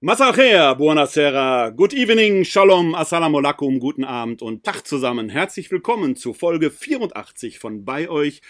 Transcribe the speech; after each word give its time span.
Masachea, 0.00 0.76
buonasera, 0.76 1.70
good 1.70 1.92
evening, 1.92 2.44
shalom, 2.44 2.94
assalamu 2.94 3.38
alaikum, 3.38 3.80
guten 3.80 4.04
Abend 4.04 4.42
und 4.42 4.62
Tag 4.62 4.86
zusammen. 4.86 5.28
Herzlich 5.28 5.72
willkommen 5.72 6.14
zu 6.14 6.34
Folge 6.34 6.70
84 6.70 7.58
von 7.58 7.84
bei 7.84 8.08
euch, 8.08 8.40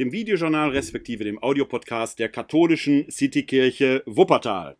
dem 0.00 0.10
Videojournal 0.10 0.70
respektive 0.70 1.22
dem 1.22 1.40
Audiopodcast 1.40 2.18
der 2.18 2.28
katholischen 2.28 3.08
Citykirche 3.08 4.02
Wuppertal. 4.06 4.78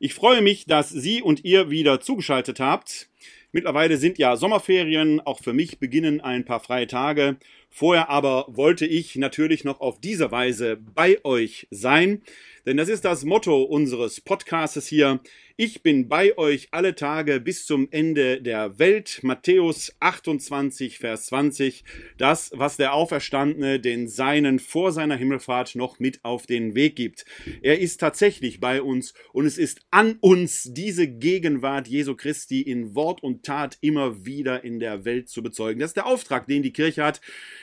Ich 0.00 0.14
freue 0.14 0.40
mich, 0.40 0.64
dass 0.64 0.88
Sie 0.88 1.20
und 1.20 1.44
ihr 1.44 1.68
wieder 1.68 2.00
zugeschaltet 2.00 2.58
habt. 2.58 3.10
Mittlerweile 3.52 3.96
sind 3.96 4.18
ja 4.18 4.36
Sommerferien, 4.36 5.20
auch 5.20 5.40
für 5.40 5.52
mich 5.52 5.78
beginnen 5.78 6.22
ein 6.22 6.44
paar 6.44 6.60
freie 6.60 6.86
Tage. 6.86 7.36
Vorher 7.70 8.10
aber 8.10 8.46
wollte 8.48 8.86
ich 8.86 9.16
natürlich 9.16 9.64
noch 9.64 9.80
auf 9.80 10.00
diese 10.00 10.30
Weise 10.30 10.78
bei 10.94 11.22
euch 11.24 11.66
sein, 11.70 12.22
denn 12.66 12.76
das 12.76 12.88
ist 12.88 13.04
das 13.04 13.24
Motto 13.24 13.62
unseres 13.62 14.20
Podcastes 14.20 14.86
hier. 14.86 15.20
Ich 15.58 15.82
bin 15.82 16.06
bei 16.06 16.36
euch 16.36 16.68
alle 16.72 16.94
Tage 16.94 17.40
bis 17.40 17.64
zum 17.64 17.88
Ende 17.90 18.42
der 18.42 18.78
Welt. 18.78 19.20
Matthäus 19.22 19.96
28, 20.00 20.98
Vers 20.98 21.28
20. 21.28 21.82
Das, 22.18 22.50
was 22.54 22.76
der 22.76 22.92
Auferstandene 22.92 23.80
den 23.80 24.06
Seinen 24.06 24.58
vor 24.58 24.92
seiner 24.92 25.16
Himmelfahrt 25.16 25.74
noch 25.74 25.98
mit 25.98 26.22
auf 26.26 26.44
den 26.44 26.74
Weg 26.74 26.94
gibt. 26.96 27.24
Er 27.62 27.78
ist 27.78 28.00
tatsächlich 28.00 28.60
bei 28.60 28.82
uns 28.82 29.14
und 29.32 29.46
es 29.46 29.56
ist 29.56 29.80
an 29.90 30.18
uns, 30.20 30.74
diese 30.74 31.08
Gegenwart 31.08 31.88
Jesu 31.88 32.16
Christi 32.16 32.60
in 32.60 32.94
Wort 32.94 33.22
und 33.22 33.42
Tat 33.42 33.78
immer 33.80 34.26
wieder 34.26 34.62
in 34.62 34.78
der 34.78 35.06
Welt 35.06 35.30
zu 35.30 35.42
bezeugen. 35.42 35.80
Das 35.80 35.92
ist 35.92 35.96
der 35.96 36.04
Auftrag, 36.04 36.46
den 36.48 36.62
die 36.62 36.74
Kirche 36.74 37.02
hat. 37.02 37.22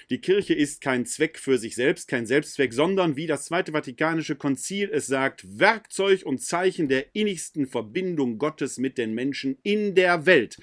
Die 0.09 0.19
Kirche 0.19 0.55
ist 0.55 0.81
kein 0.81 1.05
Zweck 1.05 1.37
für 1.37 1.59
sich 1.59 1.75
selbst, 1.75 2.07
kein 2.07 2.25
Selbstzweck, 2.25 2.73
sondern 2.73 3.17
wie 3.17 3.27
das 3.27 3.45
Zweite 3.45 3.71
Vatikanische 3.71 4.35
Konzil 4.35 4.89
es 4.91 5.05
sagt, 5.05 5.45
Werkzeug 5.59 6.25
und 6.25 6.41
Zeichen 6.41 6.89
der 6.89 7.13
innigsten 7.13 7.67
Verbindung 7.67 7.82
Verbindung 7.83 8.37
Gottes 8.37 8.77
mit 8.77 8.97
den 8.97 9.13
Menschen 9.13 9.57
in 9.61 9.93
der 9.93 10.25
Welt. 10.25 10.57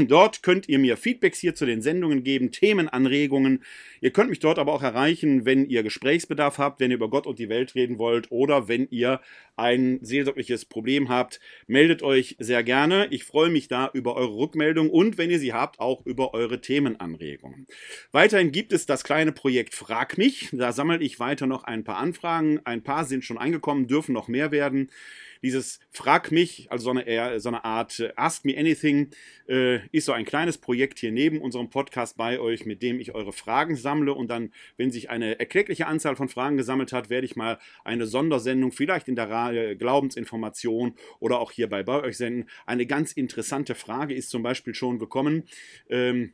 Dort 0.08 0.42
könnt 0.42 0.68
ihr 0.68 0.78
mir 0.78 0.96
Feedbacks 0.96 1.38
hier 1.38 1.54
zu 1.54 1.66
den 1.66 1.80
Sendungen 1.80 2.22
geben, 2.22 2.50
Themenanregungen. 2.50 3.62
Ihr 4.00 4.10
könnt 4.10 4.30
mich 4.30 4.40
dort 4.40 4.58
aber 4.58 4.72
auch 4.72 4.82
erreichen, 4.82 5.44
wenn 5.44 5.68
ihr 5.68 5.82
Gesprächsbedarf 5.82 6.58
habt, 6.58 6.80
wenn 6.80 6.90
ihr 6.90 6.96
über 6.96 7.08
Gott 7.08 7.26
und 7.26 7.38
die 7.38 7.48
Welt 7.48 7.74
reden 7.74 7.98
wollt 7.98 8.30
oder 8.30 8.68
wenn 8.68 8.88
ihr 8.90 9.20
ein 9.56 10.00
seelsorgliches 10.02 10.64
Problem 10.64 11.08
habt. 11.08 11.40
Meldet 11.66 12.02
euch 12.02 12.36
sehr 12.38 12.62
gerne. 12.62 13.06
Ich 13.10 13.24
freue 13.24 13.50
mich 13.50 13.68
da 13.68 13.90
über 13.92 14.16
eure 14.16 14.36
Rückmeldung 14.36 14.90
und 14.90 15.16
wenn 15.16 15.30
ihr 15.30 15.38
sie 15.38 15.52
habt, 15.52 15.80
auch 15.80 16.04
über 16.04 16.34
eure 16.34 16.60
Themenanregungen. 16.60 17.66
Weiterhin 18.12 18.52
gibt 18.52 18.72
es 18.72 18.86
das 18.86 19.04
kleine 19.04 19.32
Projekt 19.32 19.74
Frag 19.74 20.18
mich. 20.18 20.50
Da 20.52 20.72
sammle 20.72 20.98
ich 20.98 21.20
weiter 21.20 21.46
noch 21.46 21.64
ein 21.64 21.84
paar 21.84 21.98
Anfragen. 21.98 22.60
Ein 22.64 22.82
paar 22.82 23.04
sind 23.04 23.24
schon 23.24 23.38
eingekommen, 23.38 23.86
dürfen 23.86 24.12
noch 24.12 24.28
mehr 24.28 24.50
werden 24.50 24.90
dieses 25.44 25.78
Frag 25.90 26.32
mich, 26.32 26.72
also 26.72 26.84
so 26.84 26.90
eine, 26.90 27.38
so 27.38 27.50
eine 27.50 27.64
Art 27.64 28.00
äh, 28.00 28.12
Ask 28.16 28.44
Me 28.46 28.56
Anything, 28.56 29.10
äh, 29.46 29.86
ist 29.92 30.06
so 30.06 30.12
ein 30.12 30.24
kleines 30.24 30.56
Projekt 30.56 30.98
hier 30.98 31.12
neben 31.12 31.40
unserem 31.40 31.68
Podcast 31.68 32.16
bei 32.16 32.40
euch, 32.40 32.64
mit 32.64 32.82
dem 32.82 32.98
ich 32.98 33.14
eure 33.14 33.32
Fragen 33.32 33.76
sammle 33.76 34.14
und 34.14 34.28
dann, 34.28 34.52
wenn 34.78 34.90
sich 34.90 35.10
eine 35.10 35.38
erkleckliche 35.38 35.86
Anzahl 35.86 36.16
von 36.16 36.30
Fragen 36.30 36.56
gesammelt 36.56 36.92
hat, 36.92 37.10
werde 37.10 37.26
ich 37.26 37.36
mal 37.36 37.58
eine 37.84 38.06
Sondersendung, 38.06 38.72
vielleicht 38.72 39.06
in 39.06 39.16
der 39.16 39.28
Reihe 39.28 39.76
Glaubensinformation 39.76 40.94
oder 41.20 41.38
auch 41.40 41.52
hier 41.52 41.68
bei, 41.68 41.82
bei 41.82 42.02
euch 42.02 42.16
senden. 42.16 42.48
Eine 42.64 42.86
ganz 42.86 43.12
interessante 43.12 43.74
Frage 43.74 44.14
ist 44.14 44.30
zum 44.30 44.42
Beispiel 44.42 44.74
schon 44.74 44.98
gekommen. 44.98 45.44
Ähm, 45.90 46.32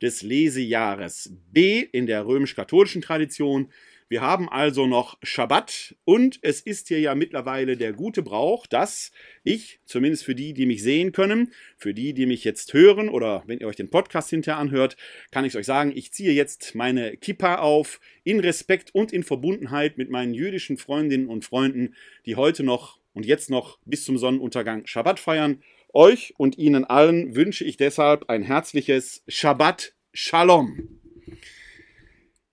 des 0.02 0.20
Lesejahres 0.20 1.32
B 1.50 1.80
in 1.80 2.04
der 2.04 2.26
römisch-katholischen 2.26 3.00
Tradition. 3.00 3.72
Wir 4.08 4.20
haben 4.20 4.48
also 4.48 4.86
noch 4.86 5.18
Schabbat 5.22 5.96
und 6.04 6.38
es 6.42 6.60
ist 6.60 6.88
hier 6.88 7.00
ja 7.00 7.14
mittlerweile 7.14 7.76
der 7.76 7.92
gute 7.92 8.22
Brauch, 8.22 8.66
dass 8.66 9.12
ich, 9.44 9.80
zumindest 9.86 10.24
für 10.24 10.34
die, 10.34 10.52
die 10.52 10.66
mich 10.66 10.82
sehen 10.82 11.12
können, 11.12 11.52
für 11.78 11.94
die, 11.94 12.12
die 12.12 12.26
mich 12.26 12.44
jetzt 12.44 12.74
hören 12.74 13.08
oder 13.08 13.42
wenn 13.46 13.58
ihr 13.58 13.66
euch 13.66 13.76
den 13.76 13.90
Podcast 13.90 14.30
hinterher 14.30 14.58
anhört, 14.58 14.96
kann 15.30 15.44
ich 15.44 15.56
euch 15.56 15.66
sagen, 15.66 15.92
ich 15.94 16.12
ziehe 16.12 16.32
jetzt 16.32 16.74
meine 16.74 17.16
Kippa 17.16 17.56
auf 17.56 17.98
in 18.24 18.40
Respekt 18.40 18.94
und 18.94 19.12
in 19.12 19.22
Verbundenheit 19.22 19.96
mit 19.96 20.10
meinen 20.10 20.34
jüdischen 20.34 20.76
Freundinnen 20.76 21.28
und 21.28 21.44
Freunden, 21.44 21.94
die 22.26 22.36
heute 22.36 22.62
noch 22.62 23.00
und 23.14 23.24
jetzt 23.24 23.48
noch 23.48 23.78
bis 23.84 24.04
zum 24.04 24.18
Sonnenuntergang 24.18 24.86
Schabbat 24.86 25.18
feiern. 25.18 25.62
Euch 25.94 26.34
und 26.36 26.58
Ihnen 26.58 26.84
allen 26.84 27.36
wünsche 27.36 27.64
ich 27.64 27.76
deshalb 27.76 28.28
ein 28.28 28.42
herzliches 28.42 29.22
Shabbat 29.28 29.94
Shalom. 30.12 31.00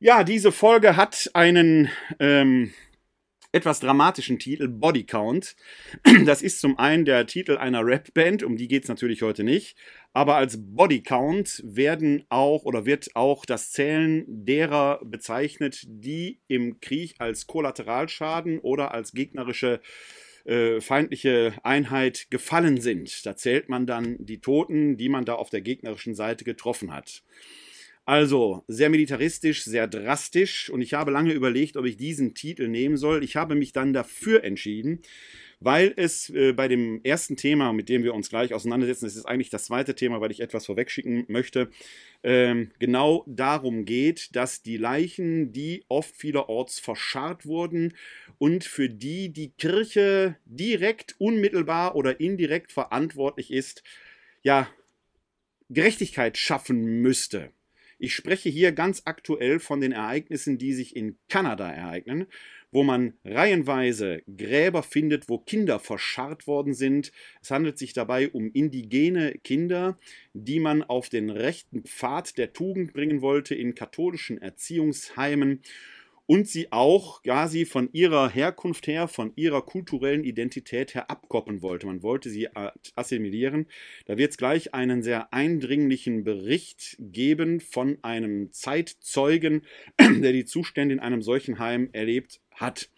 Ja, 0.03 0.23
diese 0.23 0.51
Folge 0.51 0.95
hat 0.95 1.29
einen 1.35 1.87
ähm, 2.19 2.73
etwas 3.51 3.81
dramatischen 3.81 4.39
Titel, 4.39 4.67
Body 4.67 5.03
Count. 5.03 5.55
Das 6.25 6.41
ist 6.41 6.59
zum 6.59 6.79
einen 6.79 7.05
der 7.05 7.27
Titel 7.27 7.55
einer 7.55 7.85
Rap-Band, 7.85 8.41
um 8.41 8.57
die 8.57 8.67
geht 8.67 8.81
es 8.81 8.89
natürlich 8.89 9.21
heute 9.21 9.43
nicht. 9.43 9.77
Aber 10.11 10.37
als 10.37 10.57
Body 10.59 11.03
Count 11.03 11.61
werden 11.63 12.25
auch 12.29 12.63
oder 12.63 12.87
wird 12.87 13.15
auch 13.15 13.45
das 13.45 13.69
Zählen 13.69 14.25
derer 14.27 15.01
bezeichnet, 15.05 15.83
die 15.85 16.39
im 16.47 16.79
Krieg 16.79 17.13
als 17.19 17.45
Kollateralschaden 17.45 18.57
oder 18.57 18.95
als 18.95 19.11
gegnerische 19.11 19.81
äh, 20.45 20.81
feindliche 20.81 21.53
Einheit 21.61 22.25
gefallen 22.31 22.81
sind. 22.81 23.23
Da 23.27 23.35
zählt 23.35 23.69
man 23.69 23.85
dann 23.85 24.15
die 24.17 24.41
Toten, 24.41 24.97
die 24.97 25.09
man 25.09 25.25
da 25.25 25.35
auf 25.35 25.51
der 25.51 25.61
gegnerischen 25.61 26.15
Seite 26.15 26.43
getroffen 26.43 26.91
hat. 26.91 27.21
Also 28.11 28.65
sehr 28.67 28.89
militaristisch, 28.89 29.63
sehr 29.63 29.87
drastisch 29.87 30.69
und 30.69 30.81
ich 30.81 30.93
habe 30.93 31.11
lange 31.11 31.31
überlegt, 31.31 31.77
ob 31.77 31.85
ich 31.85 31.95
diesen 31.95 32.33
Titel 32.33 32.67
nehmen 32.67 32.97
soll. 32.97 33.23
Ich 33.23 33.37
habe 33.37 33.55
mich 33.55 33.71
dann 33.71 33.93
dafür 33.93 34.43
entschieden, 34.43 34.99
weil 35.61 35.93
es 35.95 36.29
äh, 36.29 36.51
bei 36.51 36.67
dem 36.67 36.99
ersten 37.05 37.37
Thema, 37.37 37.71
mit 37.71 37.87
dem 37.87 38.03
wir 38.03 38.13
uns 38.13 38.27
gleich 38.27 38.53
auseinandersetzen, 38.53 39.05
das 39.05 39.15
ist 39.15 39.23
eigentlich 39.23 39.49
das 39.49 39.63
zweite 39.63 39.95
Thema, 39.95 40.19
weil 40.19 40.31
ich 40.31 40.41
etwas 40.41 40.65
vorwegschicken 40.65 41.23
möchte, 41.29 41.69
ähm, 42.21 42.71
genau 42.79 43.23
darum 43.27 43.85
geht, 43.85 44.35
dass 44.35 44.61
die 44.61 44.75
Leichen, 44.75 45.53
die 45.53 45.85
oft 45.87 46.13
vielerorts 46.13 46.81
verscharrt 46.81 47.45
wurden 47.45 47.93
und 48.37 48.65
für 48.65 48.89
die 48.89 49.29
die 49.29 49.51
Kirche 49.51 50.35
direkt, 50.43 51.15
unmittelbar 51.17 51.95
oder 51.95 52.19
indirekt 52.19 52.73
verantwortlich 52.73 53.51
ist, 53.51 53.83
ja, 54.43 54.67
Gerechtigkeit 55.69 56.37
schaffen 56.37 57.01
müsste. 57.01 57.53
Ich 58.03 58.15
spreche 58.15 58.49
hier 58.49 58.71
ganz 58.71 59.03
aktuell 59.05 59.59
von 59.59 59.79
den 59.79 59.91
Ereignissen, 59.91 60.57
die 60.57 60.73
sich 60.73 60.95
in 60.95 61.19
Kanada 61.29 61.71
ereignen, 61.71 62.25
wo 62.71 62.81
man 62.81 63.13
reihenweise 63.23 64.23
Gräber 64.25 64.81
findet, 64.81 65.29
wo 65.29 65.37
Kinder 65.37 65.77
verscharrt 65.77 66.47
worden 66.47 66.73
sind. 66.73 67.11
Es 67.43 67.51
handelt 67.51 67.77
sich 67.77 67.93
dabei 67.93 68.29
um 68.29 68.51
indigene 68.53 69.33
Kinder, 69.43 69.99
die 70.33 70.59
man 70.59 70.81
auf 70.81 71.09
den 71.09 71.29
rechten 71.29 71.83
Pfad 71.83 72.39
der 72.39 72.53
Tugend 72.53 72.93
bringen 72.93 73.21
wollte 73.21 73.53
in 73.53 73.75
katholischen 73.75 74.41
Erziehungsheimen 74.41 75.61
und 76.25 76.47
sie 76.47 76.71
auch 76.71 77.23
quasi 77.23 77.65
von 77.65 77.89
ihrer 77.91 78.29
Herkunft 78.29 78.87
her, 78.87 79.07
von 79.07 79.33
ihrer 79.35 79.61
kulturellen 79.61 80.23
Identität 80.23 80.95
her 80.95 81.09
abkoppen 81.11 81.61
wollte. 81.61 81.87
Man 81.87 82.03
wollte 82.03 82.29
sie 82.29 82.47
assimilieren. 82.95 83.67
Da 84.05 84.17
wird 84.17 84.31
es 84.31 84.37
gleich 84.37 84.73
einen 84.73 85.03
sehr 85.03 85.33
eindringlichen 85.33 86.23
Bericht 86.23 86.95
geben 86.99 87.59
von 87.59 87.97
einem 88.01 88.51
Zeitzeugen, 88.51 89.63
der 89.99 90.31
die 90.31 90.45
Zustände 90.45 90.93
in 90.93 90.99
einem 90.99 91.21
solchen 91.21 91.59
Heim 91.59 91.89
erlebt 91.91 92.39
hat. 92.51 92.89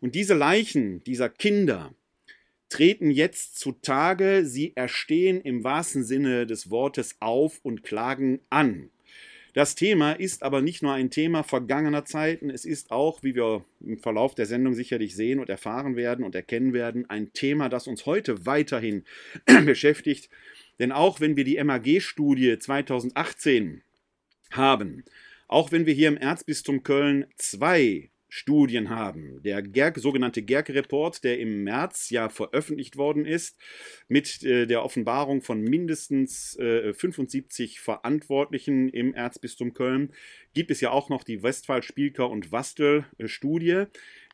Und 0.00 0.14
diese 0.14 0.34
Leichen 0.34 1.02
dieser 1.04 1.28
Kinder 1.28 1.94
treten 2.68 3.10
jetzt 3.10 3.58
zutage, 3.58 4.44
sie 4.44 4.72
erstehen 4.74 5.40
im 5.40 5.62
wahrsten 5.62 6.02
Sinne 6.02 6.46
des 6.46 6.70
Wortes 6.70 7.16
auf 7.20 7.60
und 7.62 7.84
klagen 7.84 8.40
an. 8.50 8.90
Das 9.54 9.76
Thema 9.76 10.12
ist 10.12 10.42
aber 10.42 10.62
nicht 10.62 10.82
nur 10.82 10.92
ein 10.92 11.10
Thema 11.10 11.44
vergangener 11.44 12.04
Zeiten, 12.04 12.50
es 12.50 12.64
ist 12.64 12.90
auch, 12.90 13.22
wie 13.22 13.36
wir 13.36 13.64
im 13.80 13.98
Verlauf 13.98 14.34
der 14.34 14.46
Sendung 14.46 14.74
sicherlich 14.74 15.14
sehen 15.14 15.38
und 15.38 15.48
erfahren 15.48 15.94
werden 15.94 16.24
und 16.24 16.34
erkennen 16.34 16.72
werden, 16.72 17.08
ein 17.08 17.32
Thema, 17.32 17.68
das 17.68 17.86
uns 17.86 18.04
heute 18.04 18.46
weiterhin 18.46 19.04
beschäftigt. 19.64 20.28
Denn 20.80 20.90
auch 20.90 21.20
wenn 21.20 21.36
wir 21.36 21.44
die 21.44 21.62
MAG-Studie 21.62 22.58
2018 22.58 23.82
haben, 24.50 25.04
auch 25.46 25.70
wenn 25.70 25.86
wir 25.86 25.94
hier 25.94 26.08
im 26.08 26.16
Erzbistum 26.16 26.82
Köln 26.82 27.26
zwei 27.36 28.10
Studien 28.36 28.90
haben. 28.90 29.40
Der 29.44 29.62
Gerg, 29.62 29.96
sogenannte 29.96 30.42
Gerke-Report, 30.42 31.22
der 31.22 31.38
im 31.38 31.62
März 31.62 32.10
ja 32.10 32.28
veröffentlicht 32.28 32.96
worden 32.96 33.26
ist, 33.26 33.56
mit 34.08 34.42
äh, 34.42 34.66
der 34.66 34.82
Offenbarung 34.82 35.40
von 35.40 35.60
mindestens 35.60 36.56
äh, 36.58 36.92
75 36.92 37.78
Verantwortlichen 37.78 38.88
im 38.88 39.14
Erzbistum 39.14 39.72
Köln, 39.72 40.12
gibt 40.52 40.72
es 40.72 40.80
ja 40.80 40.90
auch 40.90 41.10
noch 41.10 41.22
die 41.22 41.44
Westphal, 41.44 41.84
Spielker 41.84 42.28
und 42.28 42.50
Wastel-Studie, 42.50 43.84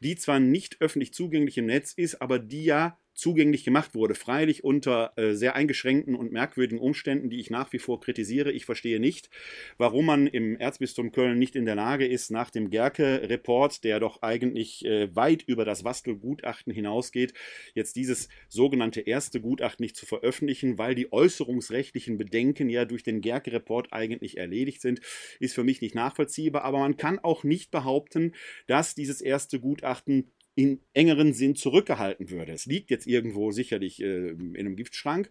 die 0.03 0.17
zwar 0.17 0.41
nicht 0.41 0.81
öffentlich 0.81 1.13
zugänglich 1.13 1.59
im 1.59 1.67
Netz 1.67 1.93
ist, 1.93 2.23
aber 2.23 2.39
die 2.39 2.65
ja 2.65 2.99
zugänglich 3.15 3.65
gemacht 3.65 3.95
wurde. 3.95 4.15
Freilich 4.15 4.65
unter 4.65 5.13
äh, 5.17 5.35
sehr 5.35 5.55
eingeschränkten 5.55 6.15
und 6.15 6.33
merkwürdigen 6.33 6.81
Umständen, 6.81 7.31
die 7.31 7.41
ich 7.41 7.51
nach 7.51 7.73
wie 7.73 7.79
vor 7.79 8.01
kritisiere. 8.01 8.53
Ich 8.53 8.65
verstehe 8.65 9.01
nicht, 9.01 9.31
warum 9.79 10.07
man 10.07 10.27
im 10.27 10.57
Erzbistum 10.57 11.13
Köln 11.13 11.39
nicht 11.39 11.57
in 11.57 11.65
der 11.65 11.75
Lage 11.75 12.07
ist, 12.07 12.31
nach 12.31 12.51
dem 12.51 12.71
Gerke-Report, 12.71 13.85
der 13.85 14.01
doch 14.01 14.23
eigentlich 14.23 14.85
äh, 14.85 15.15
weit 15.15 15.43
über 15.43 15.65
das 15.65 15.85
Wastel-Gutachten 15.85 16.73
hinausgeht, 16.73 17.35
jetzt 17.75 17.97
dieses 17.97 18.29
sogenannte 18.49 19.01
erste 19.01 19.41
Gutachten 19.41 19.83
nicht 19.83 19.97
zu 19.97 20.07
veröffentlichen, 20.07 20.79
weil 20.79 20.95
die 20.95 21.13
äußerungsrechtlichen 21.13 22.19
Bedenken 22.19 22.69
ja 22.69 22.85
durch 22.85 23.03
den 23.03 23.21
Gerke-Report 23.21 23.93
eigentlich 23.93 24.39
erledigt 24.39 24.81
sind, 24.81 25.01
ist 25.39 25.55
für 25.55 25.65
mich 25.65 25.81
nicht 25.81 25.95
nachvollziehbar. 25.95 26.65
Aber 26.65 26.79
man 26.79 26.97
kann 26.97 27.19
auch 27.19 27.45
nicht 27.45 27.71
behaupten, 27.71 28.33
dass 28.67 28.95
dieses 28.95 29.21
erste 29.21 29.61
Gutachten 29.61 30.31
in 30.55 30.81
engeren 30.93 31.33
Sinn 31.33 31.55
zurückgehalten 31.55 32.31
würde. 32.31 32.53
Es 32.53 32.67
liegt 32.67 32.91
jetzt 32.91 33.07
irgendwo 33.07 33.51
sicherlich 33.53 34.03
äh, 34.03 34.31
in 34.31 34.57
einem 34.57 34.77
Giftschrank, 34.77 35.31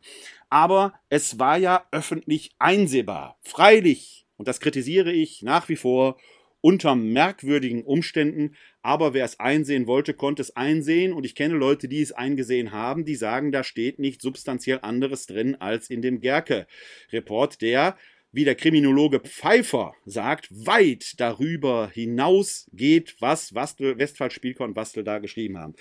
aber 0.50 0.94
es 1.10 1.40
war 1.40 1.58
ja 1.58 1.86
öffentlich 1.92 2.52
einsehbar. 2.60 3.38
Freilich, 3.42 4.26
und 4.38 4.48
das 4.48 4.60
kritisiere 4.60 5.12
ich 5.12 5.44
nach 5.44 5.70
wie 5.70 5.76
vor, 5.76 6.18
unter 6.62 6.96
merkwürdigen 6.96 7.84
Umständen, 7.84 8.56
aber 8.82 9.14
wer 9.14 9.26
es 9.26 9.40
einsehen 9.40 9.88
wollte, 9.88 10.14
konnte 10.14 10.42
es 10.42 10.56
einsehen 10.56 11.14
und 11.14 11.26
ich 11.26 11.36
kenne 11.36 11.56
Leute, 11.56 11.88
die 11.88 12.02
es 12.02 12.12
eingesehen 12.12 12.72
haben, 12.72 13.06
die 13.06 13.16
sagen, 13.16 13.52
da 13.52 13.64
steht 13.64 14.00
nicht 14.00 14.22
substanziell 14.22 14.80
anderes 14.82 15.26
drin 15.26 15.56
als 15.56 15.90
in 15.90 16.02
dem 16.02 16.20
Gerke-Report, 16.20 17.62
der 17.62 17.98
wie 18.32 18.44
der 18.44 18.56
Kriminologe 18.56 19.20
Pfeiffer 19.20 19.94
sagt, 20.06 20.50
weit 20.52 21.20
darüber 21.20 21.90
hinausgeht, 21.90 23.16
was 23.20 23.56
Wastel, 23.56 23.98
Westphal, 23.98 24.32
Spielker 24.32 24.64
und 24.64 24.76
Wastel 24.76 25.04
da 25.04 25.20
geschrieben 25.20 25.58
haben. 25.58 25.74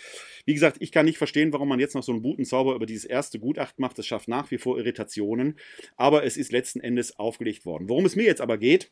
Wie 0.47 0.55
gesagt, 0.55 0.79
ich 0.81 0.93
kann 0.93 1.07
nicht 1.07 1.19
verstehen, 1.19 1.53
warum 1.53 1.69
man 1.69 1.81
jetzt 1.81 1.95
noch 1.95 2.03
so 2.03 2.13
einen 2.13 2.23
Butenzauber 2.23 2.75
über 2.75 2.87
dieses 2.87 3.05
erste 3.05 3.39
Gutachten 3.39 3.83
macht. 3.83 3.99
Das 3.99 4.07
schafft 4.07 4.29
nach 4.29 4.51
wie 4.51 4.59
vor 4.59 4.79
Irritationen, 4.79 5.59
aber 5.97 6.25
es 6.25 6.37
ist 6.37 6.53
letzten 6.53 6.81
Endes 6.81 7.19
aufgelegt 7.19 7.67
worden. 7.67 7.89
Worum 7.89 8.07
es 8.07 8.17
mir 8.17 8.25
jetzt 8.25 8.41
aber 8.41 8.57
geht, 8.57 8.89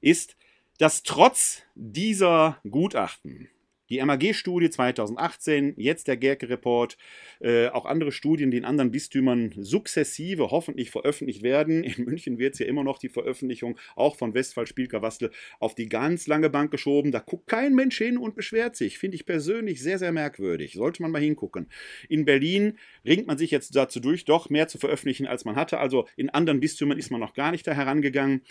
ist, 0.00 0.36
dass 0.78 1.02
trotz 1.02 1.62
dieser 1.74 2.60
Gutachten 2.68 3.48
die 3.90 4.02
MAG-Studie 4.02 4.70
2018, 4.70 5.74
jetzt 5.76 6.08
der 6.08 6.16
Gerke-Report, 6.16 6.96
äh, 7.40 7.68
auch 7.68 7.86
andere 7.86 8.12
Studien, 8.12 8.50
die 8.50 8.58
in 8.58 8.64
anderen 8.64 8.90
Bistümern 8.90 9.52
sukzessive 9.56 10.50
hoffentlich 10.50 10.90
veröffentlicht 10.90 11.42
werden. 11.42 11.84
In 11.84 12.04
München 12.04 12.38
wird 12.38 12.54
es 12.54 12.60
ja 12.60 12.66
immer 12.66 12.84
noch 12.84 12.98
die 12.98 13.08
Veröffentlichung 13.08 13.78
auch 13.96 14.16
von 14.16 14.34
Westphal 14.34 14.66
Spielker-Wastel 14.66 15.30
auf 15.58 15.74
die 15.74 15.88
ganz 15.88 16.26
lange 16.26 16.50
Bank 16.50 16.70
geschoben. 16.70 17.12
Da 17.12 17.20
guckt 17.20 17.46
kein 17.46 17.74
Mensch 17.74 17.98
hin 17.98 18.18
und 18.18 18.34
beschwert 18.34 18.76
sich. 18.76 18.98
Finde 18.98 19.16
ich 19.16 19.26
persönlich 19.26 19.82
sehr, 19.82 19.98
sehr 19.98 20.12
merkwürdig. 20.12 20.74
Sollte 20.74 21.02
man 21.02 21.10
mal 21.10 21.22
hingucken. 21.22 21.68
In 22.08 22.24
Berlin 22.24 22.78
ringt 23.04 23.26
man 23.26 23.38
sich 23.38 23.50
jetzt 23.50 23.74
dazu 23.74 24.00
durch, 24.00 24.24
doch 24.24 24.50
mehr 24.50 24.68
zu 24.68 24.78
veröffentlichen, 24.78 25.26
als 25.26 25.44
man 25.44 25.56
hatte. 25.56 25.78
Also 25.78 26.06
in 26.16 26.30
anderen 26.30 26.60
Bistümern 26.60 26.98
ist 26.98 27.10
man 27.10 27.20
noch 27.20 27.34
gar 27.34 27.50
nicht 27.50 27.66
da 27.66 27.72
herangegangen. 27.72 28.42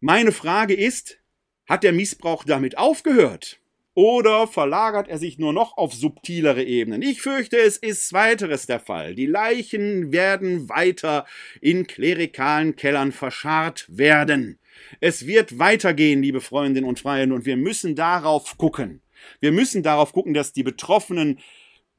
Meine 0.00 0.32
Frage 0.32 0.74
ist, 0.74 1.18
hat 1.66 1.82
der 1.82 1.92
Missbrauch 1.92 2.44
damit 2.44 2.78
aufgehört? 2.78 3.60
Oder 3.96 4.46
verlagert 4.46 5.08
er 5.08 5.16
sich 5.16 5.38
nur 5.38 5.54
noch 5.54 5.78
auf 5.78 5.94
subtilere 5.94 6.62
Ebenen? 6.62 7.00
Ich 7.00 7.22
fürchte, 7.22 7.56
es 7.56 7.78
ist 7.78 8.10
zweiteres 8.10 8.66
der 8.66 8.78
Fall. 8.78 9.14
Die 9.14 9.24
Leichen 9.24 10.12
werden 10.12 10.68
weiter 10.68 11.24
in 11.62 11.86
klerikalen 11.86 12.76
Kellern 12.76 13.10
verscharrt 13.10 13.86
werden. 13.88 14.58
Es 15.00 15.26
wird 15.26 15.58
weitergehen, 15.58 16.20
liebe 16.20 16.42
Freundinnen 16.42 16.86
und 16.86 17.00
Freunde, 17.00 17.34
und 17.34 17.46
wir 17.46 17.56
müssen 17.56 17.94
darauf 17.94 18.58
gucken. 18.58 19.00
Wir 19.40 19.50
müssen 19.50 19.82
darauf 19.82 20.12
gucken, 20.12 20.34
dass 20.34 20.52
die 20.52 20.62
Betroffenen, 20.62 21.38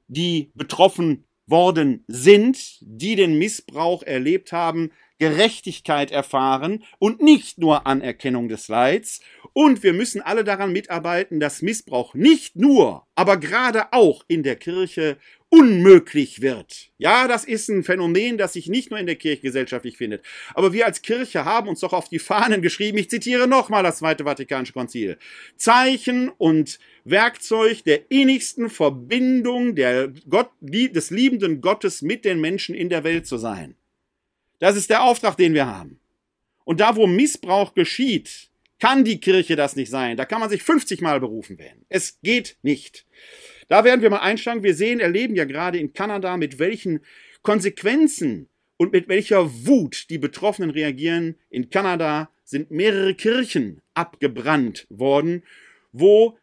die 0.08 0.52
betroffen 0.54 1.26
worden 1.48 2.04
sind, 2.08 2.78
die 2.82 3.16
den 3.16 3.40
Missbrauch 3.40 4.04
erlebt 4.04 4.52
haben, 4.52 4.92
Gerechtigkeit 5.20 6.12
erfahren 6.12 6.84
und 7.00 7.22
nicht 7.22 7.58
nur 7.58 7.88
Anerkennung 7.88 8.50
des 8.50 8.68
Leids. 8.68 9.22
Und 9.54 9.82
wir 9.82 9.94
müssen 9.94 10.22
alle 10.22 10.44
daran 10.44 10.72
mitarbeiten, 10.72 11.40
dass 11.40 11.62
Missbrauch 11.62 12.14
nicht 12.14 12.56
nur, 12.56 13.08
aber 13.16 13.38
gerade 13.38 13.92
auch 13.94 14.24
in 14.28 14.44
der 14.44 14.56
Kirche 14.56 15.18
unmöglich 15.50 16.42
wird. 16.42 16.90
Ja, 16.98 17.28
das 17.28 17.46
ist 17.46 17.70
ein 17.70 17.84
Phänomen, 17.84 18.38
das 18.38 18.54
sich 18.54 18.68
nicht 18.68 18.92
nur 18.92 19.00
in 19.00 19.06
der 19.06 19.16
Kirche 19.16 19.42
gesellschaftlich 19.42 19.98
findet. 19.98 20.24
Aber 20.54 20.74
wir 20.74 20.86
als 20.86 21.02
Kirche 21.02 21.46
haben 21.46 21.70
uns 21.70 21.80
doch 21.80 21.94
auf 21.94 22.10
die 22.10 22.20
Fahnen 22.20 22.62
geschrieben, 22.62 22.98
ich 22.98 23.10
zitiere 23.10 23.48
nochmal 23.48 23.84
das 23.84 23.98
Zweite 23.98 24.26
Vatikanische 24.26 24.74
Konzil, 24.74 25.18
Zeichen 25.56 26.30
und 26.30 26.80
Werkzeug 27.06 27.84
der 27.86 28.12
innigsten 28.12 28.70
Verbindung 28.70 29.76
der 29.76 30.10
Gott, 30.30 30.50
des 30.62 31.10
liebenden 31.10 31.62
Gottes 31.62 32.02
mit 32.02 32.26
den 32.26 32.42
Menschen 32.42 32.76
in 32.76 32.90
der 32.90 33.04
Welt 33.04 33.26
zu 33.26 33.38
sein. 33.38 33.76
Das 34.60 34.76
ist 34.76 34.90
der 34.90 35.04
Auftrag, 35.04 35.38
den 35.38 35.54
wir 35.54 35.68
haben. 35.68 36.00
Und 36.64 36.80
da, 36.80 36.96
wo 36.96 37.08
Missbrauch 37.08 37.74
geschieht, 37.74 38.50
kann 38.80 39.04
die 39.04 39.20
Kirche 39.20 39.56
das 39.56 39.76
nicht 39.76 39.90
sein. 39.90 40.18
Da 40.18 40.26
kann 40.26 40.40
man 40.40 40.50
sich 40.50 40.64
50 40.64 41.02
Mal 41.02 41.20
berufen 41.20 41.58
werden. 41.58 41.86
Es 41.90 42.20
geht 42.22 42.58
nicht. 42.62 43.06
Da 43.68 43.84
werden 43.84 44.02
wir 44.02 44.10
mal 44.10 44.20
einsteigen. 44.20 44.64
Wir 44.64 44.76
sehen, 44.76 45.00
erleben 45.00 45.36
ja 45.36 45.46
gerade 45.46 45.78
in 45.78 45.94
Kanada, 45.94 46.38
mit 46.38 46.60
welchen 46.60 47.02
Konsequenzen 47.42 48.48
und 48.78 48.92
mit 48.92 49.08
welcher 49.08 49.66
Wut 49.66 50.10
die 50.10 50.18
Betroffenen 50.18 50.70
reagieren. 50.70 51.36
In 51.50 51.70
Kanada 51.70 52.30
sind 52.44 52.72
mehrere 52.72 53.14
Kirchen 53.14 53.82
abgebrannt 53.94 54.86
worden, 54.90 55.44
wo 55.92 56.38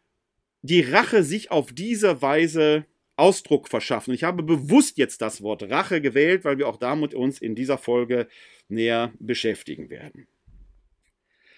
die 0.62 0.80
Rache 0.80 1.22
sich 1.22 1.50
auf 1.50 1.72
diese 1.72 2.20
Weise 2.22 2.84
Ausdruck 3.16 3.68
verschaffen. 3.68 4.14
Ich 4.14 4.24
habe 4.24 4.42
bewusst 4.42 4.98
jetzt 4.98 5.22
das 5.22 5.42
Wort 5.42 5.62
Rache 5.64 6.00
gewählt, 6.00 6.44
weil 6.44 6.58
wir 6.58 6.68
auch 6.68 6.76
damit 6.78 7.14
uns 7.14 7.40
in 7.40 7.54
dieser 7.54 7.78
Folge 7.78 8.28
näher 8.68 9.12
beschäftigen 9.18 9.90
werden. 9.90 10.26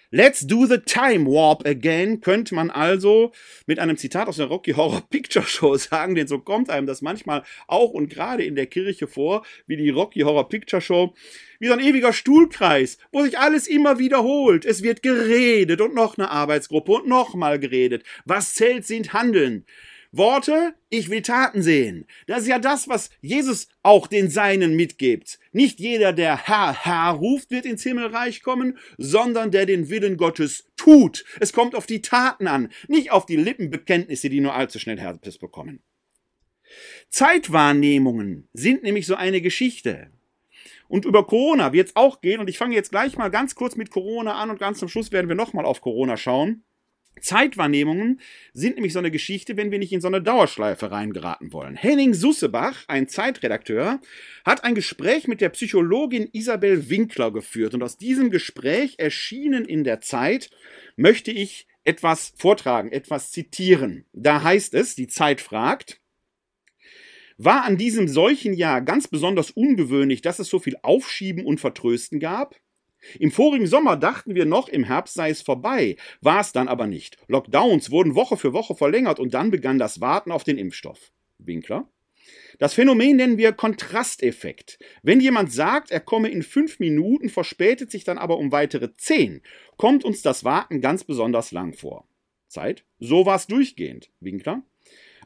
Let's 0.09 0.47
do 0.47 0.65
the 0.65 0.77
time 0.77 1.25
warp 1.25 1.67
again, 1.67 2.21
könnte 2.21 2.55
man 2.55 2.71
also 2.71 3.33
mit 3.65 3.77
einem 3.77 3.97
Zitat 3.97 4.29
aus 4.29 4.37
der 4.37 4.45
Rocky 4.45 4.71
Horror 4.71 5.01
Picture 5.09 5.45
Show 5.45 5.75
sagen, 5.75 6.15
denn 6.15 6.27
so 6.27 6.39
kommt 6.39 6.69
einem 6.69 6.87
das 6.87 7.01
manchmal 7.01 7.43
auch 7.67 7.89
und 7.89 8.09
gerade 8.09 8.45
in 8.45 8.55
der 8.55 8.67
Kirche 8.67 9.07
vor, 9.07 9.45
wie 9.65 9.75
die 9.75 9.89
Rocky 9.89 10.21
Horror 10.21 10.47
Picture 10.47 10.81
Show, 10.81 11.13
wie 11.59 11.67
so 11.67 11.73
ein 11.73 11.81
ewiger 11.81 12.13
Stuhlkreis, 12.13 12.99
wo 13.11 13.21
sich 13.21 13.37
alles 13.37 13.67
immer 13.67 13.99
wiederholt. 13.99 14.63
Es 14.63 14.81
wird 14.81 15.03
geredet 15.03 15.81
und 15.81 15.93
noch 15.93 16.17
eine 16.17 16.31
Arbeitsgruppe 16.31 16.93
und 16.93 17.07
nochmal 17.09 17.59
geredet. 17.59 18.05
Was 18.23 18.53
zählt, 18.53 18.85
sind 18.85 19.11
Handeln. 19.11 19.65
Worte, 20.11 20.73
ich 20.89 21.09
will 21.09 21.21
Taten 21.21 21.61
sehen. 21.61 22.05
Das 22.27 22.41
ist 22.41 22.47
ja 22.47 22.59
das, 22.59 22.87
was 22.87 23.09
Jesus 23.21 23.67
auch 23.83 24.07
den 24.07 24.29
Seinen 24.29 24.75
mitgibt. 24.75 25.39
Nicht 25.51 25.79
jeder, 25.79 26.13
der 26.13 26.47
Herr, 26.47 26.73
Herr 26.73 27.11
ruft, 27.11 27.51
wird 27.51 27.65
ins 27.65 27.83
Himmelreich 27.83 28.41
kommen, 28.41 28.77
sondern 28.97 29.51
der 29.51 29.65
den 29.65 29.89
Willen 29.89 30.17
Gottes 30.17 30.65
tut. 30.75 31.25
Es 31.39 31.53
kommt 31.53 31.75
auf 31.75 31.85
die 31.85 32.01
Taten 32.01 32.47
an, 32.47 32.69
nicht 32.87 33.11
auf 33.11 33.25
die 33.25 33.37
Lippenbekenntnisse, 33.37 34.29
die 34.29 34.41
nur 34.41 34.53
allzu 34.53 34.79
schnell 34.79 34.99
Herpes 34.99 35.37
bekommen. 35.37 35.81
Zeitwahrnehmungen 37.09 38.47
sind 38.53 38.83
nämlich 38.83 39.05
so 39.05 39.15
eine 39.15 39.41
Geschichte. 39.41 40.11
Und 40.87 41.05
über 41.05 41.25
Corona 41.27 41.73
wird 41.73 41.89
es 41.89 41.95
auch 41.95 42.21
gehen, 42.21 42.39
und 42.39 42.49
ich 42.49 42.57
fange 42.57 42.75
jetzt 42.75 42.91
gleich 42.91 43.17
mal 43.17 43.29
ganz 43.29 43.55
kurz 43.55 43.75
mit 43.75 43.91
Corona 43.91 44.35
an 44.35 44.49
und 44.49 44.59
ganz 44.59 44.79
zum 44.79 44.87
Schluss 44.87 45.11
werden 45.11 45.27
wir 45.27 45.35
nochmal 45.35 45.65
auf 45.65 45.81
Corona 45.81 46.15
schauen. 46.15 46.63
Zeitwahrnehmungen 47.21 48.19
sind 48.53 48.75
nämlich 48.75 48.93
so 48.93 48.99
eine 48.99 49.11
Geschichte, 49.11 49.57
wenn 49.57 49.71
wir 49.71 49.79
nicht 49.79 49.93
in 49.93 50.01
so 50.01 50.07
eine 50.07 50.21
Dauerschleife 50.21 50.91
reingeraten 50.91 51.53
wollen. 51.53 51.75
Henning 51.75 52.13
Sussebach, 52.13 52.83
ein 52.87 53.07
Zeitredakteur, 53.07 53.99
hat 54.45 54.63
ein 54.63 54.75
Gespräch 54.75 55.27
mit 55.27 55.41
der 55.41 55.49
Psychologin 55.49 56.29
Isabel 56.31 56.89
Winkler 56.89 57.31
geführt. 57.31 57.73
Und 57.73 57.83
aus 57.83 57.97
diesem 57.97 58.31
Gespräch 58.31 58.95
erschienen 58.97 59.65
in 59.65 59.83
der 59.83 60.01
Zeit 60.01 60.49
möchte 60.95 61.31
ich 61.31 61.67
etwas 61.83 62.33
vortragen, 62.37 62.91
etwas 62.91 63.31
zitieren. 63.31 64.05
Da 64.13 64.43
heißt 64.43 64.73
es, 64.73 64.95
die 64.95 65.07
Zeit 65.07 65.39
fragt, 65.39 66.01
war 67.37 67.63
an 67.63 67.77
diesem 67.77 68.07
solchen 68.07 68.53
Jahr 68.53 68.81
ganz 68.81 69.07
besonders 69.07 69.51
ungewöhnlich, 69.51 70.21
dass 70.21 70.39
es 70.39 70.49
so 70.49 70.59
viel 70.59 70.75
Aufschieben 70.81 71.45
und 71.45 71.59
Vertrösten 71.59 72.19
gab? 72.19 72.55
Im 73.19 73.31
vorigen 73.31 73.67
Sommer 73.67 73.97
dachten 73.97 74.35
wir 74.35 74.45
noch, 74.45 74.69
im 74.69 74.83
Herbst 74.83 75.15
sei 75.15 75.29
es 75.29 75.41
vorbei, 75.41 75.95
war 76.21 76.41
es 76.41 76.51
dann 76.51 76.67
aber 76.67 76.87
nicht. 76.87 77.17
Lockdowns 77.27 77.91
wurden 77.91 78.15
Woche 78.15 78.37
für 78.37 78.53
Woche 78.53 78.75
verlängert 78.75 79.19
und 79.19 79.33
dann 79.33 79.51
begann 79.51 79.79
das 79.79 80.01
Warten 80.01 80.31
auf 80.31 80.43
den 80.43 80.57
Impfstoff. 80.57 81.11
Winkler. 81.37 81.89
Das 82.59 82.73
Phänomen 82.73 83.15
nennen 83.15 83.37
wir 83.37 83.53
Kontrasteffekt. 83.53 84.79
Wenn 85.03 85.19
jemand 85.19 85.51
sagt, 85.51 85.91
er 85.91 85.99
komme 85.99 86.29
in 86.29 86.43
fünf 86.43 86.79
Minuten, 86.79 87.29
verspätet 87.29 87.91
sich 87.91 88.03
dann 88.03 88.17
aber 88.17 88.37
um 88.37 88.51
weitere 88.51 88.93
zehn, 88.93 89.41
kommt 89.77 90.03
uns 90.03 90.21
das 90.21 90.43
Warten 90.43 90.81
ganz 90.81 91.03
besonders 91.03 91.51
lang 91.51 91.73
vor. 91.73 92.07
Zeit? 92.47 92.83
So 92.99 93.25
war 93.25 93.35
es 93.35 93.47
durchgehend. 93.47 94.09
Winkler. 94.19 94.63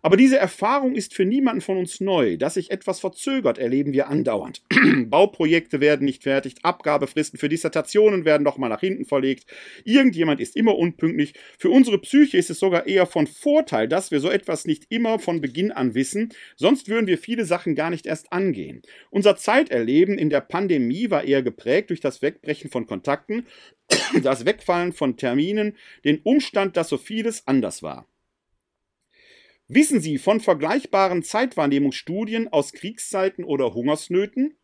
Aber 0.01 0.17
diese 0.17 0.37
Erfahrung 0.37 0.95
ist 0.95 1.13
für 1.13 1.25
niemanden 1.25 1.61
von 1.61 1.77
uns 1.77 2.01
neu. 2.01 2.37
Dass 2.37 2.55
sich 2.55 2.71
etwas 2.71 2.99
verzögert, 2.99 3.57
erleben 3.57 3.93
wir 3.93 4.07
andauernd. 4.07 4.63
Bauprojekte 5.05 5.79
werden 5.79 6.05
nicht 6.05 6.23
fertig, 6.23 6.55
Abgabefristen 6.63 7.37
für 7.37 7.49
Dissertationen 7.49 8.25
werden 8.25 8.43
nochmal 8.43 8.69
nach 8.69 8.79
hinten 8.79 9.05
verlegt. 9.05 9.45
Irgendjemand 9.83 10.39
ist 10.41 10.55
immer 10.55 10.77
unpünktlich. 10.77 11.33
Für 11.57 11.69
unsere 11.69 11.99
Psyche 11.99 12.37
ist 12.37 12.49
es 12.49 12.59
sogar 12.59 12.87
eher 12.87 13.05
von 13.05 13.27
Vorteil, 13.27 13.87
dass 13.87 14.11
wir 14.11 14.19
so 14.19 14.29
etwas 14.29 14.65
nicht 14.65 14.85
immer 14.89 15.19
von 15.19 15.41
Beginn 15.41 15.71
an 15.71 15.93
wissen. 15.93 16.29
Sonst 16.55 16.89
würden 16.89 17.07
wir 17.07 17.17
viele 17.17 17.45
Sachen 17.45 17.75
gar 17.75 17.89
nicht 17.89 18.05
erst 18.05 18.33
angehen. 18.33 18.81
Unser 19.11 19.35
Zeiterleben 19.35 20.17
in 20.17 20.29
der 20.29 20.41
Pandemie 20.41 21.11
war 21.11 21.23
eher 21.23 21.43
geprägt 21.43 21.91
durch 21.91 21.99
das 21.99 22.21
Wegbrechen 22.21 22.71
von 22.71 22.87
Kontakten, 22.87 23.45
das 24.23 24.45
Wegfallen 24.45 24.93
von 24.93 25.17
Terminen, 25.17 25.77
den 26.05 26.19
Umstand, 26.23 26.75
dass 26.75 26.89
so 26.89 26.97
vieles 26.97 27.47
anders 27.47 27.83
war. 27.83 28.07
Wissen 29.73 30.01
Sie 30.01 30.17
von 30.17 30.41
vergleichbaren 30.41 31.23
Zeitwahrnehmungsstudien 31.23 32.49
aus 32.49 32.73
Kriegszeiten 32.73 33.45
oder 33.45 33.73
Hungersnöten? 33.73 34.57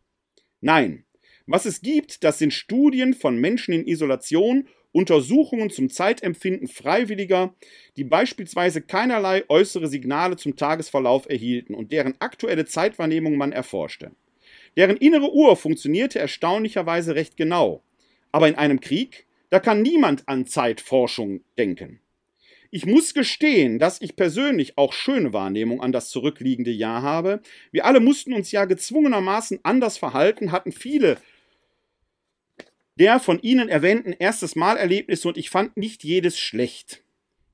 Nein. 0.60 1.06
Was 1.46 1.64
es 1.64 1.80
gibt, 1.80 2.24
das 2.24 2.38
sind 2.38 2.52
Studien 2.52 3.14
von 3.14 3.38
Menschen 3.40 3.72
in 3.72 3.86
Isolation, 3.86 4.68
Untersuchungen 4.92 5.70
zum 5.70 5.88
Zeitempfinden 5.88 6.68
Freiwilliger, 6.68 7.54
die 7.96 8.04
beispielsweise 8.04 8.82
keinerlei 8.82 9.48
äußere 9.48 9.86
Signale 9.86 10.36
zum 10.36 10.56
Tagesverlauf 10.56 11.26
erhielten 11.26 11.74
und 11.74 11.90
deren 11.90 12.20
aktuelle 12.20 12.66
Zeitwahrnehmung 12.66 13.38
man 13.38 13.52
erforschte. 13.52 14.10
Deren 14.76 14.98
innere 14.98 15.32
Uhr 15.32 15.56
funktionierte 15.56 16.18
erstaunlicherweise 16.18 17.14
recht 17.14 17.38
genau. 17.38 17.82
Aber 18.30 18.46
in 18.46 18.56
einem 18.56 18.80
Krieg, 18.80 19.26
da 19.48 19.58
kann 19.58 19.80
niemand 19.80 20.28
an 20.28 20.44
Zeitforschung 20.44 21.40
denken. 21.56 22.02
Ich 22.70 22.84
muss 22.84 23.14
gestehen, 23.14 23.78
dass 23.78 24.00
ich 24.02 24.14
persönlich 24.14 24.76
auch 24.76 24.92
schöne 24.92 25.32
Wahrnehmung 25.32 25.80
an 25.80 25.92
das 25.92 26.10
zurückliegende 26.10 26.70
Jahr 26.70 27.02
habe. 27.02 27.40
Wir 27.72 27.86
alle 27.86 28.00
mussten 28.00 28.34
uns 28.34 28.52
ja 28.52 28.66
gezwungenermaßen 28.66 29.60
anders 29.62 29.96
verhalten, 29.96 30.52
hatten 30.52 30.72
viele 30.72 31.18
der 32.98 33.20
von 33.20 33.40
Ihnen 33.40 33.68
erwähnten 33.68 34.12
erstes 34.12 34.56
Malerlebnisse 34.56 35.28
und 35.28 35.38
ich 35.38 35.50
fand 35.50 35.76
nicht 35.76 36.02
jedes 36.02 36.36
schlecht. 36.36 37.04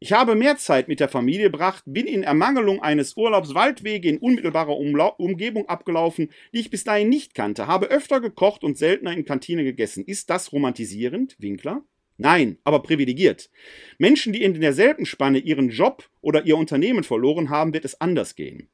Ich 0.00 0.12
habe 0.12 0.34
mehr 0.34 0.56
Zeit 0.56 0.88
mit 0.88 1.00
der 1.00 1.08
Familie 1.08 1.50
gebracht, 1.50 1.82
bin 1.86 2.06
in 2.06 2.22
Ermangelung 2.22 2.82
eines 2.82 3.16
Urlaubs 3.16 3.54
Waldwege 3.54 4.08
in 4.08 4.18
unmittelbarer 4.18 4.76
Umla 4.76 5.06
Umgebung 5.06 5.68
abgelaufen, 5.68 6.30
die 6.52 6.60
ich 6.60 6.70
bis 6.70 6.84
dahin 6.84 7.10
nicht 7.10 7.34
kannte, 7.34 7.66
habe 7.66 7.86
öfter 7.86 8.20
gekocht 8.20 8.64
und 8.64 8.78
seltener 8.78 9.12
in 9.12 9.24
Kantine 9.24 9.64
gegessen. 9.64 10.04
Ist 10.04 10.30
das 10.30 10.52
romantisierend, 10.52 11.36
Winkler? 11.38 11.84
Nein, 12.16 12.58
aber 12.62 12.82
privilegiert. 12.82 13.50
Menschen, 13.98 14.32
die 14.32 14.42
in 14.42 14.60
derselben 14.60 15.04
Spanne 15.04 15.38
ihren 15.38 15.70
Job 15.70 16.08
oder 16.20 16.46
ihr 16.46 16.56
Unternehmen 16.56 17.02
verloren 17.02 17.50
haben, 17.50 17.74
wird 17.74 17.84
es 17.84 18.00
anders 18.00 18.36
gehen. 18.36 18.68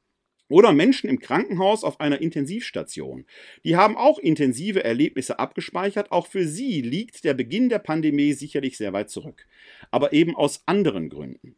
Oder 0.49 0.73
Menschen 0.73 1.09
im 1.09 1.21
Krankenhaus 1.21 1.85
auf 1.85 2.01
einer 2.01 2.21
Intensivstation. 2.21 3.25
Die 3.65 3.77
haben 3.77 3.97
auch 3.97 4.19
intensive 4.19 4.83
Erlebnisse 4.83 5.39
abgespeichert. 5.39 6.11
Auch 6.11 6.27
für 6.27 6.47
sie 6.47 6.83
liegt 6.83 7.25
der 7.25 7.35
Beginn 7.35 7.69
der 7.69 7.79
Pandemie 7.79 8.33
sicherlich 8.33 8.77
sehr 8.77 8.93
weit 8.93 9.11
zurück. 9.11 9.47
Aber 9.93 10.13
eben 10.13 10.35
aus 10.35 10.65
anderen 10.67 11.09
Gründen. 11.09 11.55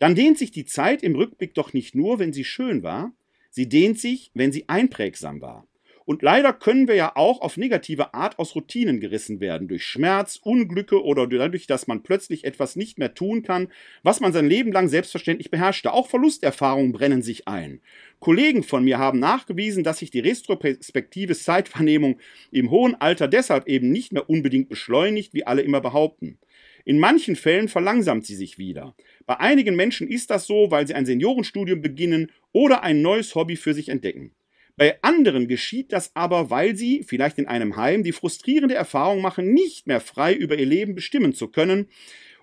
Dann 0.00 0.16
dehnt 0.16 0.38
sich 0.38 0.50
die 0.50 0.64
Zeit 0.64 1.04
im 1.04 1.14
Rückblick 1.14 1.54
doch 1.54 1.72
nicht 1.72 1.94
nur, 1.94 2.18
wenn 2.18 2.32
sie 2.32 2.44
schön 2.44 2.82
war, 2.82 3.14
sie 3.50 3.68
dehnt 3.68 3.98
sich, 3.98 4.32
wenn 4.34 4.52
sie 4.52 4.68
einprägsam 4.68 5.40
war. 5.40 5.66
Und 6.06 6.22
leider 6.22 6.52
können 6.52 6.86
wir 6.86 6.94
ja 6.94 7.16
auch 7.16 7.40
auf 7.40 7.56
negative 7.56 8.14
Art 8.14 8.38
aus 8.38 8.54
Routinen 8.54 9.00
gerissen 9.00 9.40
werden, 9.40 9.66
durch 9.66 9.84
Schmerz, 9.84 10.38
Unglücke 10.40 11.02
oder 11.02 11.26
dadurch, 11.26 11.66
dass 11.66 11.88
man 11.88 12.04
plötzlich 12.04 12.44
etwas 12.44 12.76
nicht 12.76 12.96
mehr 12.96 13.12
tun 13.12 13.42
kann, 13.42 13.68
was 14.04 14.20
man 14.20 14.32
sein 14.32 14.48
Leben 14.48 14.70
lang 14.70 14.86
selbstverständlich 14.86 15.50
beherrschte. 15.50 15.92
Auch 15.92 16.08
Verlusterfahrungen 16.08 16.92
brennen 16.92 17.22
sich 17.22 17.48
ein. 17.48 17.80
Kollegen 18.20 18.62
von 18.62 18.84
mir 18.84 18.98
haben 18.98 19.18
nachgewiesen, 19.18 19.82
dass 19.82 19.98
sich 19.98 20.12
die 20.12 20.20
retrospektive 20.20 21.34
Zeitwahrnehmung 21.34 22.20
im 22.52 22.70
hohen 22.70 22.94
Alter 22.94 23.26
deshalb 23.26 23.66
eben 23.66 23.90
nicht 23.90 24.12
mehr 24.12 24.30
unbedingt 24.30 24.68
beschleunigt, 24.68 25.34
wie 25.34 25.44
alle 25.44 25.62
immer 25.62 25.80
behaupten. 25.80 26.38
In 26.84 27.00
manchen 27.00 27.34
Fällen 27.34 27.66
verlangsamt 27.66 28.24
sie 28.26 28.36
sich 28.36 28.58
wieder. 28.58 28.94
Bei 29.26 29.40
einigen 29.40 29.74
Menschen 29.74 30.06
ist 30.06 30.30
das 30.30 30.46
so, 30.46 30.70
weil 30.70 30.86
sie 30.86 30.94
ein 30.94 31.04
Seniorenstudium 31.04 31.80
beginnen 31.80 32.30
oder 32.52 32.84
ein 32.84 33.02
neues 33.02 33.34
Hobby 33.34 33.56
für 33.56 33.74
sich 33.74 33.88
entdecken. 33.88 34.30
Bei 34.76 35.02
anderen 35.02 35.48
geschieht 35.48 35.92
das 35.92 36.14
aber, 36.14 36.50
weil 36.50 36.76
sie, 36.76 37.02
vielleicht 37.02 37.38
in 37.38 37.46
einem 37.46 37.76
Heim, 37.76 38.02
die 38.02 38.12
frustrierende 38.12 38.74
Erfahrung 38.74 39.22
machen, 39.22 39.54
nicht 39.54 39.86
mehr 39.86 40.00
frei 40.00 40.34
über 40.34 40.58
ihr 40.58 40.66
Leben 40.66 40.94
bestimmen 40.94 41.32
zu 41.32 41.48
können. 41.48 41.88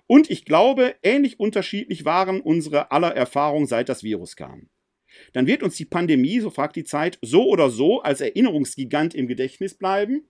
Und 0.08 0.30
ich 0.30 0.44
glaube, 0.44 0.96
ähnlich 1.02 1.38
unterschiedlich 1.38 2.04
waren 2.04 2.40
unsere 2.40 2.90
aller 2.90 3.14
Erfahrungen, 3.14 3.66
seit 3.66 3.88
das 3.88 4.02
Virus 4.02 4.34
kam. 4.34 4.68
Dann 5.32 5.46
wird 5.46 5.62
uns 5.62 5.76
die 5.76 5.84
Pandemie, 5.84 6.40
so 6.40 6.50
fragt 6.50 6.74
die 6.74 6.84
Zeit, 6.84 7.18
so 7.22 7.46
oder 7.46 7.70
so 7.70 8.02
als 8.02 8.20
Erinnerungsgigant 8.20 9.14
im 9.14 9.28
Gedächtnis 9.28 9.74
bleiben? 9.74 10.28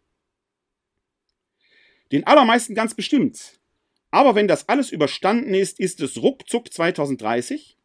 Den 2.12 2.26
allermeisten 2.26 2.75
ganz 2.75 2.94
bestimmt. 2.94 3.58
Aber 4.11 4.34
wenn 4.34 4.46
das 4.46 4.68
alles 4.68 4.92
überstanden 4.92 5.54
ist, 5.54 5.80
ist 5.80 6.00
es 6.00 6.23
ruckzuck 6.23 6.70
2030 6.70 7.78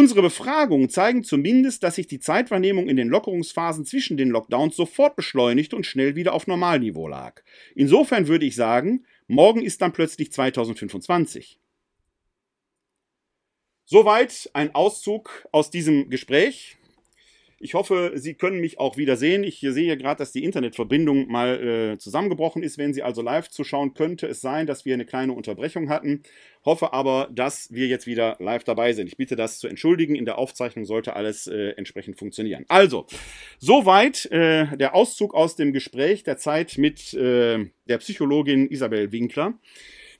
Unsere 0.00 0.22
Befragungen 0.22 0.88
zeigen 0.88 1.24
zumindest, 1.24 1.82
dass 1.82 1.96
sich 1.96 2.06
die 2.06 2.20
Zeitwahrnehmung 2.20 2.88
in 2.88 2.96
den 2.96 3.08
Lockerungsphasen 3.08 3.84
zwischen 3.84 4.16
den 4.16 4.30
Lockdowns 4.30 4.74
sofort 4.74 5.14
beschleunigt 5.14 5.74
und 5.74 5.84
schnell 5.84 6.16
wieder 6.16 6.32
auf 6.32 6.46
Normalniveau 6.46 7.06
lag. 7.06 7.42
Insofern 7.74 8.26
würde 8.26 8.46
ich 8.46 8.56
sagen, 8.56 9.04
morgen 9.26 9.60
ist 9.60 9.82
dann 9.82 9.92
plötzlich 9.92 10.32
2025. 10.32 11.60
Soweit 13.84 14.48
ein 14.54 14.74
Auszug 14.74 15.46
aus 15.52 15.68
diesem 15.70 16.08
Gespräch. 16.08 16.78
Ich 17.62 17.74
hoffe, 17.74 18.12
Sie 18.14 18.36
können 18.36 18.58
mich 18.58 18.78
auch 18.78 18.96
wieder 18.96 19.18
sehen. 19.18 19.44
Ich 19.44 19.60
sehe 19.60 19.94
gerade, 19.98 20.16
dass 20.16 20.32
die 20.32 20.44
Internetverbindung 20.44 21.28
mal 21.28 21.92
äh, 21.92 21.98
zusammengebrochen 21.98 22.62
ist. 22.62 22.78
Wenn 22.78 22.94
Sie 22.94 23.02
also 23.02 23.20
live 23.20 23.50
zuschauen, 23.50 23.92
könnte 23.92 24.26
es 24.26 24.40
sein, 24.40 24.66
dass 24.66 24.86
wir 24.86 24.94
eine 24.94 25.04
kleine 25.04 25.34
Unterbrechung 25.34 25.90
hatten. 25.90 26.22
Hoffe 26.64 26.94
aber, 26.94 27.28
dass 27.30 27.70
wir 27.70 27.86
jetzt 27.86 28.06
wieder 28.06 28.38
live 28.40 28.64
dabei 28.64 28.94
sind. 28.94 29.08
Ich 29.08 29.18
bitte 29.18 29.36
das 29.36 29.58
zu 29.58 29.68
entschuldigen. 29.68 30.14
In 30.14 30.24
der 30.24 30.38
Aufzeichnung 30.38 30.86
sollte 30.86 31.14
alles 31.16 31.48
äh, 31.48 31.72
entsprechend 31.76 32.18
funktionieren. 32.18 32.64
Also, 32.68 33.04
soweit 33.58 34.24
äh, 34.32 34.74
der 34.78 34.94
Auszug 34.94 35.34
aus 35.34 35.54
dem 35.54 35.74
Gespräch 35.74 36.22
der 36.22 36.38
Zeit 36.38 36.78
mit 36.78 37.12
äh, 37.12 37.66
der 37.86 37.98
Psychologin 37.98 38.70
Isabel 38.70 39.12
Winkler. 39.12 39.58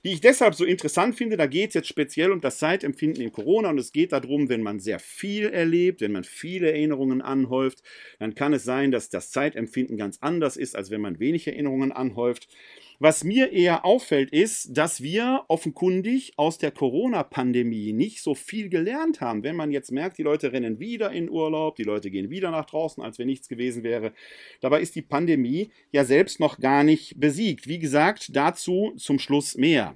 Die 0.03 0.13
ich 0.13 0.21
deshalb 0.21 0.55
so 0.55 0.65
interessant 0.65 1.15
finde. 1.15 1.37
Da 1.37 1.45
geht 1.45 1.69
es 1.69 1.73
jetzt 1.75 1.87
speziell 1.87 2.31
um 2.31 2.41
das 2.41 2.57
Zeitempfinden 2.57 3.23
in 3.23 3.31
Corona 3.31 3.69
und 3.69 3.77
es 3.77 3.91
geht 3.91 4.11
darum, 4.11 4.49
wenn 4.49 4.63
man 4.63 4.79
sehr 4.79 4.99
viel 4.99 5.45
erlebt, 5.49 6.01
wenn 6.01 6.11
man 6.11 6.23
viele 6.23 6.71
Erinnerungen 6.71 7.21
anhäuft, 7.21 7.83
dann 8.19 8.35
kann 8.35 8.53
es 8.53 8.63
sein, 8.63 8.91
dass 8.91 9.09
das 9.09 9.31
Zeitempfinden 9.31 9.97
ganz 9.97 10.17
anders 10.21 10.57
ist, 10.57 10.75
als 10.75 10.91
wenn 10.91 11.01
man 11.01 11.19
wenig 11.19 11.47
Erinnerungen 11.47 11.91
anhäuft. 11.91 12.47
Was 13.03 13.23
mir 13.23 13.51
eher 13.51 13.83
auffällt, 13.83 14.29
ist, 14.29 14.77
dass 14.77 15.01
wir 15.01 15.45
offenkundig 15.47 16.33
aus 16.35 16.59
der 16.59 16.69
Corona-Pandemie 16.69 17.93
nicht 17.93 18.21
so 18.21 18.35
viel 18.35 18.69
gelernt 18.69 19.21
haben. 19.21 19.41
Wenn 19.41 19.55
man 19.55 19.71
jetzt 19.71 19.91
merkt, 19.91 20.19
die 20.19 20.21
Leute 20.21 20.51
rennen 20.51 20.79
wieder 20.79 21.11
in 21.11 21.27
Urlaub, 21.27 21.77
die 21.77 21.83
Leute 21.83 22.11
gehen 22.11 22.29
wieder 22.29 22.51
nach 22.51 22.65
draußen, 22.65 23.01
als 23.01 23.17
wenn 23.17 23.25
nichts 23.25 23.47
gewesen 23.47 23.81
wäre. 23.81 24.13
Dabei 24.59 24.81
ist 24.81 24.93
die 24.93 25.01
Pandemie 25.01 25.71
ja 25.91 26.05
selbst 26.05 26.39
noch 26.39 26.59
gar 26.59 26.83
nicht 26.83 27.19
besiegt. 27.19 27.67
Wie 27.67 27.79
gesagt, 27.79 28.35
dazu 28.35 28.93
zum 28.97 29.17
Schluss 29.17 29.57
mehr. 29.57 29.95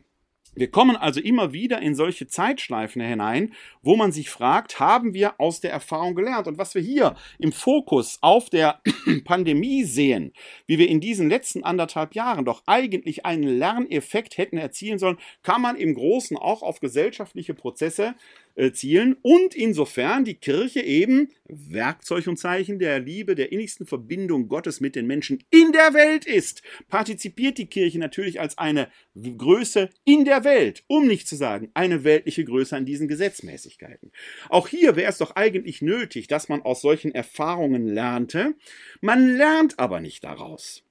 Wir 0.55 0.71
kommen 0.71 0.95
also 0.95 1.19
immer 1.19 1.51
wieder 1.51 1.81
in 1.81 1.95
solche 1.95 2.27
Zeitschleifen 2.27 3.01
hinein, 3.01 3.53
wo 3.81 3.97
man 3.97 4.13
sich 4.13 4.29
fragt, 4.29 4.79
haben 4.79 5.13
wir 5.13 5.39
aus 5.39 5.59
der 5.59 5.71
Erfahrung 5.71 6.15
gelernt? 6.15 6.47
Und 6.47 6.57
was 6.57 6.73
wir 6.75 6.81
hier 6.81 7.15
im 7.39 7.51
Fokus 7.51 8.19
auf 8.21 8.49
der 8.49 8.81
Pandemie 9.25 9.83
sehen, 9.83 10.31
wie 10.65 10.79
wir 10.79 10.87
in 10.87 11.01
diesen 11.01 11.29
letzten 11.29 11.63
anderthalb 11.63 12.15
Jahren 12.15 12.45
doch 12.45 12.63
eigentlich 12.67 13.25
einen 13.25 13.43
Lerneffekt 13.43 14.37
hätten 14.37 14.57
erzielen 14.57 14.97
sollen, 14.97 15.17
kann 15.43 15.61
man 15.61 15.75
im 15.75 15.93
Großen 15.93 16.37
auch 16.37 16.63
auf 16.63 16.79
gesellschaftliche 16.79 17.53
Prozesse 17.53 18.15
äh, 18.55 18.71
zielen 18.71 19.17
und 19.21 19.53
insofern 19.53 20.23
die 20.23 20.35
Kirche 20.35 20.81
eben 20.81 21.29
Werkzeug 21.47 22.27
und 22.27 22.37
Zeichen 22.37 22.79
der 22.79 22.99
Liebe, 22.99 23.35
der 23.35 23.51
innigsten 23.51 23.85
Verbindung 23.85 24.47
Gottes 24.47 24.79
mit 24.79 24.95
den 24.95 25.07
Menschen 25.07 25.43
in 25.49 25.73
der 25.73 25.93
Welt 25.93 26.25
ist, 26.25 26.61
partizipiert 26.87 27.57
die 27.57 27.67
Kirche 27.67 27.99
natürlich 27.99 28.39
als 28.39 28.57
eine 28.57 28.89
Größe 29.15 29.89
in 30.05 30.23
der 30.25 30.43
Welt, 30.43 30.83
um 30.87 31.05
nicht 31.05 31.27
zu 31.27 31.35
sagen 31.35 31.69
eine 31.73 32.03
weltliche 32.03 32.45
Größe 32.45 32.75
an 32.75 32.85
diesen 32.85 33.07
Gesetzmäßigkeiten. 33.07 34.11
Auch 34.49 34.69
hier 34.69 34.95
wäre 34.95 35.11
es 35.11 35.17
doch 35.17 35.35
eigentlich 35.35 35.81
nötig, 35.81 36.27
dass 36.27 36.47
man 36.47 36.61
aus 36.61 36.81
solchen 36.81 37.13
Erfahrungen 37.13 37.87
lernte, 37.87 38.55
man 39.01 39.35
lernt 39.35 39.79
aber 39.79 39.99
nicht 39.99 40.23
daraus. 40.23 40.83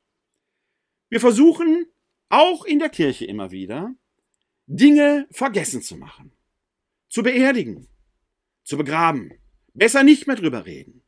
Wir 1.09 1.21
versuchen 1.21 1.87
auch 2.29 2.65
in 2.65 2.79
der 2.79 2.91
Kirche 2.91 3.25
immer 3.25 3.51
wieder, 3.51 3.95
Dinge 4.67 5.27
vergessen 5.31 5.83
zu 5.83 5.97
machen 5.97 6.33
zu 7.15 7.23
beerdigen, 7.23 7.87
zu 8.65 8.77
begraben. 8.77 9.31
Besser 9.73 10.03
nicht 10.03 10.27
mehr 10.27 10.35
drüber 10.35 10.67
reden. 10.67 11.05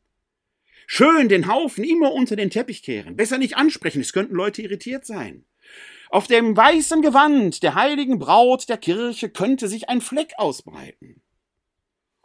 Schön 0.87 1.29
den 1.29 1.49
Haufen 1.49 1.83
immer 1.83 2.13
unter 2.13 2.37
den 2.37 2.49
Teppich 2.49 2.85
kehren. 2.85 3.17
Besser 3.17 3.39
nicht 3.39 3.57
ansprechen, 3.57 4.03
es 4.03 4.13
könnten 4.13 4.37
Leute 4.37 4.63
irritiert 4.63 5.05
sein. 5.05 5.47
Auf 6.09 6.29
dem 6.29 6.57
weißen 6.57 7.03
Gewand 7.03 7.65
der 7.65 7.75
heiligen 7.75 8.21
Braut 8.21 8.69
der 8.69 8.77
Kirche 8.77 9.31
könnte 9.31 9.67
sich 9.67 9.89
ein 9.89 10.01
Fleck 10.01 10.35
ausbreiten. 10.37 11.23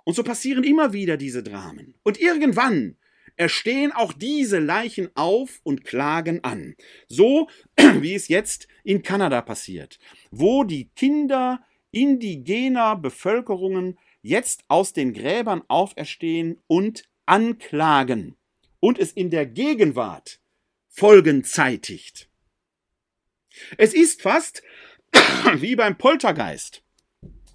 Und 0.04 0.14
so 0.14 0.22
passieren 0.22 0.64
immer 0.64 0.94
wieder 0.94 1.18
diese 1.18 1.42
Dramen. 1.42 1.96
Und 2.04 2.22
irgendwann 2.22 2.98
erstehen 3.36 3.92
auch 3.94 4.14
diese 4.14 4.60
Leichen 4.60 5.10
auf 5.16 5.60
und 5.64 5.86
klagen 5.86 6.44
an. 6.44 6.76
So 7.08 7.50
wie 7.78 8.14
es 8.14 8.28
jetzt 8.28 8.68
in 8.84 9.02
Kanada 9.02 9.42
passiert, 9.42 9.98
wo 10.30 10.66
die 10.66 10.92
Kinder 10.96 11.66
indigener 11.92 12.96
Bevölkerungen 12.96 13.98
jetzt 14.22 14.64
aus 14.68 14.94
den 14.94 15.14
Gräbern 15.14 15.64
auferstehen 15.68 16.60
und 16.68 17.04
anklagen 17.26 18.36
und 18.80 19.00
es 19.00 19.12
in 19.12 19.30
der 19.30 19.46
Gegenwart 19.46 20.40
Folgen 20.90 21.44
zeitigt. 21.44 22.30
Es 23.78 23.94
ist 23.94 24.22
fast 24.22 24.64
wie 25.56 25.76
beim 25.76 25.98
Poltergeist. 25.98 26.84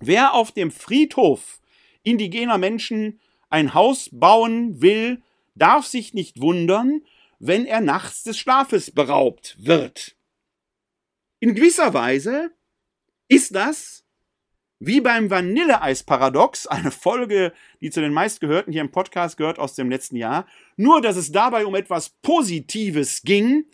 Wer 0.00 0.34
auf 0.34 0.52
dem 0.52 0.70
Friedhof 0.70 1.60
indigener 2.02 2.58
Menschen 2.58 3.20
ein 3.48 3.74
Haus 3.74 4.08
bauen 4.12 4.80
will, 4.80 5.22
darf 5.54 5.86
sich 5.86 6.14
nicht 6.14 6.40
wundern, 6.40 7.02
wenn 7.38 7.66
er 7.66 7.80
nachts 7.80 8.22
des 8.22 8.38
Schlafes 8.38 8.90
beraubt 8.90 9.56
wird. 9.58 10.16
In 11.40 11.54
gewisser 11.54 11.92
Weise 11.94 12.50
ist 13.28 13.54
das 13.54 14.05
wie 14.78 15.00
beim 15.00 15.30
Vanilleeis-Paradox, 15.30 16.66
eine 16.66 16.90
Folge, 16.90 17.52
die 17.80 17.90
zu 17.90 18.00
den 18.00 18.12
meistgehörten 18.12 18.72
hier 18.72 18.82
im 18.82 18.90
Podcast 18.90 19.36
gehört 19.36 19.58
aus 19.58 19.74
dem 19.74 19.90
letzten 19.90 20.16
Jahr, 20.16 20.46
nur 20.76 21.00
dass 21.00 21.16
es 21.16 21.32
dabei 21.32 21.66
um 21.66 21.74
etwas 21.74 22.10
Positives 22.22 23.22
ging, 23.22 23.64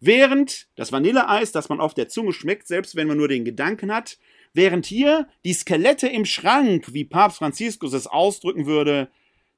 während 0.00 0.68
das 0.76 0.92
Vanilleeis, 0.92 1.52
das 1.52 1.68
man 1.68 1.80
auf 1.80 1.94
der 1.94 2.08
Zunge 2.08 2.32
schmeckt, 2.32 2.66
selbst 2.66 2.96
wenn 2.96 3.06
man 3.06 3.18
nur 3.18 3.28
den 3.28 3.44
Gedanken 3.44 3.94
hat, 3.94 4.18
während 4.52 4.86
hier 4.86 5.28
die 5.44 5.52
Skelette 5.52 6.08
im 6.08 6.24
Schrank, 6.24 6.92
wie 6.92 7.04
Papst 7.04 7.38
Franziskus 7.38 7.92
es 7.92 8.06
ausdrücken 8.06 8.66
würde, 8.66 9.10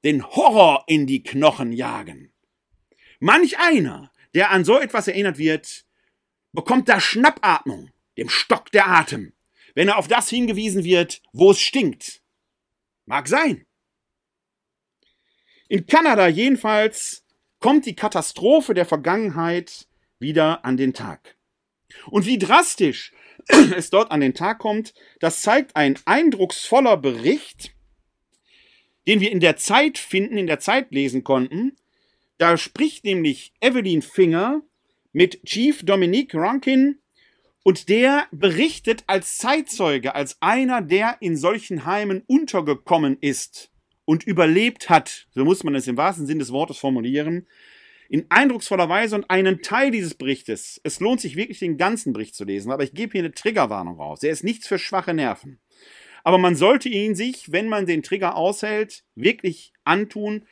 den 0.05 0.27
Horror 0.27 0.85
in 0.89 1.07
die 1.07 1.23
Knochen 1.23 1.73
jagen. 1.73 2.33
Manch 3.21 3.59
einer, 3.59 4.11
der 4.35 4.51
an 4.51 4.65
so 4.65 4.79
etwas 4.79 5.07
erinnert 5.09 5.39
wird, 5.39 5.85
bekommt 6.53 6.89
da 6.89 7.01
Schnappatmung, 7.01 7.91
dem 8.19 8.29
Stock 8.29 8.71
der 8.73 8.89
Atem 8.89 9.33
wenn 9.75 9.89
er 9.89 9.99
auf 9.99 10.09
das 10.09 10.29
hingewiesen 10.29 10.85
wird, 10.85 11.23
wo 11.33 11.51
es 11.51 11.61
stinkt. 11.61 12.23
Mag 13.07 13.29
sein. 13.29 13.67
In 15.69 15.87
Kanada 15.87 16.29
jedenfalls 16.29 17.25
kommt 17.59 17.87
die 17.87 17.97
Katastrophe 17.97 18.75
der 18.75 18.85
Vergangenheit 18.85 19.87
wieder 20.19 20.65
an 20.65 20.77
den 20.77 20.95
Tag. 20.95 21.37
Und 22.07 22.27
wie 22.27 22.39
drastisch 22.39 23.13
es 23.77 23.91
dort 23.91 24.11
an 24.11 24.21
den 24.21 24.35
Tag 24.35 24.59
kommt, 24.59 24.95
das 25.21 25.43
zeigt 25.43 25.77
ein 25.77 25.99
eindrucksvoller 26.05 26.97
Bericht, 26.97 27.75
den 29.07 29.21
wir 29.21 29.33
in 29.33 29.41
der 29.41 29.57
Zeit 29.57 29.99
finden, 29.99 30.37
in 30.37 30.47
der 30.47 30.61
Zeit 30.61 30.93
lesen 30.93 31.25
konnten. 31.25 31.77
Da 32.39 32.57
spricht 32.57 33.05
nämlich 33.05 33.53
Evelyn 33.61 34.03
Finger 34.03 34.63
mit 35.13 35.45
Chief 35.45 35.85
Dominique 35.85 36.35
Rankin 36.35 37.02
und 37.63 37.89
der 37.89 38.27
berichtet 38.33 39.05
als 39.07 39.39
Zeitzeuge, 39.39 40.15
als 40.15 40.37
einer, 40.41 40.83
der 40.83 41.17
in 41.21 41.37
solchen 41.37 41.85
Heimen 41.85 42.23
untergekommen 42.27 43.17
ist 43.21 43.71
und 44.05 44.25
überlebt 44.25 44.91
hat, 44.91 45.27
so 45.31 45.45
muss 45.45 45.63
man 45.65 45.75
es 45.75 45.87
im 45.87 45.97
wahrsten 45.97 46.27
Sinn 46.27 46.39
des 46.39 46.53
Wortes 46.53 46.79
formulieren, 46.79 47.47
in 48.09 48.27
eindrucksvoller 48.29 48.89
Weise 48.89 49.15
und 49.15 49.31
einen 49.31 49.63
Teil 49.63 49.91
dieses 49.91 50.15
Berichtes. 50.15 50.81
Es 50.85 51.01
lohnt 51.01 51.21
sich 51.21 51.37
wirklich 51.37 51.61
den 51.61 51.79
ganzen 51.79 52.13
Bericht 52.13 52.35
zu 52.35 52.45
lesen, 52.45 52.71
aber 52.71 52.83
ich 52.83 52.93
gebe 52.93 53.13
hier 53.13 53.23
eine 53.23 53.33
Triggerwarnung 53.33 53.97
raus. 53.97 54.23
Er 54.23 54.33
ist 54.33 54.45
nichts 54.45 54.67
für 54.67 54.79
schwache 54.79 55.15
Nerven. 55.15 55.61
Aber 56.25 56.39
man 56.39 56.55
sollte 56.55 56.89
ihn 56.89 57.15
sich, 57.15 57.53
wenn 57.53 57.69
man 57.69 57.87
den 57.87 58.03
Trigger 58.03 58.37
aushält, 58.37 59.05
wirklich 59.15 59.73
antun, 59.85 60.45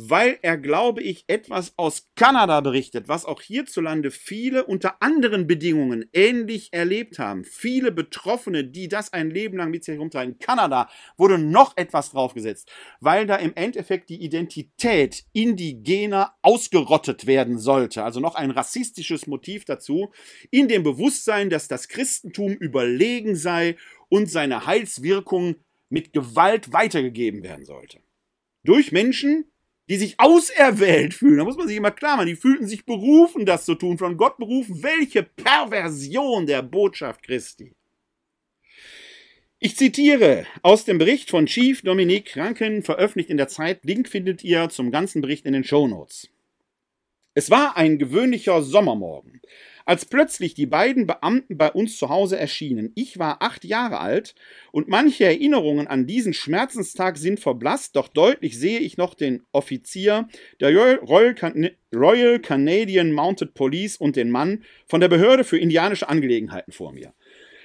weil 0.00 0.38
er, 0.42 0.56
glaube 0.56 1.02
ich, 1.02 1.24
etwas 1.26 1.72
aus 1.76 2.08
Kanada 2.14 2.60
berichtet, 2.60 3.08
was 3.08 3.24
auch 3.24 3.42
hierzulande 3.42 4.12
viele 4.12 4.64
unter 4.64 5.02
anderen 5.02 5.48
Bedingungen 5.48 6.08
ähnlich 6.12 6.72
erlebt 6.72 7.18
haben. 7.18 7.42
Viele 7.42 7.90
Betroffene, 7.90 8.62
die 8.62 8.86
das 8.86 9.12
ein 9.12 9.28
Leben 9.28 9.58
lang 9.58 9.72
mit 9.72 9.82
sich 9.82 9.96
herumtragen. 9.96 10.34
In 10.34 10.38
Kanada 10.38 10.88
wurde 11.16 11.36
noch 11.36 11.76
etwas 11.76 12.12
draufgesetzt, 12.12 12.70
weil 13.00 13.26
da 13.26 13.34
im 13.36 13.56
Endeffekt 13.56 14.08
die 14.08 14.22
Identität 14.22 15.24
indigener 15.32 16.36
ausgerottet 16.42 17.26
werden 17.26 17.58
sollte. 17.58 18.04
Also 18.04 18.20
noch 18.20 18.36
ein 18.36 18.52
rassistisches 18.52 19.26
Motiv 19.26 19.64
dazu, 19.64 20.12
in 20.52 20.68
dem 20.68 20.84
Bewusstsein, 20.84 21.50
dass 21.50 21.66
das 21.66 21.88
Christentum 21.88 22.52
überlegen 22.52 23.34
sei 23.34 23.76
und 24.08 24.30
seine 24.30 24.64
Heilswirkung 24.64 25.56
mit 25.88 26.12
Gewalt 26.12 26.72
weitergegeben 26.72 27.42
werden 27.42 27.64
sollte. 27.64 27.98
Durch 28.62 28.92
Menschen, 28.92 29.50
die 29.88 29.96
sich 29.96 30.20
auserwählt 30.20 31.14
fühlen. 31.14 31.38
Da 31.38 31.44
muss 31.44 31.56
man 31.56 31.66
sich 31.66 31.76
immer 31.76 31.90
klar 31.90 32.16
machen, 32.16 32.28
die 32.28 32.36
fühlten 32.36 32.66
sich 32.66 32.84
berufen, 32.84 33.46
das 33.46 33.64
zu 33.64 33.74
tun, 33.74 33.98
von 33.98 34.16
Gott 34.16 34.36
berufen. 34.36 34.82
Welche 34.82 35.22
Perversion 35.22 36.46
der 36.46 36.62
Botschaft 36.62 37.22
Christi. 37.22 37.74
Ich 39.60 39.76
zitiere 39.76 40.46
aus 40.62 40.84
dem 40.84 40.98
Bericht 40.98 41.30
von 41.30 41.46
Chief 41.46 41.82
Dominique 41.82 42.36
Ranken, 42.36 42.82
veröffentlicht 42.82 43.30
in 43.30 43.38
der 43.38 43.48
Zeit. 43.48 43.84
Link 43.84 44.08
findet 44.08 44.44
ihr 44.44 44.68
zum 44.68 44.92
ganzen 44.92 45.20
Bericht 45.20 45.46
in 45.46 45.52
den 45.52 45.64
Show 45.64 45.88
Notes. 45.88 46.28
Es 47.34 47.50
war 47.50 47.76
ein 47.76 47.98
gewöhnlicher 47.98 48.62
Sommermorgen 48.62 49.40
als 49.88 50.04
plötzlich 50.04 50.52
die 50.52 50.66
beiden 50.66 51.06
Beamten 51.06 51.56
bei 51.56 51.72
uns 51.72 51.96
zu 51.96 52.10
Hause 52.10 52.38
erschienen. 52.38 52.92
Ich 52.94 53.18
war 53.18 53.40
acht 53.40 53.64
Jahre 53.64 54.00
alt 54.00 54.34
und 54.70 54.86
manche 54.86 55.24
Erinnerungen 55.24 55.86
an 55.86 56.06
diesen 56.06 56.34
Schmerzenstag 56.34 57.16
sind 57.16 57.40
verblasst, 57.40 57.96
doch 57.96 58.08
deutlich 58.08 58.58
sehe 58.58 58.80
ich 58.80 58.98
noch 58.98 59.14
den 59.14 59.44
Offizier 59.50 60.28
der 60.60 60.76
Royal, 60.98 61.34
Can 61.34 61.70
Royal 61.94 62.38
Canadian 62.38 63.12
Mounted 63.12 63.54
Police 63.54 63.96
und 63.96 64.16
den 64.16 64.30
Mann 64.30 64.62
von 64.86 65.00
der 65.00 65.08
Behörde 65.08 65.42
für 65.42 65.56
indianische 65.56 66.06
Angelegenheiten 66.06 66.72
vor 66.72 66.92
mir. 66.92 67.14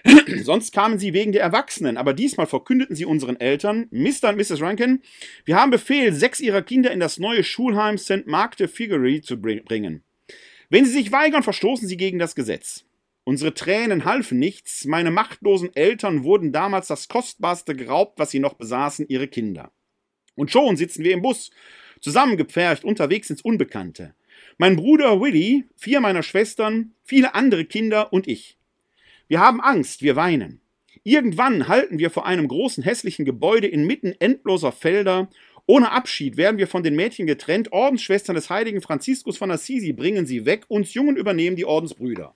Sonst 0.43 0.71
kamen 0.71 0.99
sie 0.99 1.12
wegen 1.12 1.33
der 1.33 1.41
Erwachsenen, 1.41 1.97
aber 1.97 2.13
diesmal 2.13 2.47
verkündeten 2.47 2.95
sie 2.95 3.03
unseren 3.03 3.38
Eltern, 3.38 3.88
Mr. 3.91 4.29
und 4.29 4.38
Mrs. 4.38 4.62
Rankin, 4.62 5.01
wir 5.43 5.57
haben 5.57 5.71
Befehl, 5.71 6.13
sechs 6.13 6.39
ihrer 6.39 6.62
Kinder 6.62 6.91
in 6.91 7.01
das 7.01 7.19
neue 7.19 7.43
Schulheim 7.43 7.97
St. 7.97 8.27
Mark 8.27 8.55
de 8.55 8.69
Figuery 8.69 9.19
zu 9.19 9.41
bringen. 9.41 10.05
Wenn 10.73 10.86
sie 10.86 10.91
sich 10.91 11.12
weigern, 11.12 11.43
verstoßen 11.43 11.88
sie 11.88 11.97
gegen 11.97 12.17
das 12.17 12.33
Gesetz. 12.33 12.83
Unsere 13.25 13.53
Tränen 13.53 14.05
halfen 14.05 14.39
nichts, 14.39 14.86
meine 14.86 15.12
machtlosen 15.12 15.69
Eltern 15.75 16.23
wurden 16.23 16.51
damals 16.51 16.88
das 16.88 17.07
Kostbarste 17.07 17.75
geraubt, 17.75 18.17
was 18.17 18.31
sie 18.31 18.39
noch 18.39 18.55
besaßen, 18.55 19.07
ihre 19.07 19.27
Kinder. 19.27 19.71
Und 20.33 20.49
schon 20.49 20.75
sitzen 20.75 21.03
wir 21.03 21.13
im 21.13 21.21
Bus, 21.21 21.51
zusammengepfercht, 22.01 22.86
unterwegs 22.86 23.29
ins 23.29 23.43
Unbekannte. 23.43 24.15
Mein 24.57 24.75
Bruder 24.75 25.21
Willy, 25.21 25.65
vier 25.75 25.99
meiner 25.99 26.23
Schwestern, 26.23 26.95
viele 27.03 27.36
andere 27.36 27.65
Kinder 27.65 28.12
und 28.12 28.27
ich. 28.27 28.57
Wir 29.27 29.41
haben 29.41 29.62
Angst, 29.62 30.01
wir 30.01 30.15
weinen. 30.15 30.59
Irgendwann 31.03 31.67
halten 31.67 31.99
wir 31.99 32.09
vor 32.09 32.25
einem 32.25 32.47
großen 32.47 32.83
hässlichen 32.83 33.25
Gebäude 33.25 33.67
inmitten 33.67 34.15
endloser 34.19 34.71
Felder. 34.71 35.29
Ohne 35.65 35.91
Abschied 35.91 36.36
werden 36.36 36.58
wir 36.58 36.67
von 36.67 36.84
den 36.84 36.95
Mädchen 36.95 37.26
getrennt. 37.26 37.71
Ordensschwestern 37.71 38.36
des 38.36 38.49
heiligen 38.49 38.82
Franziskus 38.82 39.38
von 39.38 39.49
Assisi 39.49 39.93
bringen 39.93 40.26
sie 40.26 40.45
weg. 40.45 40.65
Uns 40.67 40.93
Jungen 40.93 41.15
übernehmen 41.15 41.56
die 41.56 41.65
Ordensbrüder. 41.65 42.36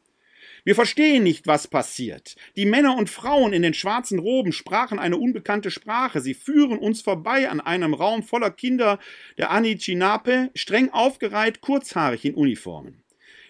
Wir 0.64 0.76
verstehen 0.76 1.24
nicht, 1.24 1.48
was 1.48 1.68
passiert. 1.68 2.36
Die 2.56 2.66
Männer 2.66 2.98
und 2.98 3.10
Frauen 3.10 3.54
in 3.54 3.62
den 3.62 3.74
schwarzen 3.74 4.20
Roben 4.20 4.52
sprachen 4.52 5.00
eine 5.00 5.18
unbekannte 5.18 5.72
Sprache. 5.72 6.20
Sie 6.20 6.34
führen 6.34 6.78
uns 6.78 7.02
vorbei 7.02 7.50
an 7.50 7.62
einem 7.62 7.94
Raum 7.94 8.24
voller 8.24 8.52
Kinder 8.52 9.00
der 9.38 9.52
Anicinape, 9.52 10.50
streng 10.56 10.90
aufgereiht, 10.90 11.62
kurzhaarig 11.62 12.26
in 12.26 12.36
Uniformen. 12.36 13.04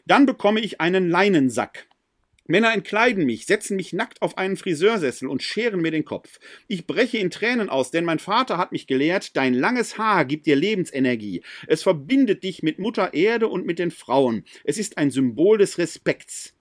Dann 0.05 0.25
bekomme 0.25 0.59
ich 0.59 0.79
einen 0.79 1.09
Leinensack. 1.09 1.87
Männer 2.47 2.73
entkleiden 2.73 3.25
mich, 3.25 3.45
setzen 3.45 3.75
mich 3.75 3.93
nackt 3.93 4.21
auf 4.21 4.37
einen 4.37 4.57
Friseursessel 4.57 5.27
und 5.27 5.43
scheren 5.43 5.81
mir 5.81 5.91
den 5.91 6.05
Kopf. 6.05 6.39
Ich 6.67 6.87
breche 6.87 7.17
in 7.17 7.29
Tränen 7.29 7.69
aus, 7.69 7.91
denn 7.91 8.05
mein 8.05 8.19
Vater 8.19 8.57
hat 8.57 8.71
mich 8.71 8.87
gelehrt, 8.87 9.35
dein 9.35 9.53
langes 9.53 9.97
Haar 9.97 10.25
gibt 10.25 10.45
dir 10.45 10.55
Lebensenergie. 10.55 11.43
Es 11.67 11.83
verbindet 11.83 12.43
dich 12.43 12.63
mit 12.63 12.79
Mutter 12.79 13.13
Erde 13.13 13.47
und 13.47 13.65
mit 13.65 13.79
den 13.79 13.91
Frauen. 13.91 14.45
Es 14.63 14.77
ist 14.77 14.97
ein 14.97 15.11
Symbol 15.11 15.57
des 15.57 15.77
Respekts. 15.77 16.56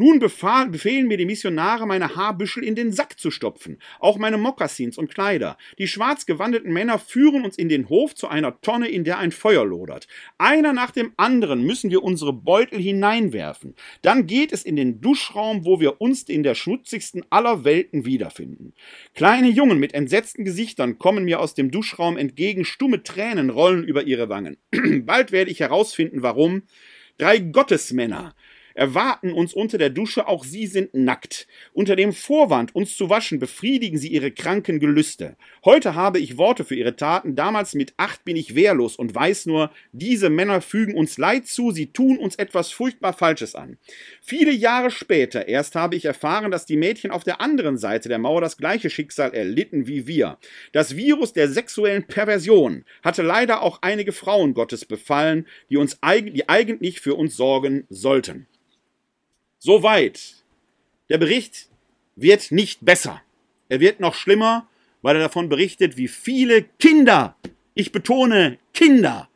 Nun 0.00 0.18
befahl, 0.18 0.70
befehlen 0.70 1.08
mir 1.08 1.18
die 1.18 1.26
Missionare, 1.26 1.86
meine 1.86 2.16
Haarbüschel 2.16 2.64
in 2.64 2.74
den 2.74 2.90
Sack 2.90 3.18
zu 3.18 3.30
stopfen, 3.30 3.76
auch 3.98 4.16
meine 4.16 4.38
Mokassins 4.38 4.96
und 4.96 5.12
Kleider. 5.12 5.58
Die 5.78 5.86
schwarz 5.86 6.24
gewandeten 6.24 6.72
Männer 6.72 6.98
führen 6.98 7.44
uns 7.44 7.58
in 7.58 7.68
den 7.68 7.90
Hof 7.90 8.14
zu 8.14 8.26
einer 8.26 8.62
Tonne, 8.62 8.88
in 8.88 9.04
der 9.04 9.18
ein 9.18 9.30
Feuer 9.30 9.66
lodert. 9.66 10.08
Einer 10.38 10.72
nach 10.72 10.90
dem 10.90 11.12
anderen 11.18 11.64
müssen 11.64 11.90
wir 11.90 12.02
unsere 12.02 12.32
Beutel 12.32 12.80
hineinwerfen. 12.80 13.74
Dann 14.00 14.26
geht 14.26 14.54
es 14.54 14.62
in 14.62 14.76
den 14.76 15.02
Duschraum, 15.02 15.66
wo 15.66 15.80
wir 15.80 16.00
uns 16.00 16.22
in 16.22 16.44
der 16.44 16.54
schmutzigsten 16.54 17.26
aller 17.28 17.64
Welten 17.64 18.06
wiederfinden. 18.06 18.72
Kleine 19.12 19.50
Jungen 19.50 19.78
mit 19.78 19.92
entsetzten 19.92 20.46
Gesichtern 20.46 20.96
kommen 20.96 21.26
mir 21.26 21.40
aus 21.40 21.52
dem 21.52 21.70
Duschraum 21.70 22.16
entgegen, 22.16 22.64
stumme 22.64 23.02
Tränen 23.02 23.50
rollen 23.50 23.84
über 23.84 24.04
ihre 24.04 24.30
Wangen. 24.30 24.56
Bald 25.04 25.30
werde 25.30 25.50
ich 25.50 25.60
herausfinden, 25.60 26.22
warum. 26.22 26.62
Drei 27.18 27.36
Gottesmänner, 27.36 28.34
erwarten 28.80 29.34
uns 29.34 29.52
unter 29.52 29.76
der 29.76 29.90
Dusche, 29.90 30.26
auch 30.26 30.42
sie 30.42 30.66
sind 30.66 30.94
nackt. 30.94 31.46
Unter 31.74 31.96
dem 31.96 32.14
Vorwand, 32.14 32.74
uns 32.74 32.96
zu 32.96 33.10
waschen, 33.10 33.38
befriedigen 33.38 33.98
sie 33.98 34.08
ihre 34.08 34.30
kranken 34.30 34.80
Gelüste. 34.80 35.36
Heute 35.66 35.94
habe 35.94 36.18
ich 36.18 36.38
Worte 36.38 36.64
für 36.64 36.76
ihre 36.76 36.96
Taten, 36.96 37.36
damals 37.36 37.74
mit 37.74 37.92
acht 37.98 38.24
bin 38.24 38.36
ich 38.36 38.54
wehrlos 38.54 38.96
und 38.96 39.14
weiß 39.14 39.44
nur, 39.44 39.70
diese 39.92 40.30
Männer 40.30 40.62
fügen 40.62 40.94
uns 40.94 41.18
Leid 41.18 41.46
zu, 41.46 41.72
sie 41.72 41.88
tun 41.88 42.16
uns 42.16 42.36
etwas 42.36 42.72
furchtbar 42.72 43.12
Falsches 43.12 43.54
an. 43.54 43.76
Viele 44.22 44.50
Jahre 44.50 44.90
später 44.90 45.46
erst 45.46 45.74
habe 45.74 45.94
ich 45.96 46.06
erfahren, 46.06 46.50
dass 46.50 46.64
die 46.64 46.78
Mädchen 46.78 47.10
auf 47.10 47.22
der 47.22 47.42
anderen 47.42 47.76
Seite 47.76 48.08
der 48.08 48.18
Mauer 48.18 48.40
das 48.40 48.56
gleiche 48.56 48.88
Schicksal 48.88 49.34
erlitten 49.34 49.88
wie 49.88 50.06
wir. 50.06 50.38
Das 50.72 50.96
Virus 50.96 51.34
der 51.34 51.50
sexuellen 51.50 52.06
Perversion 52.06 52.86
hatte 53.02 53.20
leider 53.20 53.60
auch 53.60 53.82
einige 53.82 54.12
Frauen 54.12 54.54
Gottes 54.54 54.86
befallen, 54.86 55.46
die 55.68 55.76
uns 55.76 55.98
die 56.00 56.48
eigentlich 56.48 57.02
für 57.02 57.14
uns 57.14 57.36
sorgen 57.36 57.84
sollten. 57.90 58.46
Soweit. 59.62 60.36
Der 61.10 61.18
Bericht 61.18 61.68
wird 62.16 62.50
nicht 62.50 62.82
besser. 62.82 63.20
Er 63.68 63.78
wird 63.78 64.00
noch 64.00 64.14
schlimmer, 64.14 64.66
weil 65.02 65.16
er 65.16 65.22
davon 65.22 65.50
berichtet, 65.50 65.98
wie 65.98 66.08
viele 66.08 66.62
Kinder, 66.62 67.36
ich 67.74 67.92
betone 67.92 68.56
Kinder, 68.72 69.28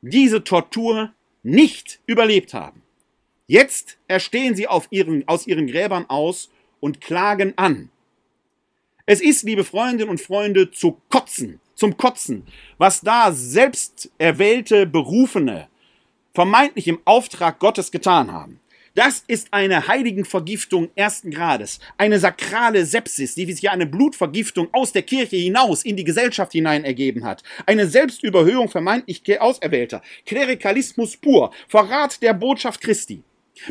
diese 0.00 0.42
Tortur 0.42 1.12
nicht 1.44 2.00
überlebt 2.06 2.52
haben. 2.52 2.82
Jetzt 3.46 3.96
erstehen 4.08 4.56
sie 4.56 4.66
ihren, 4.90 5.28
aus 5.28 5.46
ihren 5.46 5.68
Gräbern 5.68 6.04
aus 6.08 6.50
und 6.80 7.00
klagen 7.00 7.56
an. 7.56 7.90
Es 9.06 9.20
ist, 9.20 9.44
liebe 9.44 9.62
Freundinnen 9.62 10.10
und 10.10 10.20
Freunde, 10.20 10.72
zu 10.72 11.00
kotzen, 11.10 11.60
zum 11.76 11.96
Kotzen, 11.96 12.44
was 12.76 13.02
da 13.02 13.30
selbst 13.30 14.10
erwählte 14.18 14.86
Berufene 14.86 15.68
vermeintlich 16.34 16.88
im 16.88 16.98
Auftrag 17.04 17.60
Gottes 17.60 17.92
getan 17.92 18.32
haben. 18.32 18.60
Das 19.00 19.24
ist 19.26 19.54
eine 19.54 19.88
Heiligenvergiftung 19.88 20.90
ersten 20.94 21.30
Grades, 21.30 21.80
eine 21.96 22.18
sakrale 22.18 22.84
Sepsis, 22.84 23.34
die 23.34 23.50
sich 23.50 23.62
ja 23.62 23.70
eine 23.70 23.86
Blutvergiftung 23.86 24.68
aus 24.72 24.92
der 24.92 25.00
Kirche 25.00 25.36
hinaus 25.36 25.84
in 25.84 25.96
die 25.96 26.04
Gesellschaft 26.04 26.52
hinein 26.52 26.84
ergeben 26.84 27.24
hat, 27.24 27.42
eine 27.64 27.86
Selbstüberhöhung 27.86 28.68
vermeintlich 28.68 29.22
Auserwählter, 29.40 30.02
Klerikalismus 30.26 31.16
pur, 31.16 31.50
Verrat 31.66 32.20
der 32.20 32.34
Botschaft 32.34 32.82
Christi. 32.82 33.22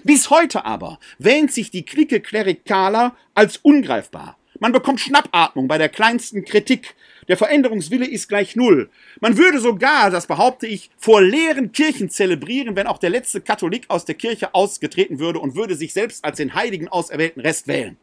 Bis 0.03 0.31
heute 0.31 0.65
aber 0.65 0.97
wähnt 1.19 1.53
sich 1.53 1.69
die 1.69 1.85
Clique 1.85 2.21
Klerikaler 2.21 3.15
als 3.35 3.57
ungreifbar. 3.57 4.35
Man 4.59 4.71
bekommt 4.71 4.99
Schnappatmung 4.99 5.67
bei 5.67 5.77
der 5.77 5.89
kleinsten 5.89 6.43
Kritik. 6.43 6.95
Der 7.29 7.37
Veränderungswille 7.37 8.07
ist 8.07 8.27
gleich 8.27 8.55
null. 8.55 8.89
Man 9.21 9.37
würde 9.37 9.59
sogar, 9.59 10.09
das 10.09 10.25
behaupte 10.25 10.65
ich, 10.65 10.89
vor 10.97 11.21
leeren 11.21 11.71
Kirchen 11.71 12.09
zelebrieren, 12.09 12.75
wenn 12.75 12.87
auch 12.87 12.97
der 12.97 13.11
letzte 13.11 13.39
Katholik 13.39 13.85
aus 13.87 14.03
der 14.03 14.15
Kirche 14.15 14.55
ausgetreten 14.55 15.19
würde 15.19 15.39
und 15.39 15.55
würde 15.55 15.75
sich 15.75 15.93
selbst 15.93 16.25
als 16.25 16.37
den 16.37 16.55
heiligen 16.55 16.87
auserwählten 16.87 17.41
Rest 17.41 17.67
wählen. 17.67 17.97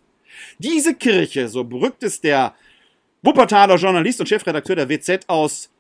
Diese 0.59 0.95
Kirche, 0.95 1.49
so 1.49 1.65
berückt 1.65 2.05
es 2.05 2.21
der 2.21 2.55
Wuppertaler 3.23 3.77
Journalist 3.77 4.21
und 4.21 4.29
Chefredakteur 4.29 4.77
der 4.77 4.89
WZ 4.89 5.25
aus, 5.27 5.71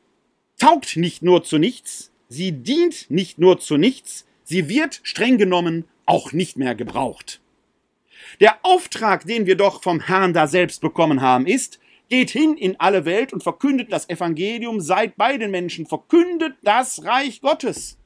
taugt 0.58 0.96
nicht 0.96 1.22
nur 1.22 1.44
zu 1.44 1.58
nichts, 1.58 2.10
sie 2.28 2.50
dient 2.50 3.08
nicht 3.10 3.38
nur 3.38 3.60
zu 3.60 3.76
nichts, 3.76 4.26
sie 4.42 4.68
wird 4.68 5.00
streng 5.04 5.38
genommen 5.38 5.84
auch 6.04 6.32
nicht 6.32 6.56
mehr 6.56 6.74
gebraucht. 6.74 7.40
Der 8.40 8.58
Auftrag, 8.64 9.24
den 9.24 9.46
wir 9.46 9.56
doch 9.56 9.84
vom 9.84 10.00
Herrn 10.00 10.32
da 10.32 10.48
selbst 10.48 10.80
bekommen 10.80 11.20
haben, 11.20 11.46
ist, 11.46 11.78
geht 12.08 12.30
hin 12.30 12.56
in 12.56 12.78
alle 12.78 13.04
Welt 13.04 13.32
und 13.32 13.42
verkündet 13.42 13.92
das 13.92 14.08
Evangelium, 14.08 14.80
seid 14.80 15.16
bei 15.16 15.36
den 15.36 15.50
Menschen, 15.50 15.86
verkündet 15.86 16.54
das 16.62 17.04
Reich 17.04 17.40
Gottes. 17.40 17.98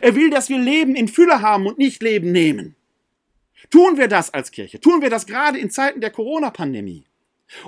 Er 0.00 0.14
will, 0.14 0.30
dass 0.30 0.48
wir 0.48 0.58
Leben 0.58 0.94
in 0.94 1.08
Fülle 1.08 1.42
haben 1.42 1.66
und 1.66 1.78
nicht 1.78 2.02
Leben 2.02 2.32
nehmen. 2.32 2.76
Tun 3.70 3.96
wir 3.96 4.08
das 4.08 4.34
als 4.34 4.50
Kirche? 4.50 4.80
Tun 4.80 5.02
wir 5.02 5.10
das 5.10 5.26
gerade 5.26 5.58
in 5.58 5.70
Zeiten 5.70 6.00
der 6.00 6.10
Corona-Pandemie? 6.10 7.04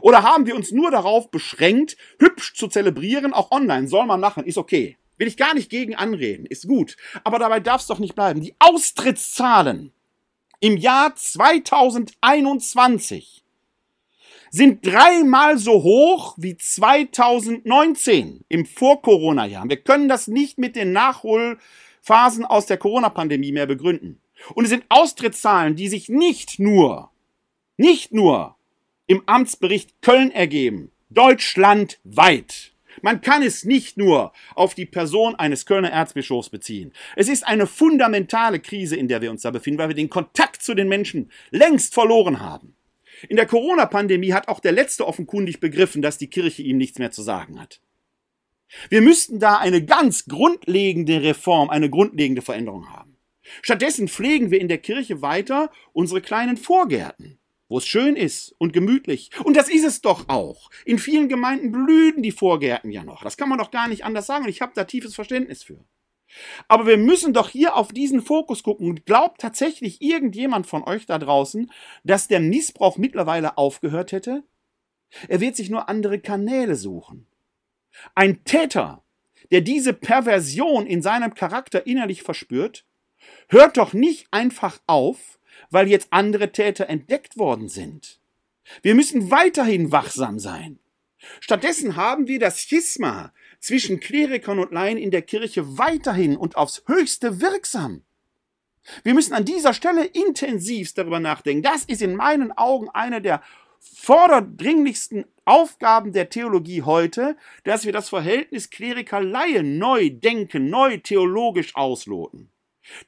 Oder 0.01 0.23
haben 0.23 0.47
wir 0.47 0.57
uns 0.57 0.73
nur 0.73 0.91
darauf 0.91 1.31
beschränkt, 1.31 1.99
hübsch 2.19 2.55
zu 2.55 2.69
zelebrieren, 2.69 3.33
auch 3.33 3.53
online, 3.53 3.89
soll 3.89 4.07
man 4.07 4.21
machen, 4.21 4.45
ist 4.45 4.59
okay. 4.59 4.99
Will 5.17 5.29
ich 5.29 5.37
gar 5.37 5.55
nicht 5.55 5.71
gegen 5.71 5.97
anreden, 5.97 6.47
ist 6.47 6.69
gut. 6.69 6.97
Aber 7.25 7.39
dabei 7.39 7.61
darf 7.61 7.83
es 7.83 7.87
doch 7.87 7.99
nicht 7.99 8.15
bleiben. 8.15 8.41
Die 8.41 8.55
Austrittszahlen 8.59 9.93
im 10.61 10.77
Jahr 10.77 11.15
2021 11.15 13.45
sind 14.51 14.87
dreimal 14.87 15.59
so 15.59 15.83
hoch 15.83 16.35
wie 16.37 16.57
2019 16.57 18.45
im 18.49 18.67
Vor-Corona-Jahr. 18.67 19.69
Wir 19.69 19.79
können 19.79 20.09
das 20.09 20.29
nicht 20.29 20.59
mit 20.59 20.77
den 20.77 20.93
Nachholphasen 20.93 22.45
aus 22.45 22.67
der 22.67 22.79
Corona-Pandemie 22.79 23.53
mehr 23.53 23.67
begründen. 23.67 24.21
Und 24.55 24.65
es 24.65 24.71
sind 24.71 24.85
Austrittszahlen, 24.89 25.77
die 25.77 25.89
sich 25.89 26.09
nicht 26.09 26.59
nur, 26.59 27.11
nicht 27.77 28.13
nur 28.13 28.57
im 29.07 29.23
Amtsbericht 29.27 30.01
Köln 30.03 30.31
ergeben, 30.31 30.93
deutschlandweit. 31.11 32.73
Man 33.03 33.21
kann 33.21 33.43
es 33.43 33.65
nicht 33.65 33.97
nur 33.97 34.33
auf 34.55 34.75
die 34.75 34.87
Person 34.87 35.35
eines 35.37 35.67
Kölner 35.67 35.91
Erzbischofs 35.91 36.51
beziehen. 36.51 36.93
Es 37.17 37.29
ist 37.29 37.47
eine 37.47 37.67
fundamentale 37.67 38.61
Krise, 38.61 38.97
in 38.97 39.09
der 39.09 39.21
wir 39.21 39.31
uns 39.31 39.43
da 39.43 39.51
befinden, 39.51 39.79
weil 39.79 39.89
wir 39.89 39.95
den 39.95 40.11
Kontakt 40.11 40.63
zu 40.63 40.75
den 40.75 40.89
Menschen 40.89 41.31
längst 41.51 41.95
verloren 41.95 42.41
haben. 42.41 42.75
In 43.29 43.37
der 43.37 43.47
Corona-Pandemie 43.47 44.33
hat 44.33 44.49
auch 44.49 44.61
der 44.61 44.73
Letzte 44.73 45.07
offenkundig 45.07 45.61
begriffen, 45.61 46.03
dass 46.03 46.19
die 46.19 46.31
Kirche 46.31 46.63
ihm 46.63 46.77
nichts 46.77 46.99
mehr 46.99 47.11
zu 47.11 47.23
sagen 47.23 47.61
hat. 47.61 47.81
Wir 48.91 49.01
müssten 49.01 49.41
da 49.41 49.57
eine 49.57 49.85
ganz 49.85 50.27
grundlegende 50.27 51.23
Reform, 51.23 51.71
eine 51.71 51.89
grundlegende 51.89 52.43
Veränderung 52.43 52.91
haben. 52.91 53.17
Stattdessen 53.63 54.09
pflegen 54.09 54.51
wir 54.51 54.61
in 54.61 54.69
der 54.69 54.79
Kirche 54.79 55.23
weiter 55.23 55.73
unsere 55.93 56.21
kleinen 56.21 56.57
Vorgärten 56.57 57.39
wo 57.69 57.79
es 57.79 57.87
schön 57.87 58.17
ist 58.17 58.55
und 58.59 58.73
gemütlich. 58.73 59.31
Und 59.45 59.57
das 59.57 59.69
ist 59.69 59.85
es 59.85 60.01
doch 60.01 60.29
auch. 60.29 60.71
In 60.85 60.99
vielen 60.99 61.29
Gemeinden 61.29 61.71
blühen 61.71 62.23
die 62.23 62.33
Vorgärten 62.33 62.91
ja 62.91 63.05
noch. 63.05 63.23
Das 63.23 63.37
kann 63.37 63.49
man 63.49 63.59
doch 63.59 63.71
gar 63.71 63.89
nicht 63.89 64.05
anders 64.05 64.27
sagen 64.27 64.45
und 64.45 64.51
ich 64.51 64.63
habe 64.63 64.73
da 64.75 64.85
tiefes 64.85 65.15
Verständnis 65.15 65.63
für. 65.63 65.85
Aber 66.69 66.87
wir 66.87 66.97
müssen 66.97 67.33
doch 67.33 67.49
hier 67.49 67.77
auf 67.77 67.89
diesen 67.89 68.23
Fokus 68.23 68.63
gucken. 68.63 69.03
Glaubt 69.05 69.41
tatsächlich 69.41 70.03
irgendjemand 70.03 70.67
von 70.67 70.83
euch 70.85 71.07
da 71.07 71.19
draußen, 71.19 71.71
dass 72.05 72.29
der 72.29 72.41
Missbrauch 72.41 72.99
mittlerweile 72.99 73.57
aufgehört 73.59 74.13
hätte? 74.13 74.45
Er 75.29 75.41
wird 75.41 75.57
sich 75.57 75.71
nur 75.71 75.89
andere 75.89 76.19
Kanäle 76.19 76.77
suchen. 76.77 77.27
Ein 78.15 78.45
Täter, 78.45 79.03
der 79.51 79.63
diese 79.63 79.93
Perversion 79.93 80.87
in 80.87 81.03
seinem 81.03 81.35
Charakter 81.35 81.87
innerlich 81.87 82.23
verspürt, 82.23 82.85
hört 83.49 83.77
doch 83.77 83.93
nicht 83.93 84.29
einfach 84.31 84.81
auf, 84.87 85.39
weil 85.71 85.89
jetzt 85.89 86.09
andere 86.11 86.53
Täter 86.53 86.89
entdeckt 86.89 87.37
worden 87.37 87.69
sind. 87.69 88.21
Wir 88.83 88.95
müssen 88.95 89.31
weiterhin 89.31 89.93
wachsam 89.93 90.39
sein. 90.39 90.79
Stattdessen 91.41 91.97
haben 91.97 92.29
wir 92.29 92.39
das 92.39 92.61
Schisma 92.61 93.33
zwischen 93.61 94.01
Klerikern 94.01 94.59
und 94.59 94.73
Laien 94.73 94.99
in 94.99 95.11
der 95.11 95.23
Kirche 95.23 95.79
weiterhin 95.79 96.37
und 96.37 96.57
aufs 96.57 96.83
höchste 96.87 97.41
wirksam. 97.41 98.03
Wir 99.03 99.15
müssen 99.15 99.35
an 99.35 99.45
dieser 99.45 99.75
Stelle 99.75 100.05
intensivst 100.05 100.97
darüber 100.97 101.21
nachdenken. 101.21 101.63
Das 101.63 101.85
ist 101.85 102.03
in 102.03 102.17
meinen 102.17 102.53
Augen 102.53 102.89
eine 102.91 103.21
der 103.21 103.43
vorderdringlichsten 103.81 105.25
Aufgaben 105.45 106.13
der 106.13 106.31
Theologie 106.31 106.83
heute, 106.83 107.37
dass 107.65 107.85
wir 107.85 107.93
das 107.93 108.09
Verhältnis 108.09 108.71
Kleriker-Laie 108.71 109.63
neu 109.63 110.11
denken, 110.11 110.69
neu 110.69 110.99
theologisch 110.99 111.75
ausloten. 111.75 112.51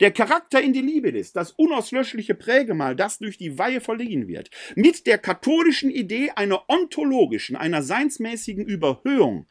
Der 0.00 0.10
Charakter 0.10 0.60
in 0.60 0.72
die 0.72 0.82
Liebe 0.82 1.08
ist, 1.10 1.36
das 1.36 1.52
unauslöschliche 1.52 2.34
Prägemal, 2.34 2.94
das 2.96 3.18
durch 3.18 3.38
die 3.38 3.58
Weihe 3.58 3.80
verliehen 3.80 4.28
wird, 4.28 4.50
mit 4.74 5.06
der 5.06 5.18
katholischen 5.18 5.90
Idee 5.90 6.30
einer 6.36 6.68
ontologischen, 6.68 7.56
einer 7.56 7.82
seinsmäßigen 7.82 8.66
Überhöhung, 8.66 9.46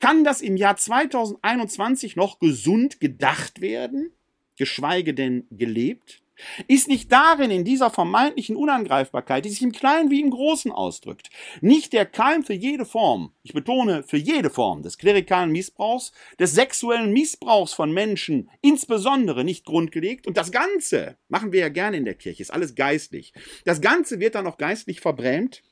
kann 0.00 0.24
das 0.24 0.40
im 0.40 0.56
Jahr 0.56 0.76
2021 0.76 2.16
noch 2.16 2.38
gesund 2.38 3.00
gedacht 3.00 3.60
werden, 3.60 4.12
geschweige 4.56 5.14
denn 5.14 5.46
gelebt? 5.50 6.22
ist 6.68 6.88
nicht 6.88 7.10
darin, 7.12 7.50
in 7.50 7.64
dieser 7.64 7.90
vermeintlichen 7.90 8.56
Unangreifbarkeit, 8.56 9.44
die 9.44 9.50
sich 9.50 9.62
im 9.62 9.72
Kleinen 9.72 10.10
wie 10.10 10.20
im 10.20 10.30
Großen 10.30 10.72
ausdrückt, 10.72 11.30
nicht 11.60 11.92
der 11.92 12.06
Keim 12.06 12.44
für 12.44 12.54
jede 12.54 12.84
Form, 12.84 13.32
ich 13.42 13.52
betone 13.52 14.02
für 14.02 14.16
jede 14.16 14.50
Form 14.50 14.82
des 14.82 14.98
klerikalen 14.98 15.52
Missbrauchs, 15.52 16.12
des 16.38 16.54
sexuellen 16.54 17.12
Missbrauchs 17.12 17.72
von 17.72 17.92
Menschen 17.92 18.50
insbesondere 18.60 19.44
nicht 19.44 19.64
grundgelegt 19.64 20.26
und 20.26 20.36
das 20.36 20.52
Ganze 20.52 21.16
machen 21.28 21.52
wir 21.52 21.60
ja 21.60 21.68
gerne 21.68 21.96
in 21.96 22.04
der 22.04 22.14
Kirche, 22.14 22.42
ist 22.42 22.52
alles 22.52 22.74
geistlich. 22.74 23.32
Das 23.64 23.80
Ganze 23.80 24.20
wird 24.20 24.34
dann 24.34 24.46
auch 24.46 24.58
geistlich 24.58 25.00
verbrämt. 25.00 25.62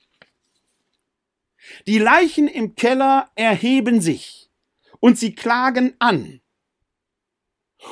Die 1.87 1.99
Leichen 1.99 2.49
im 2.49 2.75
Keller 2.75 3.31
erheben 3.35 4.01
sich 4.01 4.51
und 5.01 5.19
sie 5.19 5.35
klagen 5.35 5.95
an 5.99 6.41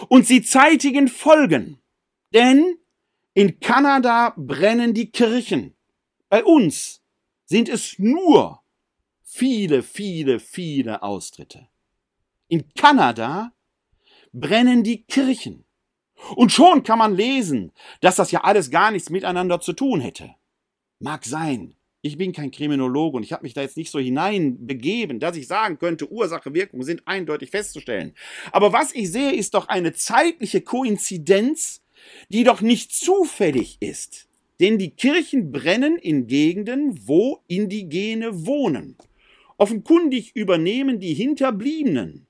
und 0.08 0.26
sie 0.26 0.42
zeitigen 0.42 1.08
Folgen 1.08 1.80
denn 2.32 2.78
in 3.34 3.60
Kanada 3.60 4.34
brennen 4.36 4.94
die 4.94 5.10
Kirchen. 5.10 5.74
Bei 6.28 6.44
uns 6.44 7.02
sind 7.44 7.68
es 7.68 7.98
nur 7.98 8.62
viele, 9.22 9.82
viele, 9.82 10.40
viele 10.40 11.02
Austritte. 11.02 11.68
In 12.48 12.72
Kanada 12.74 13.52
brennen 14.32 14.82
die 14.82 15.04
Kirchen. 15.04 15.64
Und 16.34 16.50
schon 16.50 16.82
kann 16.82 16.98
man 16.98 17.14
lesen, 17.14 17.72
dass 18.00 18.16
das 18.16 18.30
ja 18.30 18.42
alles 18.42 18.70
gar 18.70 18.90
nichts 18.90 19.10
miteinander 19.10 19.60
zu 19.60 19.72
tun 19.72 20.00
hätte. 20.00 20.34
Mag 20.98 21.24
sein. 21.24 21.75
Ich 22.06 22.18
bin 22.18 22.32
kein 22.32 22.50
Kriminologe 22.50 23.16
und 23.16 23.22
ich 23.22 23.32
habe 23.32 23.42
mich 23.42 23.54
da 23.54 23.62
jetzt 23.62 23.76
nicht 23.76 23.90
so 23.90 23.98
hineinbegeben, 23.98 25.20
dass 25.20 25.36
ich 25.36 25.46
sagen 25.46 25.78
könnte, 25.78 26.10
Ursache, 26.10 26.54
Wirkung 26.54 26.82
sind 26.82 27.02
eindeutig 27.06 27.50
festzustellen. 27.50 28.14
Aber 28.52 28.72
was 28.72 28.94
ich 28.94 29.10
sehe, 29.10 29.32
ist 29.32 29.54
doch 29.54 29.68
eine 29.68 29.92
zeitliche 29.92 30.60
Koinzidenz 30.60 31.82
die 32.28 32.44
doch 32.44 32.60
nicht 32.60 32.92
zufällig 32.92 33.78
ist. 33.80 34.28
Denn 34.60 34.78
die 34.78 34.90
Kirchen 34.90 35.52
brennen 35.52 35.98
in 35.98 36.26
Gegenden, 36.26 37.06
wo 37.06 37.42
Indigene 37.46 38.46
wohnen. 38.46 38.96
Offenkundig 39.58 40.34
übernehmen 40.34 41.00
die 41.00 41.14
Hinterbliebenen 41.14 42.26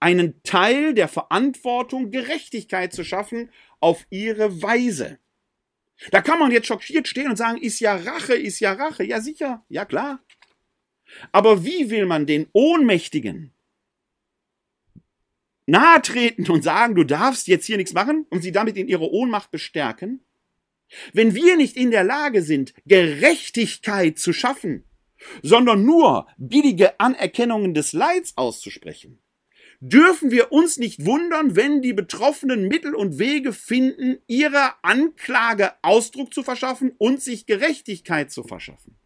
einen 0.00 0.42
Teil 0.42 0.94
der 0.94 1.06
Verantwortung, 1.06 2.10
Gerechtigkeit 2.10 2.92
zu 2.92 3.04
schaffen, 3.04 3.50
auf 3.78 4.04
ihre 4.10 4.60
Weise. 4.60 5.18
Da 6.10 6.20
kann 6.20 6.38
man 6.38 6.50
jetzt 6.50 6.66
schockiert 6.66 7.06
stehen 7.06 7.28
und 7.28 7.36
sagen, 7.36 7.58
ist 7.58 7.80
ja 7.80 7.94
Rache, 7.96 8.34
ist 8.34 8.60
ja 8.60 8.72
Rache. 8.72 9.04
Ja 9.04 9.20
sicher, 9.20 9.64
ja 9.68 9.84
klar. 9.84 10.24
Aber 11.30 11.64
wie 11.64 11.90
will 11.90 12.06
man 12.06 12.26
den 12.26 12.48
Ohnmächtigen, 12.52 13.52
nahe 15.66 16.02
treten 16.02 16.50
und 16.50 16.62
sagen, 16.62 16.94
du 16.94 17.04
darfst 17.04 17.46
jetzt 17.46 17.66
hier 17.66 17.76
nichts 17.76 17.92
machen 17.92 18.26
und 18.30 18.42
sie 18.42 18.52
damit 18.52 18.76
in 18.76 18.88
ihrer 18.88 19.10
Ohnmacht 19.12 19.50
bestärken? 19.50 20.24
Wenn 21.12 21.34
wir 21.34 21.56
nicht 21.56 21.76
in 21.76 21.90
der 21.90 22.04
Lage 22.04 22.42
sind, 22.42 22.74
Gerechtigkeit 22.86 24.18
zu 24.18 24.32
schaffen, 24.32 24.84
sondern 25.42 25.84
nur 25.84 26.26
billige 26.36 26.98
Anerkennungen 27.00 27.74
des 27.74 27.92
Leids 27.92 28.36
auszusprechen, 28.36 29.22
dürfen 29.82 30.30
wir 30.30 30.52
uns 30.52 30.78
nicht 30.78 31.04
wundern, 31.04 31.56
wenn 31.56 31.82
die 31.82 31.92
Betroffenen 31.92 32.68
Mittel 32.68 32.94
und 32.94 33.18
Wege 33.18 33.52
finden, 33.52 34.18
ihrer 34.28 34.76
Anklage 34.82 35.72
Ausdruck 35.82 36.32
zu 36.32 36.44
verschaffen 36.44 36.92
und 36.98 37.20
sich 37.20 37.46
Gerechtigkeit 37.46 38.30
zu 38.30 38.44
verschaffen. 38.44 38.96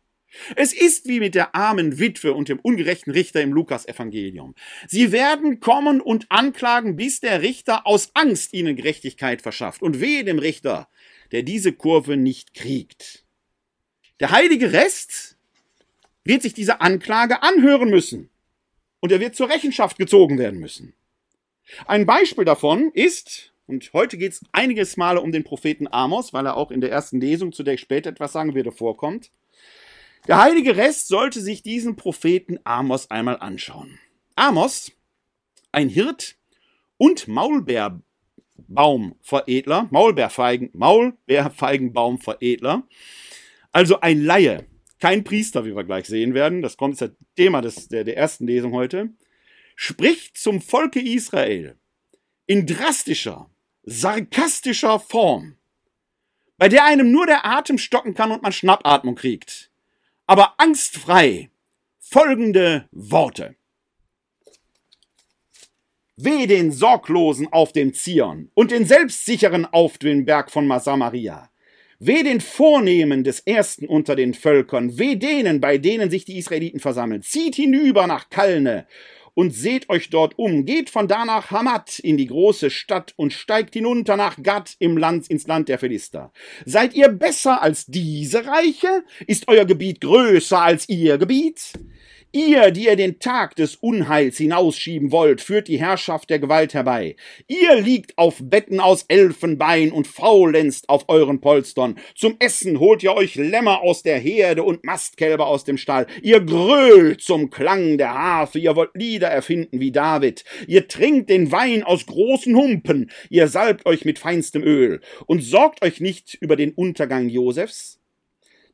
Es 0.54 0.74
ist 0.74 1.08
wie 1.08 1.18
mit 1.18 1.34
der 1.34 1.54
armen 1.54 1.98
Witwe 1.98 2.34
und 2.34 2.50
dem 2.50 2.60
ungerechten 2.60 3.10
Richter 3.10 3.40
im 3.40 3.54
Lukasevangelium. 3.54 4.54
Sie 4.86 5.10
werden 5.10 5.60
kommen 5.60 6.02
und 6.02 6.26
anklagen, 6.30 6.96
bis 6.96 7.20
der 7.20 7.40
Richter 7.40 7.86
aus 7.86 8.10
Angst 8.12 8.52
ihnen 8.52 8.76
Gerechtigkeit 8.76 9.40
verschafft. 9.40 9.80
Und 9.80 9.98
wehe 9.98 10.24
dem 10.24 10.38
Richter, 10.38 10.90
der 11.32 11.42
diese 11.42 11.72
Kurve 11.72 12.18
nicht 12.18 12.52
kriegt. 12.52 13.24
Der 14.20 14.30
heilige 14.30 14.74
Rest 14.74 15.38
wird 16.22 16.42
sich 16.42 16.52
diese 16.52 16.82
Anklage 16.82 17.42
anhören 17.42 17.88
müssen. 17.88 18.28
Und 19.06 19.12
er 19.12 19.20
wird 19.20 19.36
zur 19.36 19.48
Rechenschaft 19.48 19.98
gezogen 19.98 20.36
werden 20.36 20.58
müssen. 20.58 20.92
Ein 21.86 22.06
Beispiel 22.06 22.44
davon 22.44 22.90
ist, 22.92 23.52
und 23.68 23.92
heute 23.92 24.18
geht 24.18 24.32
es 24.32 24.40
einiges 24.50 24.96
Male 24.96 25.20
um 25.20 25.30
den 25.30 25.44
Propheten 25.44 25.86
Amos, 25.86 26.32
weil 26.32 26.44
er 26.44 26.56
auch 26.56 26.72
in 26.72 26.80
der 26.80 26.90
ersten 26.90 27.20
Lesung, 27.20 27.52
zu 27.52 27.62
der 27.62 27.74
ich 27.74 27.80
später 27.80 28.10
etwas 28.10 28.32
sagen 28.32 28.56
werde, 28.56 28.72
vorkommt. 28.72 29.30
Der 30.26 30.42
heilige 30.42 30.76
Rest 30.76 31.06
sollte 31.06 31.40
sich 31.40 31.62
diesen 31.62 31.94
Propheten 31.94 32.58
Amos 32.64 33.08
einmal 33.08 33.38
anschauen. 33.38 34.00
Amos, 34.34 34.90
ein 35.70 35.88
Hirt 35.88 36.34
und 36.96 37.28
Maulbeerbaumveredler, 37.28 39.86
Maulbeerfeigen, 39.92 40.70
Maulbeerfeigenbaumveredler, 40.72 42.82
also 43.70 44.00
ein 44.00 44.24
Laie, 44.24 44.66
kein 45.00 45.24
Priester, 45.24 45.64
wie 45.64 45.74
wir 45.74 45.85
gleich 45.85 46.06
sehen 46.06 46.35
werden, 46.35 46.62
das 46.62 46.76
kommt 46.76 47.00
das 47.00 47.11
Thema 47.37 47.61
des, 47.61 47.88
der, 47.88 48.04
der 48.04 48.16
ersten 48.16 48.46
Lesung 48.46 48.72
heute, 48.72 49.11
spricht 49.74 50.37
zum 50.37 50.61
Volke 50.61 51.00
Israel 51.00 51.76
in 52.46 52.66
drastischer, 52.66 53.50
sarkastischer 53.82 55.00
Form, 55.00 55.56
bei 56.59 56.68
der 56.68 56.85
einem 56.85 57.12
nur 57.12 57.26
der 57.26 57.44
Atem 57.44 57.78
stocken 57.78 58.14
kann 58.14 58.32
und 58.32 58.42
man 58.42 58.52
Schnappatmung 58.52 59.14
kriegt 59.14 59.70
aber 60.26 60.54
angstfrei 60.59 61.50
folgende 61.98 62.88
Worte. 62.90 63.56
Weh 66.16 66.46
den 66.46 66.72
Sorglosen 66.72 67.52
auf 67.52 67.72
dem 67.72 67.92
Zion 67.92 68.50
und 68.54 68.70
den 68.70 68.87
Selbstsicheren 68.87 69.66
auf 69.66 69.98
dem 69.98 70.24
Berg 70.24 70.50
von 70.50 70.66
Masamaria. 70.66 71.50
Weh 71.98 72.22
den 72.22 72.40
Vornehmen 72.40 73.24
des 73.24 73.40
Ersten 73.40 73.87
unter 73.87 74.16
den 74.16 74.35
Völkern, 74.35 74.98
weh 74.98 75.16
denen, 75.16 75.61
bei 75.61 75.78
denen 75.78 76.11
sich 76.11 76.26
die 76.26 76.37
Israeliten 76.37 76.78
versammeln. 76.78 77.22
Zieht 77.22 77.54
hinüber 77.54 78.06
nach 78.06 78.28
Kalne 78.28 78.87
und 79.32 79.52
seht 79.52 79.88
euch 79.88 80.11
dort 80.11 80.38
um. 80.38 80.64
Geht 80.64 80.90
von 80.90 81.09
da 81.09 81.24
nach 81.24 81.50
Hamat 81.50 81.98
in 81.98 82.16
die 82.16 82.26
große 82.26 82.70
Stadt 82.70 83.14
und 83.16 83.32
steigt 83.32 83.74
hinunter 83.74 84.16
nach 84.16 84.42
Gad 84.42 84.76
im 84.78 84.96
Land, 84.96 85.28
ins 85.28 85.46
Land 85.46 85.68
der 85.68 85.78
Philister. 85.78 86.32
Seid 86.64 86.94
ihr 86.94 87.09
besser 87.09 87.62
als 87.62 87.87
diese 87.87 88.46
Reiche? 88.46 89.04
Ist 89.26 89.48
euer 89.48 89.64
Gebiet 89.64 90.00
größer 90.00 90.61
als 90.61 90.88
ihr 90.88 91.16
Gebiet? 91.16 91.72
Ihr, 92.37 92.70
die 92.70 92.85
ihr 92.85 92.96
den 92.96 93.18
Tag 93.18 93.57
des 93.57 93.77
Unheils 93.77 94.37
hinausschieben 94.37 95.11
wollt, 95.11 95.40
führt 95.40 95.68
die 95.68 95.79
Herrschaft 95.79 96.29
der 96.29 96.38
Gewalt 96.38 96.75
herbei. 96.75 97.16
Ihr 97.46 97.81
liegt 97.81 98.18
auf 98.18 98.42
Betten 98.42 98.79
aus 98.79 99.07
Elfenbein 99.09 99.90
und 99.90 100.07
faulenzt 100.07 100.90
auf 100.90 101.09
euren 101.09 101.40
Polstern. 101.40 101.99
Zum 102.14 102.37
Essen 102.38 102.79
holt 102.79 103.03
ihr 103.03 103.14
euch 103.14 103.37
Lämmer 103.37 103.81
aus 103.81 104.03
der 104.03 104.18
Herde 104.18 104.64
und 104.64 104.85
Mastkälber 104.85 105.46
aus 105.46 105.64
dem 105.64 105.79
Stall. 105.79 106.09
Ihr 106.20 106.40
grölt 106.40 107.22
zum 107.22 107.49
Klang 107.49 107.96
der 107.96 108.12
Harfe, 108.12 108.59
ihr 108.59 108.77
wollt 108.77 108.90
Lieder 108.92 109.29
erfinden 109.29 109.81
wie 109.81 109.90
David. 109.90 110.44
Ihr 110.66 110.88
trinkt 110.88 111.31
den 111.31 111.53
Wein 111.53 111.85
aus 111.85 112.05
großen 112.05 112.55
Humpen, 112.55 113.11
ihr 113.31 113.49
salbt 113.49 113.87
euch 113.87 114.05
mit 114.05 114.18
feinstem 114.18 114.62
Öl 114.62 115.01
und 115.25 115.42
sorgt 115.42 115.83
euch 115.83 116.03
nicht 116.03 116.35
über 116.35 116.57
den 116.57 116.72
Untergang 116.72 117.31
Josefs. 117.31 117.99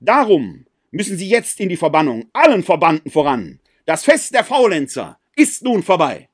Darum 0.00 0.66
müssen 0.92 1.16
sie 1.16 1.28
jetzt 1.28 1.58
in 1.58 1.68
die 1.68 1.76
Verbannung, 1.76 2.30
allen 2.32 2.62
Verbannten 2.62 3.10
voran. 3.10 3.58
Das 3.86 4.04
Fest 4.04 4.32
der 4.32 4.44
Faulenzer 4.44 5.18
ist 5.34 5.64
nun 5.64 5.82
vorbei. 5.82 6.28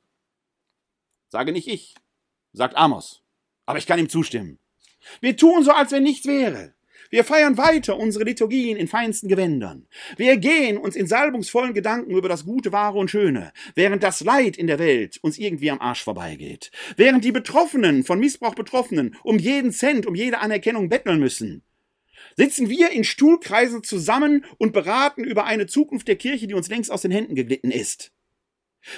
Sage 1.31 1.53
nicht 1.53 1.69
ich, 1.69 1.95
sagt 2.53 2.77
Amos, 2.77 3.23
aber 3.65 3.79
ich 3.79 3.87
kann 3.87 3.99
ihm 3.99 4.11
zustimmen. 4.11 4.59
Wir 5.21 5.37
tun 5.37 5.65
so, 5.65 5.73
als 5.73 5.93
wenn 5.93 6.03
nichts 6.03 6.27
wäre. 6.27 6.75
Wir 7.11 7.25
feiern 7.25 7.57
weiter 7.57 7.97
unsere 7.97 8.25
Liturgien 8.25 8.77
in 8.77 8.87
feinsten 8.87 9.29
Gewändern. 9.29 9.87
Wir 10.19 10.37
gehen 10.37 10.77
uns 10.77 10.95
in 10.95 11.07
salbungsvollen 11.07 11.73
Gedanken 11.73 12.11
über 12.11 12.29
das 12.29 12.45
Gute, 12.45 12.71
Wahre 12.71 12.99
und 12.99 13.11
Schöne, 13.11 13.53
während 13.75 14.03
das 14.03 14.21
Leid 14.21 14.59
in 14.59 14.67
der 14.67 14.79
Welt 14.79 15.19
uns 15.23 15.39
irgendwie 15.39 15.71
am 15.71 15.81
Arsch 15.81 16.05
vorbeigeht. 16.05 16.71
Während 16.97 17.25
die 17.25 17.33
Betroffenen, 17.33 18.05
von 18.05 18.21
Missbrauch 18.21 18.55
Betroffenen, 18.55 19.17
um 19.23 19.39
jeden 19.39 19.73
Cent, 19.73 20.05
um 20.05 20.15
jede 20.15 20.41
Anerkennung 20.41 20.91
betteln 20.91 21.19
müssen 21.19 21.63
sitzen 22.39 22.71
wir 22.71 22.91
in 22.91 23.03
Stuhlkreisen 23.03 23.83
zusammen 23.83 24.45
und 24.59 24.73
beraten 24.73 25.25
über 25.25 25.45
eine 25.45 25.67
Zukunft 25.67 26.07
der 26.07 26.15
Kirche, 26.15 26.47
die 26.47 26.55
uns 26.55 26.69
längst 26.69 26.91
aus 26.91 27.03
den 27.03 27.11
Händen 27.11 27.35
geglitten 27.35 27.73
ist. 27.73 28.13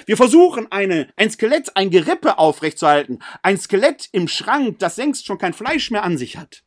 Wir 0.05 0.15
versuchen 0.15 0.71
eine, 0.71 1.11
ein 1.15 1.31
Skelett, 1.31 1.75
ein 1.75 1.89
Gerippe 1.89 2.37
aufrechtzuerhalten, 2.37 3.17
ein 3.41 3.57
Skelett 3.57 4.09
im 4.11 4.27
Schrank, 4.27 4.77
das 4.77 4.97
längst 4.97 5.25
schon 5.25 5.39
kein 5.39 5.53
Fleisch 5.53 5.89
mehr 5.89 6.03
an 6.03 6.19
sich 6.19 6.37
hat. 6.37 6.63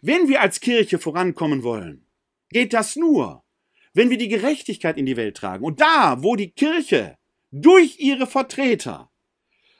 Wenn 0.00 0.28
wir 0.28 0.40
als 0.40 0.60
Kirche 0.60 0.98
vorankommen 0.98 1.62
wollen, 1.62 2.06
geht 2.48 2.72
das 2.72 2.96
nur, 2.96 3.44
wenn 3.92 4.08
wir 4.08 4.16
die 4.16 4.28
Gerechtigkeit 4.28 4.96
in 4.96 5.04
die 5.04 5.18
Welt 5.18 5.36
tragen. 5.36 5.64
Und 5.64 5.82
da, 5.82 6.22
wo 6.22 6.36
die 6.36 6.52
Kirche 6.52 7.18
durch 7.50 7.98
ihre 7.98 8.26
Vertreter 8.26 9.10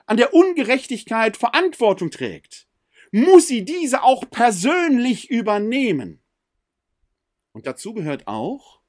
an 0.05 0.17
der 0.17 0.35
Ungerechtigkeit 0.35 1.37
Verantwortung 1.37 2.11
trägt, 2.11 2.67
muss 3.13 3.47
sie 3.47 3.63
diese 3.63 4.01
auch 4.01 4.27
persönlich 4.31 5.29
übernehmen. 5.29 6.19
Und 7.51 7.67
dazu 7.67 7.93
gehört 7.93 8.27
auch, 8.27 8.81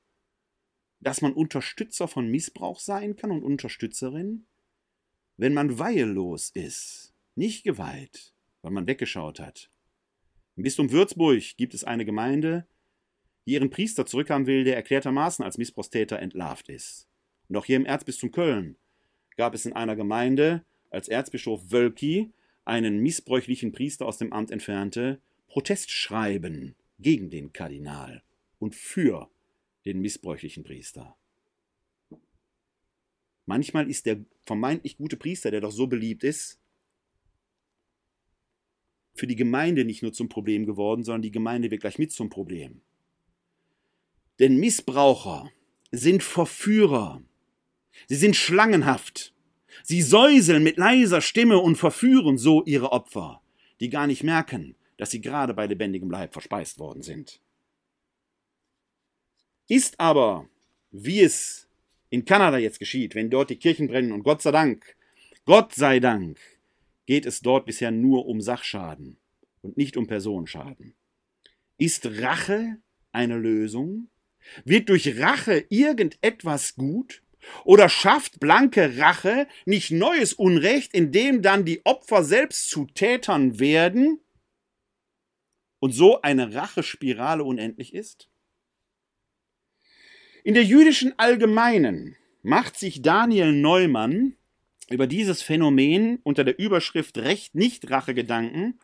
dass 1.00 1.20
man 1.20 1.34
Unterstützer 1.34 2.08
von 2.08 2.28
Missbrauch 2.28 2.80
sein 2.80 3.16
kann 3.16 3.30
und 3.30 3.42
Unterstützerin, 3.42 4.46
wenn 5.36 5.52
man 5.52 5.78
weihelos 5.78 6.48
ist, 6.48 7.12
nicht 7.34 7.64
geweiht, 7.64 8.32
weil 8.62 8.70
man 8.70 8.86
weggeschaut 8.86 9.40
hat. 9.40 9.70
Im 10.56 10.62
Bistum 10.62 10.90
Würzburg 10.90 11.42
gibt 11.58 11.74
es 11.74 11.84
eine 11.84 12.06
Gemeinde, 12.06 12.66
die 13.44 13.52
ihren 13.52 13.68
Priester 13.68 14.06
zurückhaben 14.06 14.46
will, 14.46 14.64
der 14.64 14.76
erklärtermaßen 14.76 15.44
als 15.44 15.58
Missbrauchstäter 15.58 16.18
entlarvt 16.18 16.70
ist. 16.70 17.08
Und 17.50 17.56
auch 17.56 17.66
hier 17.66 17.76
im 17.76 17.84
Erzbistum 17.84 18.30
Köln 18.30 18.78
gab 19.36 19.54
es 19.54 19.66
in 19.66 19.74
einer 19.74 19.96
Gemeinde, 19.96 20.64
als 20.88 21.08
Erzbischof 21.08 21.70
Wölki 21.70 22.32
einen 22.64 22.98
missbräuchlichen 23.00 23.72
Priester 23.72 24.06
aus 24.06 24.18
dem 24.18 24.32
Amt 24.32 24.50
entfernte, 24.50 25.20
Protestschreiben 25.48 26.74
gegen 26.98 27.30
den 27.30 27.52
Kardinal 27.52 28.22
und 28.58 28.74
für 28.74 29.30
den 29.84 30.00
missbräuchlichen 30.00 30.64
Priester. 30.64 31.16
Manchmal 33.46 33.90
ist 33.90 34.06
der 34.06 34.24
vermeintlich 34.42 34.96
gute 34.96 35.16
Priester, 35.16 35.50
der 35.50 35.60
doch 35.60 35.72
so 35.72 35.86
beliebt 35.86 36.24
ist, 36.24 36.60
für 39.14 39.26
die 39.26 39.36
Gemeinde 39.36 39.84
nicht 39.84 40.02
nur 40.02 40.12
zum 40.12 40.28
Problem 40.28 40.66
geworden, 40.66 41.04
sondern 41.04 41.22
die 41.22 41.30
Gemeinde 41.30 41.70
wird 41.70 41.82
gleich 41.82 41.98
mit 41.98 42.10
zum 42.12 42.30
Problem. 42.30 42.80
Denn 44.40 44.56
Missbraucher 44.56 45.50
sind 45.92 46.22
Verführer. 46.22 47.22
Sie 48.08 48.16
sind 48.16 48.34
schlangenhaft. 48.34 49.33
Sie 49.86 50.00
säuseln 50.00 50.62
mit 50.62 50.78
leiser 50.78 51.20
Stimme 51.20 51.58
und 51.58 51.76
verführen 51.76 52.38
so 52.38 52.64
ihre 52.64 52.90
Opfer, 52.92 53.42
die 53.80 53.90
gar 53.90 54.06
nicht 54.06 54.22
merken, 54.22 54.76
dass 54.96 55.10
sie 55.10 55.20
gerade 55.20 55.52
bei 55.52 55.66
lebendigem 55.66 56.10
Leib 56.10 56.32
verspeist 56.32 56.78
worden 56.78 57.02
sind. 57.02 57.38
Ist 59.68 60.00
aber, 60.00 60.48
wie 60.90 61.20
es 61.20 61.68
in 62.08 62.24
Kanada 62.24 62.56
jetzt 62.56 62.78
geschieht, 62.78 63.14
wenn 63.14 63.28
dort 63.28 63.50
die 63.50 63.58
Kirchen 63.58 63.88
brennen 63.88 64.12
und 64.12 64.22
Gott 64.22 64.40
sei 64.40 64.52
Dank, 64.52 64.96
Gott 65.44 65.74
sei 65.74 66.00
Dank, 66.00 66.38
geht 67.04 67.26
es 67.26 67.42
dort 67.42 67.66
bisher 67.66 67.90
nur 67.90 68.24
um 68.24 68.40
Sachschaden 68.40 69.18
und 69.60 69.76
nicht 69.76 69.98
um 69.98 70.06
Personenschaden. 70.06 70.94
Ist 71.76 72.06
Rache 72.06 72.78
eine 73.12 73.36
Lösung? 73.36 74.08
Wird 74.64 74.88
durch 74.88 75.20
Rache 75.20 75.66
irgendetwas 75.68 76.74
gut? 76.74 77.22
Oder 77.64 77.88
schafft 77.88 78.40
blanke 78.40 78.98
Rache 78.98 79.46
nicht 79.64 79.90
neues 79.90 80.32
Unrecht, 80.32 80.94
indem 80.94 81.42
dann 81.42 81.64
die 81.64 81.84
Opfer 81.84 82.24
selbst 82.24 82.68
zu 82.68 82.86
Tätern 82.86 83.58
werden 83.58 84.20
und 85.78 85.92
so 85.92 86.22
eine 86.22 86.54
Rachespirale 86.54 87.44
unendlich 87.44 87.94
ist? 87.94 88.28
In 90.44 90.54
der 90.54 90.64
jüdischen 90.64 91.18
Allgemeinen 91.18 92.16
macht 92.42 92.78
sich 92.78 93.00
Daniel 93.00 93.52
Neumann 93.52 94.36
über 94.90 95.06
dieses 95.06 95.40
Phänomen 95.40 96.18
unter 96.22 96.44
der 96.44 96.58
Überschrift 96.58 97.16
Recht 97.18 97.54
nicht 97.54 97.90
Rache 97.90 98.12
Gedanken 98.14 98.78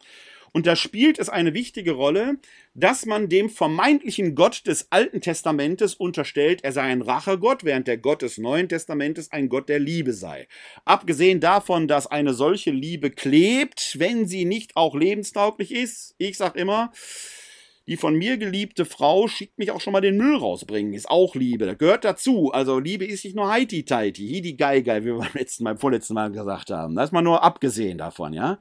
und 0.52 0.66
da 0.66 0.76
spielt 0.76 1.18
es 1.18 1.28
eine 1.28 1.54
wichtige 1.54 1.92
Rolle, 1.92 2.38
dass 2.74 3.06
man 3.06 3.28
dem 3.28 3.48
vermeintlichen 3.48 4.34
Gott 4.34 4.66
des 4.66 4.90
Alten 4.90 5.20
Testamentes 5.20 5.94
unterstellt, 5.94 6.64
er 6.64 6.72
sei 6.72 6.82
ein 6.82 7.02
Rachegott, 7.02 7.64
während 7.64 7.86
der 7.86 7.98
Gott 7.98 8.22
des 8.22 8.38
Neuen 8.38 8.68
Testamentes 8.68 9.32
ein 9.32 9.48
Gott 9.48 9.68
der 9.68 9.78
Liebe 9.78 10.12
sei. 10.12 10.48
Abgesehen 10.84 11.40
davon, 11.40 11.88
dass 11.88 12.06
eine 12.06 12.34
solche 12.34 12.70
Liebe 12.70 13.10
klebt, 13.10 13.98
wenn 13.98 14.26
sie 14.26 14.44
nicht 14.44 14.76
auch 14.76 14.94
lebenstauglich 14.94 15.72
ist. 15.72 16.14
Ich 16.18 16.36
sag 16.36 16.56
immer, 16.56 16.92
die 17.86 17.96
von 17.96 18.14
mir 18.14 18.36
geliebte 18.36 18.84
Frau 18.84 19.26
schickt 19.26 19.58
mich 19.58 19.72
auch 19.72 19.80
schon 19.80 19.92
mal 19.92 20.00
den 20.00 20.16
Müll 20.16 20.36
rausbringen. 20.36 20.94
Ist 20.94 21.10
auch 21.10 21.34
Liebe. 21.34 21.66
Das 21.66 21.76
gehört 21.76 22.04
dazu. 22.04 22.52
Also 22.52 22.78
Liebe 22.78 23.04
ist 23.04 23.24
nicht 23.24 23.34
nur 23.34 23.50
heiti-teiti, 23.50 24.26
hidi 24.28 24.54
geil, 24.54 24.84
wie 24.84 25.06
wir 25.06 25.18
beim 25.18 25.32
letzten 25.34 25.64
Mal, 25.64 25.76
vorletzten 25.76 26.14
Mal 26.14 26.30
gesagt 26.30 26.70
haben. 26.70 26.94
Das 26.94 27.06
ist 27.06 27.12
mal 27.12 27.22
nur 27.22 27.42
abgesehen 27.42 27.98
davon, 27.98 28.32
ja. 28.32 28.60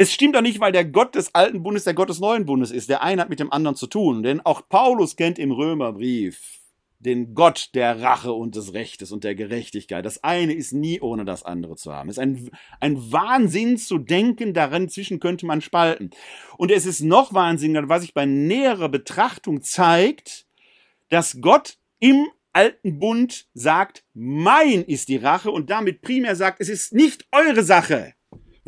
Es 0.00 0.12
stimmt 0.12 0.36
doch 0.36 0.42
nicht, 0.42 0.60
weil 0.60 0.70
der 0.70 0.84
Gott 0.84 1.16
des 1.16 1.34
alten 1.34 1.64
Bundes 1.64 1.82
der 1.82 1.92
Gott 1.92 2.08
des 2.08 2.20
neuen 2.20 2.46
Bundes 2.46 2.70
ist. 2.70 2.88
Der 2.88 3.02
eine 3.02 3.20
hat 3.20 3.30
mit 3.30 3.40
dem 3.40 3.52
anderen 3.52 3.74
zu 3.74 3.88
tun. 3.88 4.22
Denn 4.22 4.40
auch 4.40 4.68
Paulus 4.68 5.16
kennt 5.16 5.40
im 5.40 5.50
Römerbrief 5.50 6.60
den 7.00 7.34
Gott 7.34 7.70
der 7.74 8.00
Rache 8.00 8.32
und 8.32 8.54
des 8.54 8.74
Rechtes 8.74 9.10
und 9.10 9.24
der 9.24 9.34
Gerechtigkeit. 9.34 10.06
Das 10.06 10.22
eine 10.22 10.52
ist 10.52 10.72
nie 10.72 11.00
ohne 11.00 11.24
das 11.24 11.42
andere 11.42 11.74
zu 11.74 11.92
haben. 11.92 12.08
Es 12.08 12.16
ist 12.16 12.22
ein, 12.22 12.48
ein 12.78 13.10
Wahnsinn 13.10 13.76
zu 13.76 13.98
denken, 13.98 14.54
darin 14.54 14.88
zwischen 14.88 15.18
könnte 15.18 15.46
man 15.46 15.60
spalten. 15.60 16.10
Und 16.58 16.70
es 16.70 16.86
ist 16.86 17.00
noch 17.00 17.34
wahnsinniger, 17.34 17.88
was 17.88 18.02
sich 18.02 18.14
bei 18.14 18.24
näherer 18.24 18.88
Betrachtung 18.88 19.62
zeigt, 19.62 20.46
dass 21.08 21.40
Gott 21.40 21.76
im 21.98 22.28
alten 22.52 23.00
Bund 23.00 23.48
sagt, 23.52 24.04
mein 24.14 24.84
ist 24.84 25.08
die 25.08 25.16
Rache 25.16 25.50
und 25.50 25.70
damit 25.70 26.02
primär 26.02 26.36
sagt, 26.36 26.60
es 26.60 26.68
ist 26.68 26.92
nicht 26.92 27.26
eure 27.32 27.64
Sache 27.64 28.14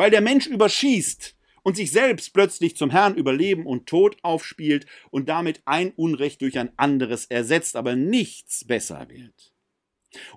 weil 0.01 0.11
der 0.11 0.23
Mensch 0.23 0.47
überschießt 0.47 1.37
und 1.63 1.77
sich 1.77 1.91
selbst 1.91 2.33
plötzlich 2.33 2.75
zum 2.75 2.89
Herrn 2.89 3.17
über 3.17 3.35
Leben 3.35 3.67
und 3.67 3.85
Tod 3.85 4.17
aufspielt 4.23 4.87
und 5.11 5.29
damit 5.29 5.61
ein 5.67 5.91
Unrecht 5.91 6.41
durch 6.41 6.59
ein 6.59 6.71
anderes 6.79 7.27
ersetzt, 7.27 7.77
aber 7.77 7.97
nichts 7.97 8.65
besser 8.65 9.09
wird. 9.11 9.53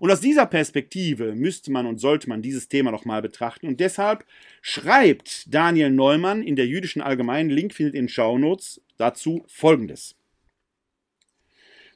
Und 0.02 0.12
aus 0.12 0.20
dieser 0.20 0.48
Perspektive 0.48 1.34
müsste 1.34 1.72
man 1.72 1.86
und 1.86 2.00
sollte 2.00 2.28
man 2.28 2.42
dieses 2.42 2.68
Thema 2.68 2.92
noch 2.92 3.06
mal 3.06 3.22
betrachten. 3.22 3.68
Und 3.68 3.80
deshalb 3.80 4.26
schreibt 4.62 5.46
Daniel 5.48 5.92
Neumann 5.92 6.44
in 6.44 6.58
der 6.58 6.68
jüdischen 6.68 7.02
Allgemeinen, 7.02 7.50
Link 7.50 7.74
findet 7.74 7.96
in 7.96 8.10
Shownotes, 8.10 8.82
dazu 8.98 9.46
Folgendes. 9.48 10.18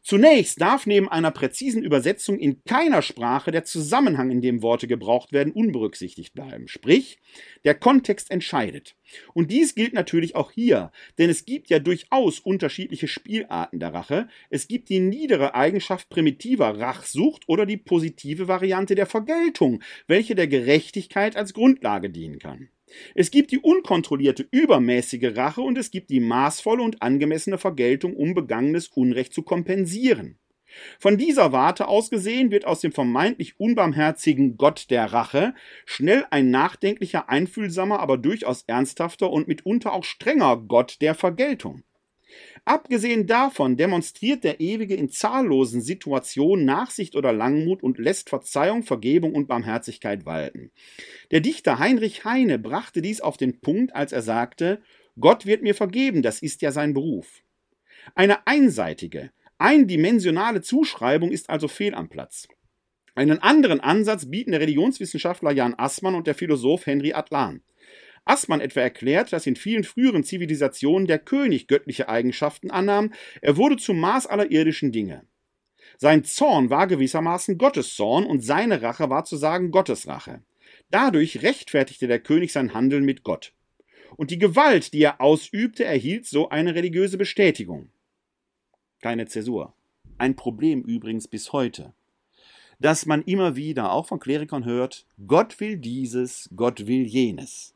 Zunächst 0.01 0.61
darf 0.61 0.85
neben 0.85 1.09
einer 1.09 1.31
präzisen 1.31 1.83
Übersetzung 1.83 2.39
in 2.39 2.63
keiner 2.63 3.01
Sprache 3.01 3.51
der 3.51 3.63
Zusammenhang, 3.65 4.31
in 4.31 4.41
dem 4.41 4.61
Worte 4.61 4.87
gebraucht 4.87 5.31
werden, 5.33 5.53
unberücksichtigt 5.53 6.33
bleiben. 6.33 6.67
Sprich, 6.67 7.19
der 7.65 7.75
Kontext 7.75 8.31
entscheidet. 8.31 8.95
Und 9.33 9.51
dies 9.51 9.75
gilt 9.75 9.93
natürlich 9.93 10.35
auch 10.35 10.51
hier, 10.51 10.91
denn 11.17 11.29
es 11.29 11.45
gibt 11.45 11.69
ja 11.69 11.79
durchaus 11.79 12.39
unterschiedliche 12.39 13.07
Spielarten 13.07 13.79
der 13.79 13.93
Rache. 13.93 14.27
Es 14.49 14.67
gibt 14.67 14.89
die 14.89 14.99
niedere 14.99 15.55
Eigenschaft 15.55 16.09
primitiver 16.09 16.79
Rachsucht 16.79 17.43
oder 17.47 17.65
die 17.65 17.77
positive 17.77 18.47
Variante 18.47 18.95
der 18.95 19.05
Vergeltung, 19.05 19.81
welche 20.07 20.35
der 20.35 20.47
Gerechtigkeit 20.47 21.35
als 21.35 21.53
Grundlage 21.53 22.09
dienen 22.09 22.39
kann. 22.39 22.69
Es 23.15 23.31
gibt 23.31 23.51
die 23.51 23.59
unkontrollierte 23.59 24.47
übermäßige 24.51 25.35
Rache 25.35 25.61
und 25.61 25.77
es 25.77 25.91
gibt 25.91 26.09
die 26.09 26.19
maßvolle 26.19 26.81
und 26.81 27.01
angemessene 27.01 27.57
Vergeltung, 27.57 28.15
um 28.15 28.33
begangenes 28.33 28.87
Unrecht 28.89 29.33
zu 29.33 29.43
kompensieren. 29.43 30.39
Von 30.99 31.17
dieser 31.17 31.51
Warte 31.51 31.87
aus 31.87 32.09
gesehen 32.09 32.51
wird 32.51 32.65
aus 32.65 32.81
dem 32.81 32.91
vermeintlich 32.91 33.59
unbarmherzigen 33.59 34.57
Gott 34.57 34.89
der 34.89 35.11
Rache 35.11 35.53
schnell 35.85 36.25
ein 36.29 36.49
nachdenklicher, 36.49 37.29
einfühlsamer, 37.29 37.99
aber 37.99 38.17
durchaus 38.17 38.63
ernsthafter 38.67 39.31
und 39.31 39.47
mitunter 39.47 39.93
auch 39.93 40.03
strenger 40.03 40.57
Gott 40.57 40.97
der 41.01 41.15
Vergeltung. 41.15 41.83
Abgesehen 42.67 43.27
davon 43.27 43.77
demonstriert 43.77 44.43
der 44.43 44.59
Ewige 44.59 44.93
in 44.93 45.09
zahllosen 45.09 45.79
Situationen 45.79 46.65
Nachsicht 46.65 47.15
oder 47.15 47.31
Langmut 47.31 47.81
und 47.81 47.97
lässt 47.97 48.27
Verzeihung, 48.27 48.83
Vergebung 48.83 49.35
und 49.35 49.47
Barmherzigkeit 49.47 50.25
walten. 50.25 50.71
Der 51.31 51.39
Dichter 51.39 51.79
Heinrich 51.79 52.25
Heine 52.25 52.59
brachte 52.59 53.01
dies 53.01 53.21
auf 53.21 53.37
den 53.37 53.61
Punkt, 53.61 53.95
als 53.95 54.11
er 54.11 54.21
sagte, 54.21 54.81
Gott 55.17 55.45
wird 55.45 55.63
mir 55.63 55.75
vergeben, 55.75 56.21
das 56.21 56.41
ist 56.41 56.61
ja 56.61 56.73
sein 56.73 56.93
Beruf. 56.93 57.41
Eine 58.15 58.45
einseitige, 58.45 59.31
eindimensionale 59.57 60.59
Zuschreibung 60.59 61.31
ist 61.31 61.49
also 61.49 61.69
fehl 61.69 61.95
am 61.95 62.09
Platz. 62.09 62.49
Einen 63.15 63.39
anderen 63.39 63.79
Ansatz 63.79 64.29
bieten 64.29 64.51
der 64.51 64.59
Religionswissenschaftler 64.59 65.51
Jan 65.53 65.73
Assmann 65.77 66.15
und 66.15 66.27
der 66.27 66.35
Philosoph 66.35 66.85
Henry 66.85 67.13
Atlan. 67.13 67.61
Assmann 68.29 68.61
etwa 68.61 68.81
erklärt, 68.81 69.33
dass 69.33 69.47
in 69.47 69.55
vielen 69.55 69.83
früheren 69.83 70.23
Zivilisationen 70.23 71.07
der 71.07 71.19
König 71.19 71.67
göttliche 71.67 72.09
Eigenschaften 72.09 72.71
annahm, 72.71 73.13
er 73.41 73.57
wurde 73.57 73.77
zum 73.77 73.99
Maß 73.99 74.27
aller 74.27 74.51
irdischen 74.51 74.91
Dinge. 74.91 75.23
Sein 75.97 76.23
Zorn 76.23 76.69
war 76.69 76.87
gewissermaßen 76.87 77.57
Gottes 77.57 77.95
Zorn 77.95 78.25
und 78.25 78.43
seine 78.43 78.81
Rache 78.81 79.09
war 79.09 79.25
zu 79.25 79.35
sagen 79.35 79.71
Gottes 79.71 80.07
Rache. 80.07 80.41
Dadurch 80.91 81.41
rechtfertigte 81.41 82.07
der 82.07 82.19
König 82.19 82.51
sein 82.51 82.73
Handeln 82.73 83.03
mit 83.03 83.23
Gott. 83.23 83.53
Und 84.15 84.31
die 84.31 84.37
Gewalt, 84.37 84.93
die 84.93 85.01
er 85.01 85.19
ausübte, 85.19 85.83
erhielt 85.83 86.25
so 86.25 86.49
eine 86.49 86.75
religiöse 86.75 87.17
Bestätigung. 87.17 87.89
Keine 89.01 89.27
Zäsur. 89.27 89.73
Ein 90.17 90.35
Problem 90.35 90.81
übrigens 90.83 91.27
bis 91.27 91.51
heute. 91.51 91.93
Dass 92.79 93.05
man 93.05 93.23
immer 93.23 93.55
wieder, 93.55 93.91
auch 93.91 94.07
von 94.07 94.19
Klerikern 94.19 94.65
hört, 94.65 95.05
Gott 95.27 95.59
will 95.59 95.77
dieses, 95.77 96.49
Gott 96.55 96.87
will 96.87 97.05
jenes. 97.05 97.73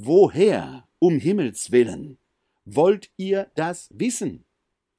Woher, 0.00 0.86
um 1.00 1.18
Himmels 1.18 1.72
willen, 1.72 2.18
wollt 2.64 3.10
ihr 3.16 3.50
das 3.56 3.88
wissen? 3.92 4.44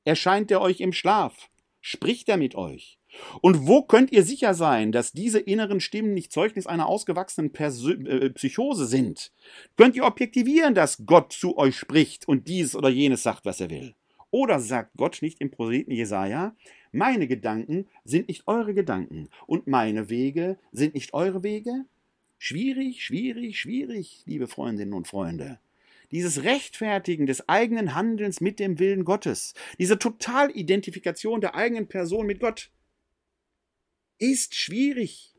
Erscheint 0.04 0.52
er 0.52 0.60
euch 0.60 0.82
im 0.82 0.92
Schlaf? 0.92 1.50
Spricht 1.80 2.28
er 2.28 2.36
mit 2.36 2.54
euch? 2.56 3.00
Und 3.40 3.66
wo 3.66 3.84
könnt 3.84 4.12
ihr 4.12 4.24
sicher 4.24 4.54
sein, 4.54 4.92
dass 4.92 5.14
diese 5.14 5.40
inneren 5.40 5.80
Stimmen 5.80 6.14
nicht 6.14 6.34
Zeugnis 6.34 6.68
einer 6.68 6.88
ausgewachsenen 6.88 7.54
Persö 7.54 7.94
äh, 7.94 8.30
Psychose 8.32 8.88
sind? 8.88 9.32
Könnt 9.78 9.96
ihr 9.96 10.04
objektivieren, 10.04 10.76
dass 10.76 11.06
Gott 11.06 11.32
zu 11.32 11.58
euch 11.58 11.78
spricht 11.78 12.28
und 12.28 12.50
dies 12.50 12.76
oder 12.76 12.90
jenes 12.90 13.24
sagt, 13.24 13.46
was 13.46 13.62
er 13.62 13.70
will? 13.70 13.96
Oder 14.32 14.60
sagt 14.60 14.92
Gott 14.98 15.22
nicht 15.22 15.40
im 15.40 15.50
Propheten 15.50 15.92
Jesaja, 15.92 16.58
meine 16.92 17.30
Gedanken 17.30 17.88
sind 18.04 18.28
nicht 18.28 18.50
eure 18.50 18.74
Gedanken 18.74 19.30
und 19.48 19.66
meine 19.66 20.10
Wege 20.10 20.58
sind 20.74 20.94
nicht 20.94 21.14
eure 21.14 21.42
Wege? 21.42 21.86
Schwierig, 22.40 23.06
schwierig, 23.06 23.60
schwierig, 23.60 24.24
liebe 24.26 24.48
Freundinnen 24.48 24.94
und 24.94 25.08
Freunde 25.08 25.60
dieses 26.12 26.44
Rechtfertigen 26.44 27.26
des 27.26 27.48
eigenen 27.48 27.94
Handelns 27.96 28.42
mit 28.42 28.60
dem 28.60 28.80
Willen 28.80 29.06
Gottes, 29.06 29.54
diese 29.78 30.00
Totalidentifikation 30.00 31.42
der 31.42 31.56
eigenen 31.56 31.88
Person 31.88 32.26
mit 32.26 32.40
Gott, 32.40 32.72
ist 34.18 34.56
schwierig. 34.56 35.36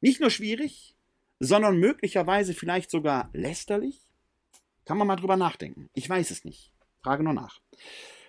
Nicht 0.00 0.20
nur 0.20 0.30
schwierig, 0.30 0.94
sondern 1.40 1.78
möglicherweise 1.78 2.54
vielleicht 2.54 2.90
sogar 2.90 3.30
lästerlich? 3.32 4.00
Kann 4.84 4.96
man 4.96 5.06
mal 5.06 5.16
drüber 5.16 5.36
nachdenken. 5.36 5.90
Ich 5.92 6.08
weiß 6.08 6.30
es 6.30 6.44
nicht. 6.44 6.72
Frage 7.02 7.22
nur 7.22 7.34
nach. 7.34 7.60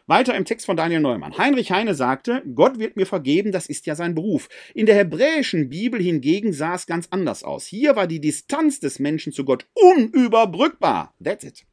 Weiter 0.09 0.33
im 0.33 0.43
Text 0.43 0.65
von 0.65 0.75
Daniel 0.75 1.01
Neumann. 1.01 1.37
Heinrich 1.37 1.71
Heine 1.71 1.93
sagte, 1.93 2.41
Gott 2.55 2.79
wird 2.79 2.95
mir 2.95 3.05
vergeben, 3.05 3.51
das 3.51 3.67
ist 3.67 3.85
ja 3.85 3.93
sein 3.93 4.15
Beruf. 4.15 4.49
In 4.73 4.87
der 4.87 4.95
hebräischen 4.95 5.69
Bibel 5.69 6.01
hingegen 6.01 6.51
sah 6.51 6.73
es 6.73 6.87
ganz 6.87 7.07
anders 7.11 7.43
aus. 7.43 7.67
Hier 7.67 7.95
war 7.95 8.07
die 8.07 8.19
Distanz 8.19 8.79
des 8.79 8.97
Menschen 8.97 9.31
zu 9.31 9.45
Gott 9.45 9.67
unüberbrückbar. 9.75 11.13
That's 11.23 11.43
it. 11.43 11.63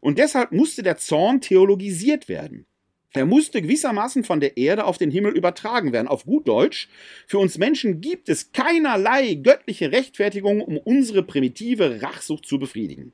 Und 0.00 0.18
deshalb 0.18 0.50
musste 0.50 0.82
der 0.82 0.96
Zorn 0.96 1.40
theologisiert 1.40 2.28
werden. 2.28 2.66
Er 3.12 3.24
musste 3.24 3.62
gewissermaßen 3.62 4.24
von 4.24 4.40
der 4.40 4.56
Erde 4.56 4.84
auf 4.84 4.98
den 4.98 5.12
Himmel 5.12 5.36
übertragen 5.36 5.92
werden. 5.92 6.08
Auf 6.08 6.24
gut 6.24 6.48
Deutsch, 6.48 6.88
für 7.28 7.38
uns 7.38 7.56
Menschen 7.56 8.00
gibt 8.00 8.28
es 8.28 8.50
keinerlei 8.50 9.34
göttliche 9.34 9.92
Rechtfertigung, 9.92 10.60
um 10.60 10.76
unsere 10.76 11.22
primitive 11.22 12.02
Rachsucht 12.02 12.46
zu 12.46 12.58
befriedigen. 12.58 13.12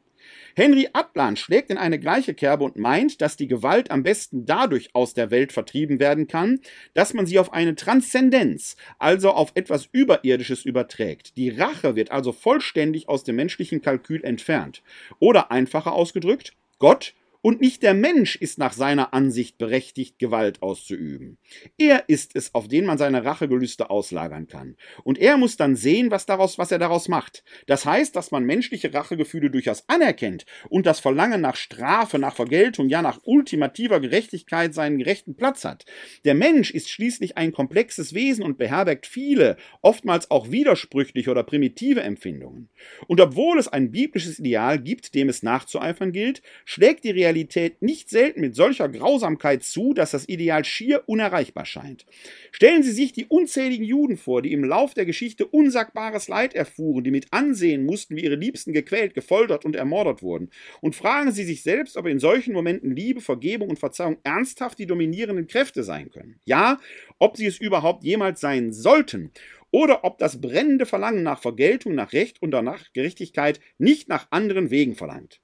Henry 0.58 0.88
Atlan 0.94 1.36
schlägt 1.36 1.68
in 1.68 1.76
eine 1.76 1.98
gleiche 1.98 2.32
Kerbe 2.32 2.64
und 2.64 2.78
meint, 2.78 3.20
dass 3.20 3.36
die 3.36 3.46
Gewalt 3.46 3.90
am 3.90 4.02
besten 4.02 4.46
dadurch 4.46 4.88
aus 4.94 5.12
der 5.12 5.30
Welt 5.30 5.52
vertrieben 5.52 6.00
werden 6.00 6.28
kann, 6.28 6.60
dass 6.94 7.12
man 7.12 7.26
sie 7.26 7.38
auf 7.38 7.52
eine 7.52 7.74
Transzendenz, 7.74 8.78
also 8.98 9.32
auf 9.32 9.52
etwas 9.54 9.86
Überirdisches 9.92 10.64
überträgt. 10.64 11.36
Die 11.36 11.50
Rache 11.50 11.94
wird 11.94 12.10
also 12.10 12.32
vollständig 12.32 13.06
aus 13.06 13.22
dem 13.22 13.36
menschlichen 13.36 13.82
Kalkül 13.82 14.24
entfernt. 14.24 14.82
Oder 15.18 15.50
einfacher 15.50 15.92
ausgedrückt, 15.92 16.54
Gott 16.78 17.12
und 17.46 17.60
nicht 17.60 17.84
der 17.84 17.94
Mensch 17.94 18.34
ist 18.34 18.58
nach 18.58 18.72
seiner 18.72 19.14
Ansicht 19.14 19.56
berechtigt, 19.56 20.18
Gewalt 20.18 20.62
auszuüben. 20.62 21.38
Er 21.78 22.08
ist 22.08 22.34
es, 22.34 22.52
auf 22.56 22.66
den 22.66 22.84
man 22.84 22.98
seine 22.98 23.24
Rachegelüste 23.24 23.88
auslagern 23.88 24.48
kann. 24.48 24.74
Und 25.04 25.16
er 25.16 25.36
muss 25.36 25.56
dann 25.56 25.76
sehen, 25.76 26.10
was, 26.10 26.26
daraus, 26.26 26.58
was 26.58 26.72
er 26.72 26.80
daraus 26.80 27.06
macht. 27.06 27.44
Das 27.68 27.86
heißt, 27.86 28.16
dass 28.16 28.32
man 28.32 28.42
menschliche 28.42 28.92
Rachegefühle 28.92 29.48
durchaus 29.48 29.88
anerkennt 29.88 30.44
und 30.70 30.86
das 30.86 30.98
Verlangen 30.98 31.40
nach 31.40 31.54
Strafe, 31.54 32.18
nach 32.18 32.34
Vergeltung, 32.34 32.88
ja 32.88 33.00
nach 33.00 33.20
ultimativer 33.22 34.00
Gerechtigkeit 34.00 34.74
seinen 34.74 34.98
gerechten 34.98 35.36
Platz 35.36 35.64
hat. 35.64 35.84
Der 36.24 36.34
Mensch 36.34 36.72
ist 36.72 36.90
schließlich 36.90 37.36
ein 37.36 37.52
komplexes 37.52 38.12
Wesen 38.12 38.42
und 38.42 38.58
beherbergt 38.58 39.06
viele, 39.06 39.56
oftmals 39.82 40.32
auch 40.32 40.50
widersprüchliche 40.50 41.30
oder 41.30 41.44
primitive 41.44 42.00
Empfindungen. 42.00 42.70
Und 43.06 43.20
obwohl 43.20 43.60
es 43.60 43.68
ein 43.68 43.92
biblisches 43.92 44.40
Ideal 44.40 44.80
gibt, 44.80 45.14
dem 45.14 45.28
es 45.28 45.44
nachzueifern 45.44 46.10
gilt, 46.10 46.42
schlägt 46.64 47.04
die 47.04 47.12
Realität 47.12 47.35
Realität 47.36 47.82
nicht 47.82 48.08
selten 48.08 48.40
mit 48.40 48.54
solcher 48.54 48.88
Grausamkeit 48.88 49.62
zu, 49.62 49.92
dass 49.92 50.12
das 50.12 50.28
Ideal 50.28 50.64
schier 50.64 51.02
unerreichbar 51.06 51.66
scheint. 51.66 52.06
Stellen 52.50 52.82
Sie 52.82 52.92
sich 52.92 53.12
die 53.12 53.26
unzähligen 53.26 53.84
Juden 53.84 54.16
vor, 54.16 54.40
die 54.40 54.52
im 54.52 54.64
Lauf 54.64 54.94
der 54.94 55.04
Geschichte 55.04 55.46
unsagbares 55.46 56.28
Leid 56.28 56.54
erfuhren, 56.54 57.04
die 57.04 57.10
mit 57.10 57.32
ansehen 57.32 57.84
mussten, 57.84 58.16
wie 58.16 58.24
ihre 58.24 58.36
Liebsten 58.36 58.72
gequält, 58.72 59.14
gefoltert 59.14 59.64
und 59.66 59.76
ermordet 59.76 60.22
wurden. 60.22 60.50
Und 60.80 60.96
fragen 60.96 61.32
Sie 61.32 61.44
sich 61.44 61.62
selbst, 61.62 61.98
ob 61.98 62.06
in 62.06 62.18
solchen 62.18 62.54
Momenten 62.54 62.96
Liebe, 62.96 63.20
Vergebung 63.20 63.68
und 63.68 63.78
Verzeihung 63.78 64.16
ernsthaft 64.24 64.78
die 64.78 64.86
dominierenden 64.86 65.46
Kräfte 65.46 65.82
sein 65.82 66.10
können. 66.10 66.40
Ja, 66.46 66.78
ob 67.18 67.36
sie 67.36 67.46
es 67.46 67.58
überhaupt 67.58 68.04
jemals 68.04 68.40
sein 68.40 68.72
sollten 68.72 69.30
oder 69.70 70.04
ob 70.04 70.18
das 70.18 70.40
brennende 70.40 70.86
Verlangen 70.86 71.22
nach 71.22 71.40
Vergeltung, 71.40 71.94
nach 71.94 72.12
Recht 72.12 72.40
und 72.40 72.50
nach 72.50 72.92
Gerechtigkeit 72.94 73.60
nicht 73.78 74.08
nach 74.08 74.28
anderen 74.30 74.70
Wegen 74.70 74.94
verlangt. 74.94 75.40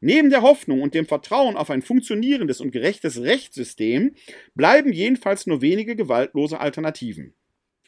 Neben 0.00 0.30
der 0.30 0.42
Hoffnung 0.42 0.82
und 0.82 0.94
dem 0.94 1.06
Vertrauen 1.06 1.56
auf 1.56 1.70
ein 1.70 1.82
funktionierendes 1.82 2.60
und 2.60 2.70
gerechtes 2.70 3.20
Rechtssystem 3.22 4.14
bleiben 4.54 4.92
jedenfalls 4.92 5.46
nur 5.46 5.60
wenige 5.60 5.96
gewaltlose 5.96 6.60
Alternativen. 6.60 7.34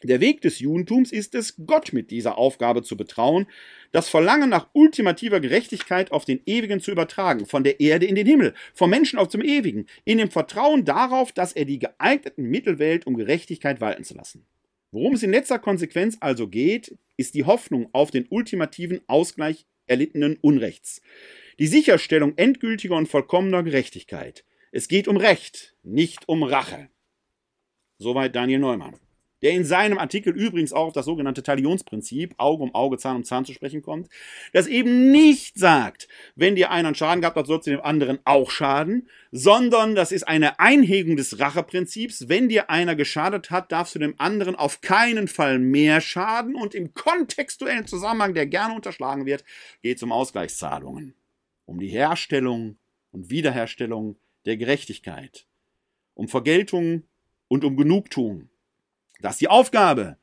Der 0.05 0.21
Weg 0.21 0.43
des 0.43 0.61
Judentums 0.61 1.11
ist 1.11 1.35
es, 1.35 1.57
Gott 1.67 1.93
mit 1.93 2.13
dieser 2.13 2.39
Aufgabe 2.39 2.83
zu 2.83 2.97
betrauen, 2.97 3.47
das 3.91 4.09
Verlangen 4.09 4.49
nach 4.49 4.69
ultimativer 4.73 5.41
Gerechtigkeit 5.41 6.13
auf 6.13 6.25
den 6.25 6.41
Ewigen 6.47 6.81
zu 6.81 6.93
übertragen, 6.93 7.47
von 7.47 7.65
der 7.65 7.81
Erde 7.81 8.07
in 8.07 8.15
den 8.15 8.27
Himmel, 8.27 8.55
vom 8.75 8.91
Menschen 8.91 9.19
auf 9.19 9.29
zum 9.29 9.43
Ewigen, 9.43 9.87
in 10.05 10.19
dem 10.19 10.31
Vertrauen 10.31 10.85
darauf, 10.85 11.33
dass 11.33 11.53
er 11.53 11.65
die 11.65 11.81
geeigneten 11.81 12.45
Mittel 12.45 12.79
wählt, 12.79 13.09
um 13.09 13.17
Gerechtigkeit 13.17 13.81
walten 13.81 14.05
zu 14.05 14.15
lassen. 14.15 14.47
Worum 14.93 15.15
es 15.15 15.25
in 15.25 15.33
letzter 15.33 15.59
Konsequenz 15.59 16.17
also 16.21 16.47
geht, 16.47 16.97
ist 17.17 17.35
die 17.35 17.45
Hoffnung 17.45 17.89
auf 17.93 18.13
den 18.13 18.27
ultimativen 18.31 19.01
Ausgleich 19.09 19.67
erlittenen 19.87 20.37
Unrechts. 20.41 21.03
Die 21.59 21.67
Sicherstellung 21.67 22.35
endgültiger 22.37 22.95
und 22.95 23.09
vollkommener 23.09 23.65
Gerechtigkeit. 23.65 24.45
Es 24.71 24.87
geht 24.87 25.09
um 25.09 25.17
Recht, 25.17 25.75
nicht 25.83 26.29
um 26.29 26.45
Rache. 26.45 26.89
Soweit 27.99 28.37
Daniel 28.37 28.61
Neumann. 28.61 28.95
Der 29.43 29.53
in 29.53 29.65
seinem 29.65 29.99
Artikel 29.99 30.33
übrigens 30.37 30.73
auch 30.73 30.87
auf 30.87 30.93
das 30.93 31.07
sogenannte 31.07 31.43
Talionsprinzip, 31.43 32.35
Auge 32.39 32.63
um 32.63 32.75
Auge, 32.77 32.97
Zahn 32.97 33.17
um 33.17 33.25
Zahn 33.25 33.45
zu 33.45 33.53
sprechen 33.53 33.83
kommt, 33.83 34.09
das 34.53 34.69
eben 34.69 35.11
nicht 35.11 35.59
sagt, 35.59 36.07
wenn 36.37 36.55
dir 36.55 36.71
einer 36.71 36.89
einen 36.89 36.95
Schaden 36.95 37.23
gehabt 37.23 37.37
hat, 37.37 37.47
sollst 37.49 37.67
du 37.67 37.73
dem 37.73 37.81
anderen 37.81 38.21
auch 38.25 38.53
schaden, 38.53 39.09
sondern 39.33 39.97
das 39.97 40.13
ist 40.13 40.29
eine 40.29 40.61
Einhegung 40.61 41.17
des 41.17 41.41
Racheprinzips. 41.41 42.29
Wenn 42.29 42.49
dir 42.49 42.71
einer 42.71 42.95
geschadet 42.95 43.51
hat, 43.51 43.73
darfst 43.73 43.97
du 43.97 43.99
dem 43.99 44.15
anderen 44.19 44.55
auf 44.55 44.81
keinen 44.81 45.27
Fall 45.27 45.59
mehr 45.59 46.01
schaden 46.01 46.55
und 46.55 46.77
im 46.77 46.95
kontextuellen 46.95 47.87
Zusammenhang, 47.87 48.35
der 48.35 48.47
gerne 48.47 48.75
unterschlagen 48.75 49.27
wird, 49.27 49.45
geht 49.83 49.97
es 49.97 50.03
um 50.05 50.13
Ausgleichszahlungen 50.13 51.18
um 51.69 51.79
die 51.79 51.89
Herstellung 51.89 52.79
und 53.13 53.29
Wiederherstellung 53.31 54.17
der 54.47 54.57
Gerechtigkeit, 54.57 55.47
um 56.15 56.27
Vergeltung 56.27 57.03
und 57.47 57.63
um 57.63 57.77
Genugtuung. 57.77 58.49
Das 59.21 59.35
ist 59.35 59.43
die 59.43 59.49
Aufgabe, 59.49 60.17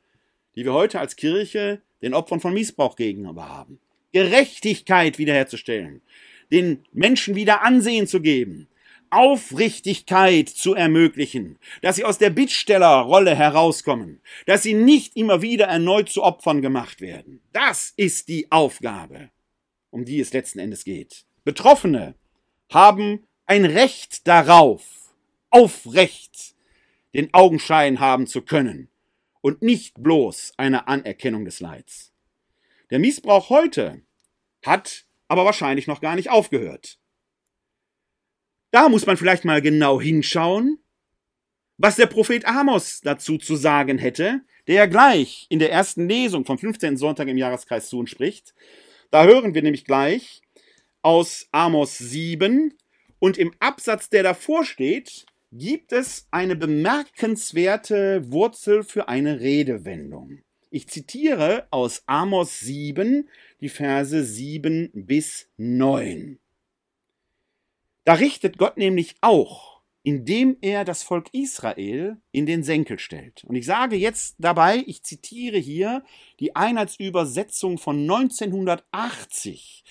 die 0.56 0.64
wir 0.64 0.72
heute 0.72 0.98
als 0.98 1.14
Kirche 1.14 1.82
den 2.02 2.14
Opfern 2.14 2.40
von 2.40 2.52
Missbrauch 2.52 2.96
gegenüber 2.96 3.48
haben. 3.48 3.78
Gerechtigkeit 4.12 5.18
wiederherzustellen, 5.18 6.02
den 6.50 6.84
Menschen 6.92 7.36
wieder 7.36 7.62
Ansehen 7.62 8.08
zu 8.08 8.20
geben, 8.20 8.66
Aufrichtigkeit 9.10 10.48
zu 10.48 10.74
ermöglichen, 10.74 11.60
dass 11.80 11.94
sie 11.94 12.04
aus 12.04 12.18
der 12.18 12.30
Bittstellerrolle 12.30 13.36
herauskommen, 13.36 14.20
dass 14.46 14.64
sie 14.64 14.74
nicht 14.74 15.16
immer 15.16 15.42
wieder 15.42 15.66
erneut 15.66 16.08
zu 16.08 16.24
Opfern 16.24 16.60
gemacht 16.60 17.00
werden. 17.00 17.40
Das 17.52 17.92
ist 17.96 18.26
die 18.26 18.50
Aufgabe, 18.50 19.30
um 19.90 20.04
die 20.04 20.18
es 20.18 20.32
letzten 20.32 20.58
Endes 20.58 20.82
geht. 20.82 21.25
Betroffene 21.46 22.16
haben 22.72 23.24
ein 23.46 23.64
Recht 23.64 24.26
darauf, 24.26 24.82
aufrecht 25.50 26.56
den 27.14 27.32
Augenschein 27.32 28.00
haben 28.00 28.26
zu 28.26 28.42
können 28.42 28.88
und 29.42 29.62
nicht 29.62 30.02
bloß 30.02 30.54
eine 30.56 30.88
Anerkennung 30.88 31.44
des 31.44 31.60
Leids. 31.60 32.12
Der 32.90 32.98
Missbrauch 32.98 33.48
heute 33.48 34.02
hat 34.64 35.06
aber 35.28 35.44
wahrscheinlich 35.44 35.86
noch 35.86 36.00
gar 36.00 36.16
nicht 36.16 36.30
aufgehört. 36.30 36.98
Da 38.72 38.88
muss 38.88 39.06
man 39.06 39.16
vielleicht 39.16 39.44
mal 39.44 39.62
genau 39.62 40.00
hinschauen, 40.00 40.80
was 41.78 41.94
der 41.94 42.06
Prophet 42.06 42.44
Amos 42.44 43.02
dazu 43.02 43.38
zu 43.38 43.54
sagen 43.54 43.98
hätte, 43.98 44.40
der 44.66 44.74
ja 44.74 44.86
gleich 44.86 45.46
in 45.48 45.60
der 45.60 45.70
ersten 45.70 46.08
Lesung 46.08 46.44
vom 46.44 46.58
15. 46.58 46.96
Sonntag 46.96 47.28
im 47.28 47.38
Jahreskreis 47.38 47.88
zu 47.88 48.00
uns 48.00 48.10
spricht. 48.10 48.52
Da 49.12 49.24
hören 49.24 49.54
wir 49.54 49.62
nämlich 49.62 49.84
gleich, 49.84 50.42
aus 51.06 51.46
Amos 51.52 51.98
7 51.98 52.74
und 53.20 53.38
im 53.38 53.52
Absatz, 53.60 54.10
der 54.10 54.24
davor 54.24 54.64
steht, 54.64 55.24
gibt 55.52 55.92
es 55.92 56.26
eine 56.32 56.56
bemerkenswerte 56.56 58.32
Wurzel 58.32 58.82
für 58.82 59.06
eine 59.06 59.38
Redewendung. 59.38 60.40
Ich 60.68 60.88
zitiere 60.88 61.68
aus 61.70 62.02
Amos 62.06 62.58
7 62.58 63.28
die 63.60 63.68
Verse 63.68 64.24
7 64.24 64.90
bis 64.94 65.48
9. 65.58 66.40
Da 68.02 68.14
richtet 68.14 68.58
Gott 68.58 68.76
nämlich 68.76 69.14
auch, 69.20 69.82
indem 70.02 70.56
er 70.60 70.84
das 70.84 71.04
Volk 71.04 71.28
Israel 71.32 72.16
in 72.32 72.46
den 72.46 72.64
Senkel 72.64 72.98
stellt. 72.98 73.44
Und 73.44 73.54
ich 73.54 73.66
sage 73.66 73.94
jetzt 73.94 74.34
dabei, 74.38 74.82
ich 74.88 75.04
zitiere 75.04 75.58
hier 75.58 76.02
die 76.40 76.56
Einheitsübersetzung 76.56 77.78
von 77.78 78.00
1980 78.00 79.84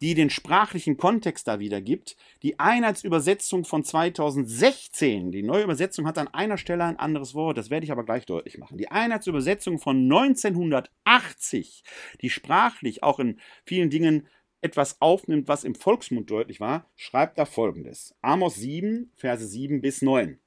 die 0.00 0.14
den 0.14 0.30
sprachlichen 0.30 0.96
Kontext 0.96 1.46
da 1.46 1.60
wiedergibt. 1.60 2.16
Die 2.42 2.58
Einheitsübersetzung 2.58 3.64
von 3.64 3.84
2016, 3.84 5.30
die 5.30 5.42
neue 5.42 5.64
Übersetzung 5.64 6.06
hat 6.06 6.18
an 6.18 6.28
einer 6.28 6.58
Stelle 6.58 6.84
ein 6.84 6.98
anderes 6.98 7.34
Wort, 7.34 7.58
das 7.58 7.70
werde 7.70 7.84
ich 7.84 7.92
aber 7.92 8.04
gleich 8.04 8.26
deutlich 8.26 8.58
machen. 8.58 8.78
Die 8.78 8.90
Einheitsübersetzung 8.90 9.78
von 9.78 10.04
1980, 10.04 11.82
die 12.22 12.30
sprachlich 12.30 13.02
auch 13.02 13.18
in 13.18 13.38
vielen 13.64 13.90
Dingen 13.90 14.26
etwas 14.62 15.00
aufnimmt, 15.00 15.48
was 15.48 15.64
im 15.64 15.74
Volksmund 15.74 16.30
deutlich 16.30 16.60
war, 16.60 16.90
schreibt 16.96 17.38
da 17.38 17.44
folgendes. 17.44 18.14
Amos 18.20 18.56
7, 18.56 19.12
Verse 19.16 19.46
7 19.46 19.80
bis 19.80 20.02
9. 20.02 20.38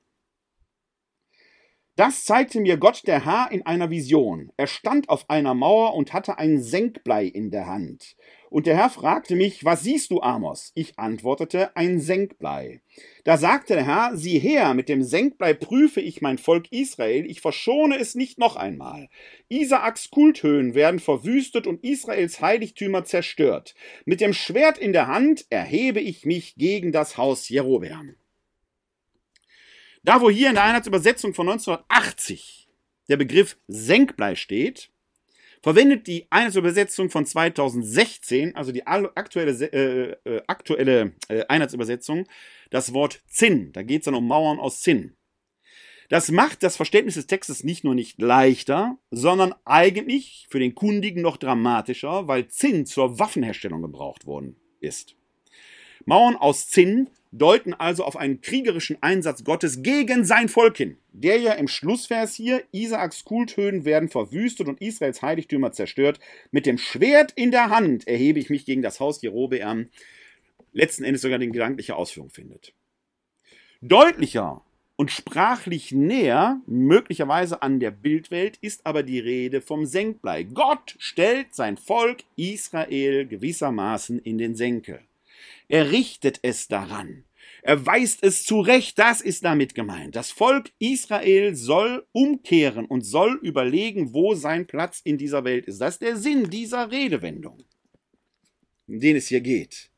Das 1.95 2.25
zeigte 2.25 2.59
mir 2.59 2.77
Gott 2.77 3.03
der 3.05 3.23
Herr 3.23 3.51
in 3.51 3.67
einer 3.67 3.91
Vision. 3.91 4.51
Er 4.57 4.65
stand 4.65 5.09
auf 5.09 5.29
einer 5.29 5.53
Mauer 5.53 5.93
und 5.93 6.11
hatte 6.11 6.39
ein 6.39 6.59
Senkblei 6.59 7.25
in 7.25 7.51
der 7.51 7.67
Hand. 7.67 8.15
Und 8.49 8.65
der 8.65 8.75
Herr 8.75 8.89
fragte 8.89 9.35
mich, 9.35 9.63
was 9.63 9.83
siehst 9.83 10.09
du, 10.09 10.19
Amos? 10.21 10.71
Ich 10.73 10.97
antwortete, 10.97 11.75
ein 11.75 11.99
Senkblei. 11.99 12.81
Da 13.25 13.37
sagte 13.37 13.75
der 13.75 13.85
Herr, 13.85 14.17
sieh 14.17 14.39
her, 14.39 14.73
mit 14.73 14.89
dem 14.89 15.03
Senkblei 15.03 15.53
prüfe 15.53 16.01
ich 16.01 16.21
mein 16.21 16.39
Volk 16.39 16.71
Israel, 16.71 17.27
ich 17.29 17.41
verschone 17.41 17.99
es 17.99 18.15
nicht 18.15 18.39
noch 18.39 18.55
einmal. 18.55 19.07
Isaaks 19.49 20.09
Kulthöhen 20.09 20.73
werden 20.73 20.99
verwüstet 20.99 21.67
und 21.67 21.83
Israels 21.83 22.41
Heiligtümer 22.41 23.03
zerstört. 23.05 23.75
Mit 24.05 24.19
dem 24.19 24.33
Schwert 24.33 24.79
in 24.79 24.93
der 24.93 25.05
Hand 25.05 25.45
erhebe 25.51 25.99
ich 25.99 26.25
mich 26.25 26.55
gegen 26.55 26.91
das 26.91 27.17
Haus 27.17 27.49
Jerobeam. 27.49 28.15
Da, 30.03 30.19
wo 30.19 30.29
hier 30.29 30.49
in 30.49 30.55
der 30.55 30.65
Einheitsübersetzung 30.65 31.33
von 31.33 31.47
1980 31.47 32.69
der 33.07 33.17
Begriff 33.17 33.57
Senkblei 33.67 34.35
steht, 34.35 34.91
verwendet 35.61 36.07
die 36.07 36.27
Einheitsübersetzung 36.29 37.09
von 37.09 37.25
2016, 37.25 38.53
also 38.55 38.73
die 38.73 38.85
aktuelle, 38.85 39.51
äh, 39.73 40.29
äh, 40.29 40.41
aktuelle 40.45 41.13
äh, 41.29 41.45
Einheitsübersetzung, 41.47 42.27
das 42.69 42.93
Wort 42.93 43.21
Zinn. 43.27 43.71
Da 43.71 43.81
geht 43.81 44.01
es 44.01 44.05
dann 44.05 44.15
um 44.15 44.27
Mauern 44.27 44.59
aus 44.59 44.81
Zinn. 44.81 45.15
Das 46.09 46.29
macht 46.31 46.63
das 46.63 46.75
Verständnis 46.75 47.15
des 47.15 47.27
Textes 47.27 47.63
nicht 47.63 47.85
nur 47.85 47.95
nicht 47.95 48.21
leichter, 48.21 48.97
sondern 49.09 49.55
eigentlich 49.63 50.47
für 50.49 50.59
den 50.59 50.75
Kundigen 50.75 51.21
noch 51.21 51.37
dramatischer, 51.37 52.27
weil 52.27 52.49
Zinn 52.49 52.85
zur 52.85 53.19
Waffenherstellung 53.19 53.81
gebraucht 53.81 54.25
worden 54.25 54.57
ist. 54.81 55.15
Mauern 56.05 56.35
aus 56.35 56.67
Zinn 56.67 57.09
deuten 57.33 57.73
also 57.73 58.03
auf 58.03 58.15
einen 58.15 58.41
kriegerischen 58.41 58.97
Einsatz 59.01 59.43
Gottes 59.43 59.81
gegen 59.81 60.23
sein 60.23 60.49
Volk 60.49 60.77
hin. 60.77 60.97
Der 61.11 61.39
ja 61.39 61.53
im 61.53 61.67
Schlussvers 61.67 62.35
hier, 62.35 62.63
Isaaks 62.71 63.25
Kulthöhen 63.25 63.85
werden 63.85 64.09
verwüstet 64.09 64.67
und 64.67 64.81
Israels 64.81 65.21
Heiligtümer 65.21 65.71
zerstört. 65.71 66.19
Mit 66.51 66.65
dem 66.65 66.77
Schwert 66.77 67.31
in 67.35 67.51
der 67.51 67.69
Hand 67.69 68.07
erhebe 68.07 68.39
ich 68.39 68.49
mich 68.49 68.65
gegen 68.65 68.83
das 68.83 68.99
Haus 68.99 69.21
Jerobeam. 69.21 69.89
Letzten 70.73 71.03
Endes 71.03 71.21
sogar 71.21 71.39
die 71.39 71.51
gedankliche 71.51 71.95
Ausführung 71.95 72.29
findet. 72.29 72.73
Deutlicher 73.81 74.61
und 74.95 75.11
sprachlich 75.11 75.91
näher, 75.91 76.61
möglicherweise 76.67 77.63
an 77.63 77.79
der 77.79 77.91
Bildwelt, 77.91 78.57
ist 78.61 78.85
aber 78.85 79.01
die 79.01 79.19
Rede 79.19 79.59
vom 79.61 79.85
Senkblei. 79.85 80.43
Gott 80.43 80.95
stellt 80.99 81.55
sein 81.55 81.77
Volk 81.77 82.23
Israel 82.35 83.25
gewissermaßen 83.25 84.19
in 84.19 84.37
den 84.37 84.55
Senkel. 84.55 85.01
Er 85.67 85.91
richtet 85.91 86.39
es 86.41 86.67
daran. 86.67 87.25
Er 87.61 87.85
weist 87.85 88.23
es 88.23 88.43
zurecht, 88.43 88.99
das 88.99 89.21
ist 89.21 89.45
damit 89.45 89.73
gemeint. 89.73 90.15
Das 90.15 90.31
Volk 90.31 90.71
Israel 90.79 91.55
soll 91.55 92.05
umkehren 92.11 92.85
und 92.85 93.01
soll 93.01 93.39
überlegen, 93.41 94.13
wo 94.13 94.35
sein 94.35 94.67
Platz 94.67 94.99
in 95.03 95.17
dieser 95.17 95.45
Welt 95.45 95.65
ist. 95.65 95.79
Das 95.79 95.95
ist 95.95 96.01
der 96.01 96.17
Sinn 96.17 96.49
dieser 96.49 96.91
Redewendung, 96.91 97.63
um 98.87 98.99
den 98.99 99.15
es 99.15 99.27
hier 99.27 99.41
geht. 99.41 99.91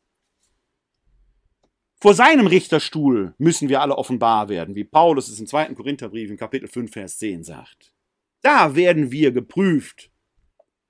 Vor 2.00 2.14
seinem 2.14 2.46
Richterstuhl 2.46 3.34
müssen 3.40 3.68
wir 3.68 3.82
alle 3.82 3.98
offenbar 3.98 4.48
werden, 4.48 4.76
wie 4.76 4.84
Paulus 4.84 5.28
es 5.28 5.40
im 5.40 5.48
2. 5.48 5.74
Korintherbrief 5.74 6.30
in 6.30 6.38
Kapitel 6.38 6.68
5, 6.68 6.92
Vers 6.92 7.18
10 7.18 7.44
sagt. 7.44 7.94
Da 8.42 8.76
werden 8.76 9.12
wir 9.12 9.32
geprüft, 9.32 10.12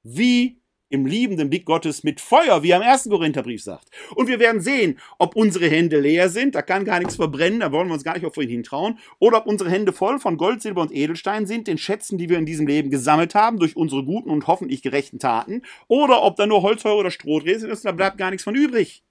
wie 0.03 0.59
im 0.96 1.06
liebenden 1.06 1.50
Blick 1.50 1.66
Gottes 1.66 2.04
mit 2.04 2.20
Feuer, 2.20 2.64
wie 2.64 2.72
er 2.72 2.78
im 2.78 2.84
ersten 2.84 3.10
Korintherbrief 3.10 3.62
sagt. 3.62 3.89
Und 4.16 4.28
wir 4.28 4.39
werden 4.39 4.62
sehen, 4.62 5.00
ob 5.20 5.36
unsere 5.36 5.70
Hände 5.70 6.00
leer 6.00 6.30
sind, 6.30 6.56
da 6.56 6.62
kann 6.62 6.86
gar 6.86 7.00
nichts 7.00 7.18
verbrennen, 7.18 7.60
da 7.60 7.72
wollen 7.72 7.88
wir 7.88 7.93
uns 7.93 8.04
gar 8.04 8.16
nicht 8.16 8.26
auf 8.26 8.34
vorhin 8.34 8.52
hintrauen, 8.52 8.98
oder 9.20 9.38
ob 9.38 9.46
unsere 9.46 9.70
Hände 9.70 9.93
voll 9.93 10.20
von 10.20 10.38
Gold, 10.38 10.62
Silber 10.62 10.82
und 10.82 10.91
Edelstein 10.91 11.46
sind, 11.46 11.68
den 11.68 11.78
Schätzen, 11.78 12.18
die 12.18 12.30
wir 12.30 12.39
in 12.39 12.46
diesem 12.46 12.66
Leben 12.66 12.89
gesammelt 12.89 13.36
haben, 13.36 13.60
durch 13.60 13.76
unsere 13.76 14.04
guten 14.04 14.30
und 14.30 14.48
hoffentlich 14.48 14.82
gerechten 14.82 15.20
Taten, 15.20 15.62
oder 15.88 16.24
ob 16.24 16.36
da 16.38 16.48
nur 16.48 16.62
Holzfeuer 16.64 16.98
oder 16.98 17.12
Stroh 17.12 17.39
drin 17.39 17.70
ist, 17.70 17.86
da 17.86 17.91
bleibt 17.91 18.18
gar 18.18 18.32
nichts 18.32 18.43
von 18.43 18.56
übrig. 18.56 19.04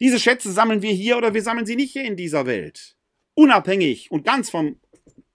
Diese 0.00 0.18
Schätze 0.18 0.50
sammeln 0.50 0.80
wir 0.80 0.92
hier 0.92 1.18
oder 1.18 1.34
wir 1.34 1.42
sammeln 1.42 1.66
sie 1.66 1.76
nicht 1.76 1.92
hier 1.92 2.04
in 2.04 2.16
dieser 2.16 2.46
Welt. 2.46 2.96
Unabhängig 3.34 4.10
und 4.10 4.24
ganz 4.24 4.48
vom, 4.48 4.80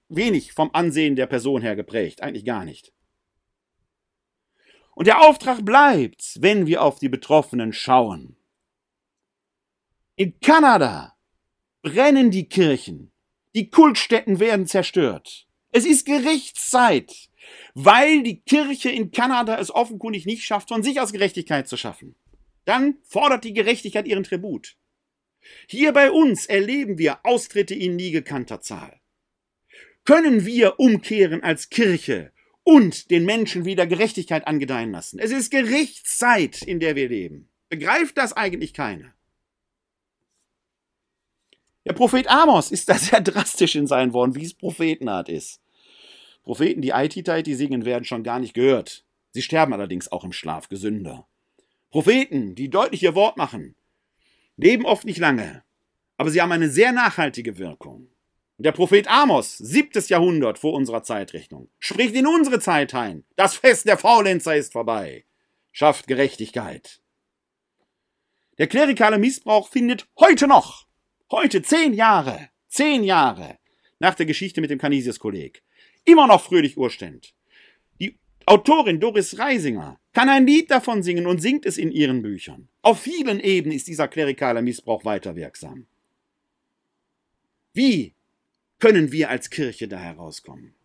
wenig 0.10 0.54
vom 0.54 0.72
Ansehen 0.74 1.16
der 1.16 1.28
Person 1.28 1.62
her 1.62 1.76
geprägt, 1.76 2.24
eigentlich 2.24 2.46
gar 2.46 2.66
nicht. 2.66 2.95
Und 4.96 5.08
der 5.08 5.22
Auftrag 5.22 5.64
bleibt, 5.64 6.38
wenn 6.41 6.66
wir 6.66 6.82
auf 6.82 7.00
die 7.00 7.10
Betroffenen 7.10 7.74
schauen. 7.74 8.38
In 10.16 10.39
Kanada 10.39 11.18
brennen 11.82 12.32
die 12.32 12.48
Kirchen, 12.48 13.12
die 13.54 13.70
Kultstätten 13.70 14.39
werden 14.39 14.66
zerstört. 14.66 15.48
Es 15.72 15.86
ist 15.86 16.06
Gerichtszeit, 16.06 17.30
weil 17.74 18.24
die 18.24 18.39
Kirche 18.41 18.89
in 18.89 19.12
Kanada 19.12 19.60
es 19.60 19.70
offenkundig 19.70 20.26
nicht 20.26 20.46
schafft, 20.46 20.70
von 20.70 20.82
sich 20.82 21.02
aus 21.02 21.12
Gerechtigkeit 21.12 21.68
zu 21.68 21.76
schaffen. 21.76 22.16
Dann 22.64 22.98
fordert 23.04 23.43
die 23.43 23.54
Gerechtigkeit 23.54 24.08
ihren 24.08 24.24
Tribut. 24.24 24.78
Hier 25.68 25.91
bei 25.91 26.10
uns 26.10 26.46
erleben 26.46 26.98
wir 26.98 27.20
Austritte 27.24 27.76
in 27.76 27.98
nie 27.98 28.12
gekannter 28.12 28.62
Zahl. 28.62 29.02
Können 30.06 30.46
wir 30.46 30.80
umkehren 30.80 31.43
als 31.43 31.70
Kirche 31.70 32.32
und 32.66 33.11
den 33.11 33.26
Menschen 33.26 33.63
wieder 33.63 33.88
Gerechtigkeit 33.88 34.47
angedeihen 34.47 34.91
lassen. 34.91 35.20
Es 35.20 35.32
ist 35.32 35.51
Gerichtszeit, 35.51 36.61
in 36.63 36.82
der 36.82 36.95
wir 36.95 37.07
leben. 37.07 37.47
Begreift 37.70 38.18
das 38.18 38.34
eigentlich 38.34 38.74
keiner? 38.74 39.13
Der 41.86 41.93
Prophet 41.93 42.28
Amos 42.28 42.72
ist 42.72 42.89
da 42.89 42.95
sehr 42.95 43.22
drastisch 43.22 43.76
in 43.76 43.88
seinen 43.88 44.13
Worten, 44.13 44.36
wie 44.36 44.43
es 44.43 44.55
Prophetenart 44.55 45.30
ist. 45.30 45.61
Propheten, 46.43 46.82
die 46.82 46.93
Aititai, 46.93 47.43
singen, 47.43 47.86
werden 47.86 48.03
schon 48.03 48.24
gar 48.24 48.39
nicht 48.39 48.55
gehört. 48.55 49.05
Sie 49.32 49.43
sterben 49.43 49.74
allerdings 49.74 50.11
auch 50.11 50.24
im 50.24 50.32
Schlaf 50.32 50.68
gesünder. 50.68 51.28
Propheten, 51.91 52.55
die 52.55 52.70
deutlich 52.70 53.03
ihr 53.03 53.16
Wort 53.16 53.38
machen, 53.38 53.76
leben 54.57 54.86
oft 54.86 55.05
nicht 55.05 55.20
lange, 55.20 55.63
aber 56.18 56.32
sie 56.32 56.41
haben 56.41 56.51
eine 56.51 56.70
sehr 56.70 56.91
nachhaltige 56.91 57.59
Wirkung. 57.59 58.07
Der 58.58 58.72
Prophet 58.72 59.10
Amos, 59.10 59.58
siebtes 59.58 60.08
Jahrhundert 60.08 60.58
vor 60.58 60.74
unserer 60.74 61.03
Zeitrechnung, 61.03 61.70
spricht 61.78 62.16
in 62.16 62.26
unsere 62.26 62.60
Zeit 62.60 62.93
ein. 62.93 63.26
Das 63.36 63.58
Fest 63.58 63.86
der 63.86 63.97
Faulenzer 63.97 64.56
ist 64.56 64.72
vorbei. 64.72 65.26
Schafft 65.74 66.08
Gerechtigkeit. 66.08 67.01
Der 68.58 68.68
klerikale 68.68 69.18
Missbrauch 69.18 69.68
findet 69.68 70.08
heute 70.18 70.47
noch, 70.47 70.88
heute 71.30 71.62
zehn 71.64 71.93
Jahre, 71.93 72.49
zehn 72.70 73.03
Jahre 73.03 73.58
nach 73.99 74.16
der 74.16 74.26
Geschichte 74.26 74.62
mit 74.62 74.70
dem 74.70 74.80
Canisius-Kolleg, 74.80 75.62
immer 76.06 76.26
noch 76.26 76.41
fröhlich 76.41 76.78
urständ. 76.78 77.34
Die 77.99 78.18
Autorin 78.45 79.01
Doris 79.01 79.38
Reisinger 79.38 79.99
kann 80.14 80.30
ein 80.30 80.47
Lied 80.47 80.72
davon 80.72 81.03
singen 81.03 81.28
und 81.28 81.41
singt 81.41 81.66
es 81.66 81.78
in 81.78 81.91
ihren 81.91 82.22
Büchern. 82.22 82.70
Auf 82.82 83.01
vielen 83.01 83.41
Ebenen 83.41 83.76
ist 83.76 83.88
dieser 83.88 84.08
klerikale 84.08 84.62
Missbrauch 84.62 85.03
weiter 85.03 85.36
wirksam. 85.36 85.88
Wie 87.74 88.14
können 88.80 89.11
wir 89.11 89.30
als 89.30 89.49
Kirche 89.49 89.88
da 89.88 89.97
herauskommen. 89.97 90.76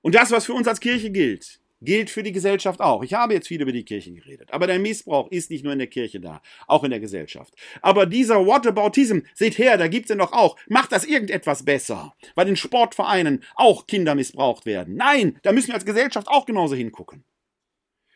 Und 0.00 0.14
das, 0.14 0.30
was 0.30 0.46
für 0.46 0.54
uns 0.54 0.68
als 0.68 0.80
Kirche 0.80 1.10
gilt, 1.10 1.60
gilt 1.80 2.10
für 2.10 2.22
die 2.22 2.32
Gesellschaft 2.32 2.80
auch. 2.80 3.02
Ich 3.02 3.14
habe 3.14 3.34
jetzt 3.34 3.48
viel 3.48 3.60
über 3.60 3.72
die 3.72 3.84
Kirche 3.84 4.12
geredet, 4.12 4.52
aber 4.52 4.66
der 4.66 4.78
Missbrauch 4.78 5.30
ist 5.30 5.50
nicht 5.50 5.64
nur 5.64 5.72
in 5.72 5.78
der 5.78 5.88
Kirche 5.88 6.20
da, 6.20 6.42
auch 6.66 6.84
in 6.84 6.90
der 6.90 7.00
Gesellschaft. 7.00 7.54
Aber 7.82 8.06
dieser 8.06 8.46
Whataboutism, 8.46 9.20
seht 9.34 9.58
her, 9.58 9.76
da 9.76 9.88
gibt 9.88 10.06
es 10.06 10.10
ja 10.10 10.16
noch 10.16 10.32
auch, 10.32 10.56
macht 10.68 10.92
das 10.92 11.04
irgendetwas 11.04 11.64
besser, 11.64 12.14
weil 12.34 12.48
in 12.48 12.56
Sportvereinen 12.56 13.44
auch 13.54 13.86
Kinder 13.86 14.14
missbraucht 14.14 14.66
werden. 14.66 14.96
Nein, 14.96 15.38
da 15.42 15.52
müssen 15.52 15.68
wir 15.68 15.74
als 15.74 15.84
Gesellschaft 15.84 16.28
auch 16.28 16.46
genauso 16.46 16.74
hingucken. 16.74 17.24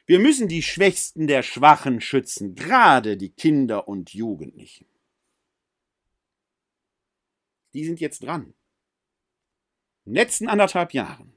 Wir 0.07 0.19
müssen 0.19 0.49
die 0.49 0.63
Schwächsten 0.63 1.29
der 1.29 1.43
Schwachen 1.43 2.01
schützen, 2.01 2.57
gerade 2.57 3.17
die 3.17 3.31
Kinder 3.31 3.87
und 3.87 4.13
Jugendlichen. 4.13 4.87
Die 7.73 7.85
sind 7.85 8.01
jetzt 8.01 8.25
dran 8.25 8.55
den 10.05 10.15
letzten 10.15 10.49
anderthalb 10.49 10.95
Jahren 10.95 11.33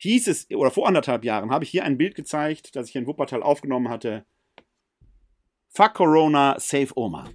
hieß 0.00 0.28
es, 0.28 0.50
oder 0.50 0.70
vor 0.70 0.86
anderthalb 0.88 1.24
Jahren 1.24 1.50
habe 1.50 1.64
ich 1.64 1.70
hier 1.70 1.84
ein 1.84 1.98
Bild 1.98 2.14
gezeigt, 2.14 2.74
das 2.74 2.88
ich 2.88 2.96
in 2.96 3.06
Wuppertal 3.06 3.42
aufgenommen 3.42 3.88
hatte. 3.88 4.24
Fuck 5.68 5.94
Corona, 5.94 6.58
save 6.58 6.92
Oma. 6.96 7.30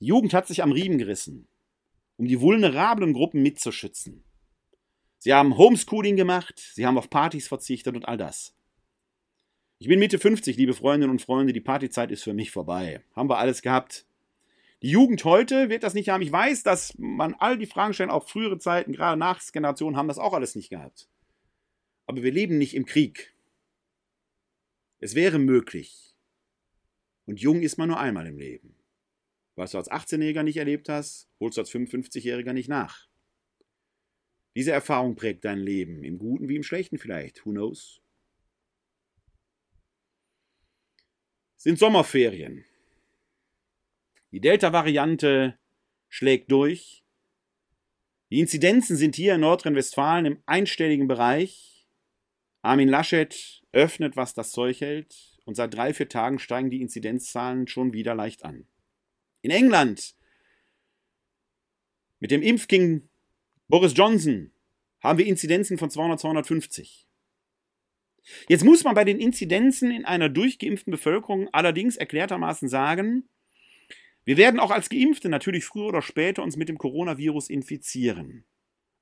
Die 0.00 0.06
Jugend 0.06 0.34
hat 0.34 0.46
sich 0.46 0.62
am 0.62 0.72
Riemen 0.72 0.98
gerissen, 0.98 1.48
um 2.16 2.26
die 2.26 2.40
vulnerablen 2.40 3.12
Gruppen 3.12 3.42
mitzuschützen. 3.42 4.24
Sie 5.18 5.32
haben 5.32 5.56
Homeschooling 5.56 6.16
gemacht, 6.16 6.58
sie 6.58 6.86
haben 6.86 6.98
auf 6.98 7.08
Partys 7.08 7.48
verzichtet 7.48 7.94
und 7.94 8.06
all 8.06 8.16
das. 8.16 8.54
Ich 9.78 9.88
bin 9.88 9.98
Mitte 9.98 10.18
50, 10.18 10.56
liebe 10.56 10.74
Freundinnen 10.74 11.10
und 11.10 11.22
Freunde, 11.22 11.52
die 11.52 11.60
Partyzeit 11.60 12.10
ist 12.10 12.22
für 12.22 12.34
mich 12.34 12.50
vorbei. 12.50 13.02
Haben 13.14 13.28
wir 13.28 13.38
alles 13.38 13.60
gehabt. 13.62 14.06
Die 14.84 14.90
Jugend 14.90 15.24
heute 15.24 15.70
wird 15.70 15.82
das 15.82 15.94
nicht 15.94 16.10
haben. 16.10 16.20
Ich 16.20 16.30
weiß, 16.30 16.62
dass 16.62 16.92
man 16.98 17.32
all 17.32 17.56
die 17.56 17.64
Fragen 17.64 17.94
stellen, 17.94 18.10
auch 18.10 18.28
frühere 18.28 18.58
Zeiten, 18.58 18.92
gerade 18.92 19.18
Nachgenerationen 19.18 19.96
haben 19.96 20.08
das 20.08 20.18
auch 20.18 20.34
alles 20.34 20.56
nicht 20.56 20.68
gehabt. 20.68 21.08
Aber 22.04 22.22
wir 22.22 22.30
leben 22.30 22.58
nicht 22.58 22.74
im 22.74 22.84
Krieg. 22.84 23.34
Es 24.98 25.14
wäre 25.14 25.38
möglich. 25.38 26.14
Und 27.24 27.40
jung 27.40 27.62
ist 27.62 27.78
man 27.78 27.88
nur 27.88 27.98
einmal 27.98 28.26
im 28.26 28.36
Leben. 28.36 28.76
Was 29.54 29.70
du 29.70 29.78
als 29.78 29.90
18-Jähriger 29.90 30.42
nicht 30.42 30.58
erlebt 30.58 30.90
hast, 30.90 31.30
holst 31.40 31.56
du 31.56 31.62
als 31.62 31.70
55-Jähriger 31.70 32.52
nicht 32.52 32.68
nach. 32.68 33.08
Diese 34.54 34.72
Erfahrung 34.72 35.16
prägt 35.16 35.46
dein 35.46 35.60
Leben, 35.60 36.04
im 36.04 36.18
Guten 36.18 36.46
wie 36.50 36.56
im 36.56 36.62
Schlechten 36.62 36.98
vielleicht, 36.98 37.46
who 37.46 37.52
knows? 37.52 38.02
Sind 41.56 41.78
Sommerferien. 41.78 42.66
Die 44.34 44.40
Delta-Variante 44.40 45.56
schlägt 46.08 46.50
durch. 46.50 47.04
Die 48.32 48.40
Inzidenzen 48.40 48.96
sind 48.96 49.14
hier 49.14 49.36
in 49.36 49.42
Nordrhein-Westfalen 49.42 50.26
im 50.26 50.42
einstelligen 50.44 51.06
Bereich. 51.06 51.86
Armin 52.60 52.88
Laschet 52.88 53.62
öffnet, 53.70 54.16
was 54.16 54.34
das 54.34 54.50
Zeug 54.50 54.80
hält. 54.80 55.38
Und 55.44 55.54
seit 55.54 55.72
drei, 55.72 55.94
vier 55.94 56.08
Tagen 56.08 56.40
steigen 56.40 56.68
die 56.68 56.82
Inzidenzzahlen 56.82 57.68
schon 57.68 57.92
wieder 57.92 58.16
leicht 58.16 58.44
an. 58.44 58.66
In 59.42 59.52
England 59.52 60.16
mit 62.18 62.32
dem 62.32 62.42
Impfking 62.42 63.08
Boris 63.68 63.92
Johnson 63.96 64.50
haben 64.98 65.20
wir 65.20 65.26
Inzidenzen 65.26 65.78
von 65.78 65.90
200, 65.90 66.18
250. 66.18 67.06
Jetzt 68.48 68.64
muss 68.64 68.82
man 68.82 68.96
bei 68.96 69.04
den 69.04 69.20
Inzidenzen 69.20 69.92
in 69.92 70.04
einer 70.04 70.28
durchgeimpften 70.28 70.90
Bevölkerung 70.90 71.48
allerdings 71.52 71.96
erklärtermaßen 71.96 72.68
sagen, 72.68 73.28
wir 74.24 74.36
werden 74.36 74.60
auch 74.60 74.70
als 74.70 74.88
Geimpfte 74.88 75.28
natürlich 75.28 75.64
früher 75.64 75.86
oder 75.86 76.02
später 76.02 76.42
uns 76.42 76.56
mit 76.56 76.68
dem 76.68 76.78
Coronavirus 76.78 77.50
infizieren. 77.50 78.44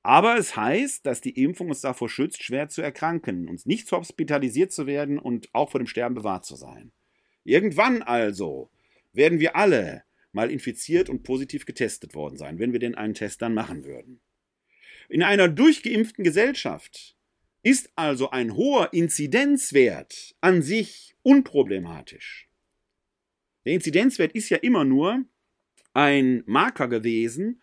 Aber 0.03 0.37
es 0.37 0.57
heißt, 0.57 1.07
dass 1.07 1.21
die 1.21 1.43
Impfung 1.43 1.69
uns 1.69 1.81
davor 1.81 2.09
schützt, 2.09 2.43
schwer 2.43 2.69
zu 2.69 2.83
erkranken, 2.83 3.49
uns 3.49 3.67
nicht 3.67 3.87
zu 3.87 3.97
hospitalisiert 3.97 4.73
zu 4.73 4.87
werden 4.87 5.19
und 5.19 5.49
auch 5.55 5.71
vor 5.71 5.79
dem 5.79 5.87
Sterben 5.87 6.17
bewahrt 6.17 6.45
zu 6.45 6.57
sein. 6.57 6.91
Irgendwann 7.45 8.03
also 8.03 8.71
werden 9.13 9.39
wir 9.39 9.55
alle 9.55 10.03
mal 10.33 10.51
infiziert 10.51 11.09
und 11.09 11.23
positiv 11.23 11.67
getestet 11.67 12.15
worden 12.15 12.37
sein, 12.37 12.59
wenn 12.59 12.73
wir 12.73 12.81
denn 12.81 12.97
einen 12.97 13.15
Test 13.15 13.43
dann 13.43 13.55
machen 13.55 13.85
würden. 13.85 14.21
In 15.09 15.23
einer 15.23 15.49
durchgeimpften 15.49 16.25
Gesellschaft 16.25 17.17
ist 17.63 17.91
also 17.95 18.31
ein 18.31 18.57
hoher 18.57 18.93
Inzidenzwert 18.93 20.35
an 20.41 20.63
sich 20.63 21.15
unproblematisch. 21.23 22.49
Der 23.65 23.75
Inzidenzwert 23.75 24.33
ist 24.33 24.49
ja 24.49 24.59
immer 24.59 24.85
nur 24.85 25.25
ein 25.95 26.43
Marker 26.47 26.89
gewesen, 26.89 27.61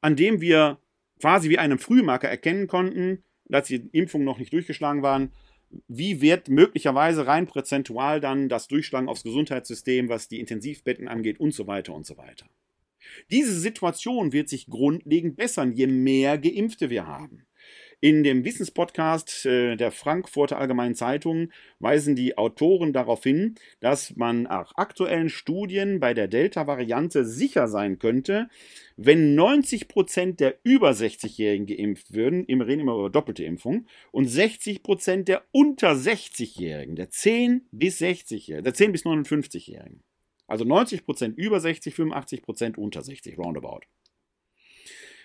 an 0.00 0.16
dem 0.16 0.40
wir 0.40 0.78
quasi 1.20 1.48
wie 1.48 1.58
einem 1.58 1.78
Frühmarker 1.78 2.28
erkennen 2.28 2.66
konnten, 2.66 3.24
dass 3.46 3.68
die 3.68 3.88
Impfungen 3.92 4.24
noch 4.24 4.38
nicht 4.38 4.52
durchgeschlagen 4.52 5.02
waren, 5.02 5.32
wie 5.86 6.20
wird 6.20 6.48
möglicherweise 6.48 7.26
rein 7.26 7.46
prozentual 7.46 8.20
dann 8.20 8.48
das 8.48 8.68
Durchschlagen 8.68 9.08
aufs 9.08 9.22
Gesundheitssystem, 9.22 10.08
was 10.08 10.28
die 10.28 10.40
Intensivbetten 10.40 11.08
angeht 11.08 11.40
und 11.40 11.52
so 11.52 11.66
weiter 11.66 11.94
und 11.94 12.06
so 12.06 12.16
weiter. 12.16 12.46
Diese 13.30 13.58
Situation 13.58 14.32
wird 14.32 14.48
sich 14.48 14.66
grundlegend 14.66 15.36
bessern, 15.36 15.72
je 15.72 15.86
mehr 15.86 16.38
Geimpfte 16.38 16.90
wir 16.90 17.06
haben. 17.06 17.46
In 18.00 18.22
dem 18.22 18.44
Wissenspodcast 18.44 19.44
äh, 19.46 19.74
der 19.74 19.90
Frankfurter 19.90 20.56
Allgemeinen 20.58 20.94
Zeitung 20.94 21.50
weisen 21.80 22.14
die 22.14 22.38
Autoren 22.38 22.92
darauf 22.92 23.24
hin, 23.24 23.56
dass 23.80 24.14
man 24.14 24.44
nach 24.44 24.72
aktuellen 24.76 25.28
Studien 25.28 25.98
bei 25.98 26.14
der 26.14 26.28
Delta-Variante 26.28 27.24
sicher 27.24 27.66
sein 27.66 27.98
könnte, 27.98 28.48
wenn 28.96 29.34
90 29.34 29.88
Prozent 29.88 30.38
der 30.38 30.60
über 30.62 30.90
60-Jährigen 30.90 31.66
geimpft 31.66 32.12
würden, 32.14 32.46
wir 32.46 32.66
reden 32.68 32.82
immer 32.82 32.94
über 32.94 33.10
doppelte 33.10 33.42
Impfung, 33.42 33.86
und 34.12 34.26
60 34.26 34.84
Prozent 34.84 35.26
der 35.26 35.42
unter 35.50 35.90
60-Jährigen, 35.90 36.94
der 36.94 37.10
10 37.10 37.66
bis 37.72 38.00
60-Jährigen, 38.00 38.62
der 38.62 38.74
10 38.74 38.92
bis 38.92 39.04
59-Jährigen. 39.06 40.04
Also 40.46 40.64
90 40.64 41.04
Prozent 41.04 41.36
über 41.36 41.58
60, 41.58 41.96
85 41.96 42.42
Prozent 42.42 42.78
unter 42.78 43.02
60, 43.02 43.36
roundabout. 43.38 43.80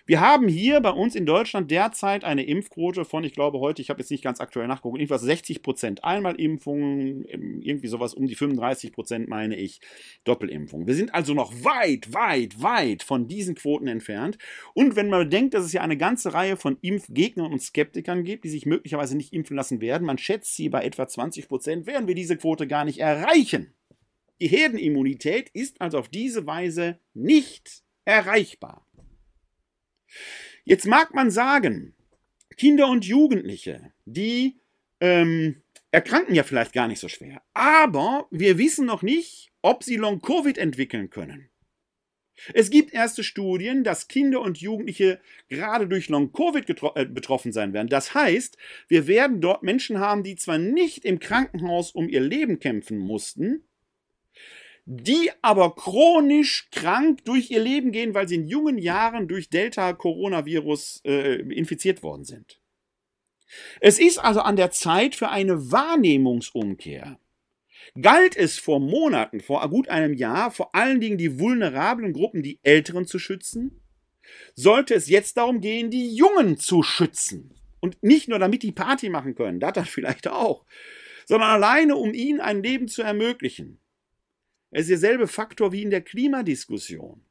Wir 0.06 0.20
haben 0.20 0.49
hier 0.49 0.82
bei 0.82 0.89
uns 0.89 1.16
in 1.16 1.26
Deutschland 1.26 1.72
derzeit 1.72 2.26
eine 2.26 2.43
Impfquote 2.43 3.06
von, 3.06 3.24
ich 3.24 3.32
glaube 3.32 3.60
heute, 3.60 3.82
ich 3.82 3.89
habe 3.89 4.01
jetzt 4.01 4.12
nicht 4.12 4.24
ganz 4.24 4.41
aktuell 4.41 4.68
nachgeguckt, 4.68 4.97
irgendwas 4.97 5.22
60 5.22 5.64
Prozent 5.64 6.04
Einmalimpfungen, 6.04 7.24
irgendwie 7.62 7.88
sowas 7.88 8.14
um 8.14 8.28
die 8.28 8.36
35 8.36 8.91
Prozent, 8.91 9.30
meine 9.30 9.56
ich, 9.56 9.80
Doppelimpfungen. 10.26 10.88
Wir 10.88 10.95
sind 10.95 11.16
also 11.16 11.34
noch 11.34 11.54
weit, 11.64 12.14
weit, 12.14 12.62
weit 12.62 13.01
von 13.01 13.30
diesen 13.30 13.56
Quoten 13.56 13.88
entfernt. 13.88 14.38
Und 14.74 14.97
wenn 14.97 15.08
man 15.08 15.30
denkt, 15.30 15.54
dass 15.54 15.64
es 15.64 15.72
ja 15.72 15.82
eine 15.82 15.95
ganze 15.95 16.34
Reihe 16.34 16.58
von 16.58 16.78
Impfgegnern 16.82 17.54
und 17.54 17.62
Skeptikern 17.62 18.26
gibt, 18.26 18.43
die 18.43 18.49
sich 18.49 18.66
möglicherweise 18.66 19.16
nicht 19.16 19.32
impfen 19.32 19.56
lassen 19.56 19.80
werden, 19.80 20.06
man 20.06 20.18
schätzt 20.18 20.58
sie 20.58 20.68
bei 20.68 20.84
etwa 20.84 21.08
20 21.08 21.47
Prozent, 21.47 21.88
werden 21.88 22.10
wir 22.10 22.16
diese 22.16 22.36
Quote 22.36 22.68
gar 22.68 22.84
nicht 22.84 22.99
erreichen. 22.99 23.74
Die 24.41 24.47
Herdenimmunität 24.47 25.49
ist 25.54 25.80
also 25.80 25.97
auf 25.97 26.10
diese 26.10 26.45
Weise 26.45 26.99
nicht 27.14 27.84
erreichbar. 28.04 28.86
Jetzt 30.64 30.86
mag 30.86 31.14
man 31.14 31.32
sagen, 31.32 31.93
Kinder 32.57 32.88
und 32.88 33.05
Jugendliche, 33.05 33.91
die 34.05 34.59
ähm, 34.99 35.61
erkranken 35.91 36.36
ja 36.36 36.43
vielleicht 36.43 36.74
gar 36.74 36.88
nicht 36.88 36.99
so 36.99 37.07
schwer. 37.07 37.41
Aber 37.53 38.28
wir 38.32 38.57
wissen 38.57 38.86
noch 38.86 39.01
nicht, 39.01 39.51
ob 39.61 39.84
sie 39.84 39.97
Long-Covid 39.97 40.57
entwickeln 40.57 41.09
können. 41.09 41.49
Es 42.53 42.70
gibt 42.70 42.93
erste 42.93 43.24
Studien, 43.24 43.84
dass 43.84 44.07
Kinder 44.07 44.41
und 44.41 44.57
Jugendliche 44.57 45.22
gerade 45.49 45.88
durch 45.88 46.09
Long-Covid 46.09 46.70
äh, 46.95 47.05
betroffen 47.05 47.51
sein 47.51 47.74
werden. 47.74 47.89
Das 47.89 48.14
heißt, 48.14 48.57
wir 48.88 49.07
werden 49.07 49.39
dort 49.39 49.64
Menschen 49.64 49.99
haben, 49.99 50.24
die 50.24 50.36
zwar 50.36 50.57
nicht 50.57 51.05
im 51.05 51.20
Krankenhaus 51.20 51.91
um 51.91 52.09
ihr 52.09 52.22
Leben 52.22 52.59
kämpfen 52.59 52.97
mussten, 52.97 53.64
die 54.86 55.31
aber 55.41 55.75
chronisch 55.75 56.67
krank 56.71 57.23
durch 57.25 57.49
ihr 57.51 57.61
Leben 57.61 57.91
gehen, 57.91 58.13
weil 58.13 58.27
sie 58.27 58.36
in 58.36 58.47
jungen 58.47 58.77
Jahren 58.77 59.27
durch 59.27 59.49
Delta-Coronavirus 59.49 61.01
äh, 61.05 61.36
infiziert 61.41 62.03
worden 62.03 62.25
sind. 62.25 62.59
Es 63.79 63.99
ist 63.99 64.17
also 64.17 64.41
an 64.41 64.55
der 64.55 64.71
Zeit 64.71 65.15
für 65.15 65.29
eine 65.29 65.71
Wahrnehmungsumkehr. 65.71 67.17
Galt 68.01 68.36
es 68.36 68.57
vor 68.57 68.79
Monaten, 68.79 69.39
vor 69.39 69.67
gut 69.69 69.88
einem 69.88 70.13
Jahr, 70.13 70.51
vor 70.51 70.73
allen 70.73 70.99
Dingen 70.99 71.17
die 71.17 71.39
vulnerablen 71.39 72.13
Gruppen, 72.13 72.41
die 72.41 72.59
Älteren 72.63 73.05
zu 73.05 73.19
schützen, 73.19 73.81
sollte 74.55 74.95
es 74.95 75.09
jetzt 75.09 75.38
darum 75.38 75.61
gehen, 75.61 75.91
die 75.91 76.15
Jungen 76.15 76.57
zu 76.57 76.81
schützen. 76.81 77.53
Und 77.79 78.01
nicht 78.01 78.29
nur 78.29 78.39
damit 78.39 78.63
die 78.63 78.71
Party 78.71 79.09
machen 79.09 79.36
können, 79.36 79.59
das 79.59 79.73
dann 79.73 79.86
vielleicht 79.86 80.27
auch, 80.27 80.65
sondern 81.25 81.49
alleine, 81.51 81.95
um 81.95 82.13
ihnen 82.13 82.41
ein 82.41 82.63
Leben 82.63 82.88
zu 82.88 83.01
ermöglichen. 83.01 83.79
Es 84.76 84.89
ist 84.89 84.89
derselbe 84.89 85.28
Faktor 85.28 85.71
wie 85.71 85.84
in 85.84 85.91
der 85.91 86.01
Klimadiskussion. 86.01 87.24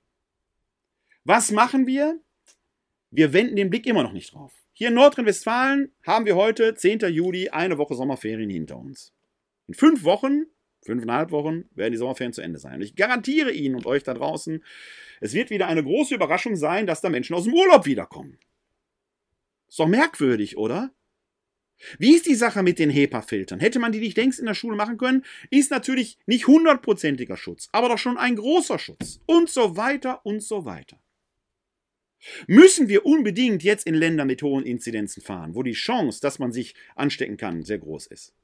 Was 1.25 1.51
machen 1.51 1.89
wir? 1.89 2.21
Wir 3.11 3.33
wenden 3.33 3.57
den 3.57 3.69
Blick 3.69 3.87
immer 3.87 4.05
noch 4.05 4.13
nicht 4.13 4.33
drauf. 4.33 4.53
Hier 4.73 4.89
in 4.89 4.95
Nordrhein-Westfalen 4.95 5.93
haben 6.07 6.25
wir 6.25 6.37
heute, 6.37 6.75
10. 6.75 7.01
Juli, 7.13 7.49
eine 7.51 7.79
Woche 7.79 7.95
Sommerferien 7.95 8.49
hinter 8.49 8.79
uns. 8.79 9.13
In 9.67 9.75
fünf 9.75 10.05
Wochen, 10.05 10.47
fünfeinhalb 10.83 11.33
Wochen, 11.33 11.65
werden 11.75 11.93
die 11.93 11.99
Sommerferien 11.99 12.33
zu 12.33 12.43
Ende 12.43 12.61
sein. 12.61 12.77
Und 12.77 12.83
ich 12.83 12.95
garantiere 12.95 13.51
Ihnen 13.51 13.75
und 13.75 13.87
euch 13.87 14.05
da 14.05 14.15
draußen, 14.15 14.65
es 15.21 15.35
wird 15.35 15.51
wieder 15.51 15.67
eine 15.67 15.83
große 15.83 16.15
Überraschung 16.15 16.55
sein, 16.55 16.87
dass 16.87 17.01
da 17.01 17.09
Menschen 17.09 17.35
aus 17.35 17.45
dem 17.45 17.55
Urlaub 17.55 17.87
wiederkommen. 17.87 18.39
Ist 19.69 19.81
doch 19.81 19.89
merkwürdig, 19.89 20.57
oder? 20.57 20.93
Wie 21.99 22.15
ist 22.15 22.27
die 22.27 22.35
Sache 22.35 22.63
mit 22.63 22.79
den 22.79 22.91
HEPA-Filtern? 22.91 23.61
Hätte 23.61 23.79
man 23.79 23.93
die 23.93 24.01
nicht 24.01 24.17
längst 24.17 24.39
in 24.39 24.47
der 24.47 24.55
Schule 24.55 24.77
machen 24.77 24.99
können? 24.99 25.25
Ist 25.51 25.71
natürlich 25.71 26.19
nicht 26.27 26.47
hundertprozentiger 26.47 27.37
Schutz, 27.37 27.69
aber 27.73 27.89
doch 27.89 27.99
schon 27.99 28.19
ein 28.19 28.37
großer 28.37 28.79
Schutz. 28.79 29.21
Und 29.27 29.51
so 29.51 29.77
weiter 29.77 30.25
und 30.25 30.43
so 30.43 30.65
weiter. 30.65 31.01
Müssen 32.47 32.89
wir 32.89 33.05
unbedingt 33.05 33.65
jetzt 33.65 33.87
in 33.87 33.95
Länder 33.95 34.25
mit 34.25 34.43
hohen 34.43 34.65
Inzidenzen 34.65 35.23
fahren, 35.23 35.55
wo 35.55 35.63
die 35.63 35.73
Chance, 35.73 36.21
dass 36.21 36.39
man 36.39 36.53
sich 36.53 36.75
anstecken 36.95 37.37
kann, 37.37 37.65
sehr 37.65 37.79
groß 37.79 38.07
ist? 38.07 38.35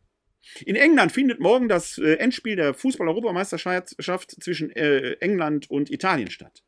In 0.65 0.77
England 0.77 1.13
findet 1.13 1.41
morgen 1.41 1.69
das 1.69 1.99
äh, 1.99 2.15
Endspiel 2.15 2.57
der 2.57 2.75
Fußball-Europameisterschaft 2.75 4.43
zwischen 4.43 4.71
äh, 4.71 5.13
England 5.21 5.71
und 5.71 5.91
Italien 5.91 6.31
statt. 6.31 6.65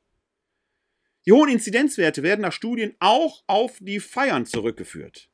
Die 1.27 1.33
hohen 1.33 1.51
Inzidenzwerte 1.51 2.23
werden 2.23 2.43
nach 2.43 2.53
Studien 2.53 2.95
auch 2.99 3.43
auf 3.47 3.79
die 3.81 4.01
Feiern 4.01 4.47
zurückgeführt. 4.47 5.30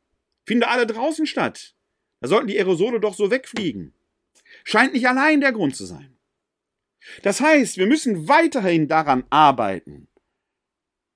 Finde 0.47 0.69
alle 0.69 0.87
draußen 0.87 1.27
statt. 1.27 1.75
Da 2.21 2.29
sollten 2.29 2.47
die 2.47 2.57
Aerosole 2.57 3.01
doch 3.01 3.15
so 3.15 3.31
wegfliegen. 3.31 3.93
Scheint 4.65 4.93
nicht 4.93 5.09
allein 5.09 5.41
der 5.41 5.53
Grund 5.53 5.77
zu 5.77 5.85
sein. 5.85 6.17
Das 7.23 7.41
heißt, 7.41 7.77
wir 7.77 7.87
müssen 7.87 8.29
weiterhin 8.29 8.89
daran 8.89 9.25
arbeiten, 9.31 10.09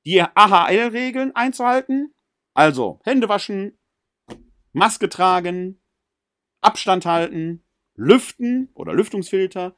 die 0.04 0.20
AHL-Regeln 0.20 1.34
einzuhalten, 1.34 2.14
also 2.54 3.00
Hände 3.04 3.28
waschen, 3.28 3.78
Maske 4.72 5.08
tragen, 5.08 5.80
Abstand 6.60 7.06
halten, 7.06 7.62
lüften 7.96 8.68
oder 8.74 8.94
Lüftungsfilter. 8.94 9.76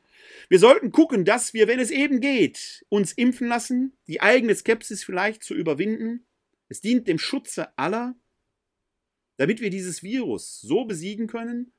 Wir 0.49 0.59
sollten 0.59 0.93
gucken, 0.93 1.25
dass 1.25 1.55
wir, 1.55 1.67
wenn 1.67 1.81
es 1.81 1.91
eben 1.91 2.21
geht, 2.21 2.85
uns 2.89 3.13
impfen 3.13 3.49
lassen, 3.49 3.97
die 4.07 4.21
eigene 4.21 4.55
Skepsis 4.55 5.03
vielleicht 5.03 5.43
zu 5.43 5.55
überwinden. 5.55 6.27
Es 6.69 6.81
dient 6.81 7.09
dem 7.09 7.19
Schutze 7.19 7.77
aller, 7.79 8.15
damit 9.43 9.61
wir 9.61 9.71
dieses 9.71 10.05
Virus 10.05 10.61
so 10.61 10.85
besiegen 10.85 11.27
können 11.27 11.73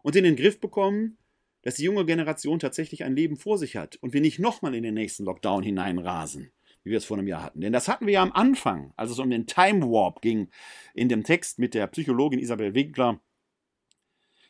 und 0.00 0.16
in 0.16 0.24
den 0.24 0.36
Griff 0.36 0.58
bekommen, 0.58 1.18
dass 1.60 1.74
die 1.74 1.84
junge 1.84 2.06
Generation 2.06 2.58
tatsächlich 2.58 3.04
ein 3.04 3.14
Leben 3.14 3.36
vor 3.36 3.58
sich 3.58 3.76
hat 3.76 3.96
und 3.96 4.14
wir 4.14 4.22
nicht 4.22 4.38
nochmal 4.38 4.74
in 4.74 4.82
den 4.82 4.94
nächsten 4.94 5.26
Lockdown 5.26 5.62
hineinrasen, 5.62 6.50
wie 6.82 6.92
wir 6.92 6.96
es 6.96 7.04
vor 7.04 7.18
einem 7.18 7.26
Jahr 7.26 7.42
hatten. 7.42 7.60
Denn 7.60 7.74
das 7.74 7.88
hatten 7.88 8.06
wir 8.06 8.14
ja 8.14 8.22
am 8.22 8.32
Anfang, 8.32 8.94
als 8.96 9.10
es 9.10 9.18
um 9.18 9.28
den 9.28 9.46
Time 9.46 9.82
Warp 9.82 10.22
ging, 10.22 10.48
in 10.94 11.10
dem 11.10 11.22
Text 11.22 11.58
mit 11.58 11.74
der 11.74 11.88
Psychologin 11.88 12.40
Isabel 12.40 12.74
Winkler, 12.74 13.20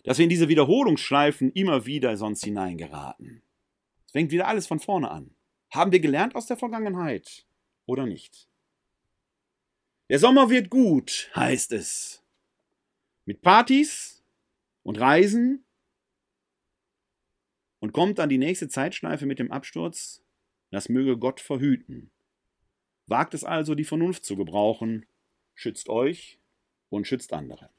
dass 0.04 0.18
wir 0.18 0.22
in 0.22 0.30
diese 0.30 0.48
Wiederholungsschleifen 0.48 1.50
immer 1.50 1.86
wieder 1.86 2.16
sonst 2.16 2.44
hineingeraten. 2.44 3.42
Es 4.06 4.12
fängt 4.12 4.30
wieder 4.30 4.46
alles 4.46 4.68
von 4.68 4.78
vorne 4.78 5.10
an. 5.10 5.34
Haben 5.70 5.90
wir 5.90 5.98
gelernt 5.98 6.36
aus 6.36 6.46
der 6.46 6.56
Vergangenheit 6.56 7.48
oder 7.86 8.06
nicht? 8.06 8.48
Der 10.08 10.20
Sommer 10.20 10.50
wird 10.50 10.70
gut, 10.70 11.32
heißt 11.34 11.72
es. 11.72 12.19
Mit 13.30 13.42
Partys 13.42 14.24
und 14.82 14.98
Reisen 14.98 15.64
und 17.78 17.92
kommt 17.92 18.18
dann 18.18 18.28
die 18.28 18.38
nächste 18.38 18.68
Zeitschleife 18.68 19.24
mit 19.24 19.38
dem 19.38 19.52
Absturz, 19.52 20.24
das 20.72 20.88
möge 20.88 21.16
Gott 21.16 21.38
verhüten. 21.40 22.10
Wagt 23.06 23.34
es 23.34 23.44
also, 23.44 23.76
die 23.76 23.84
Vernunft 23.84 24.24
zu 24.24 24.34
gebrauchen, 24.34 25.06
schützt 25.54 25.88
euch 25.88 26.40
und 26.88 27.06
schützt 27.06 27.32
andere. 27.32 27.70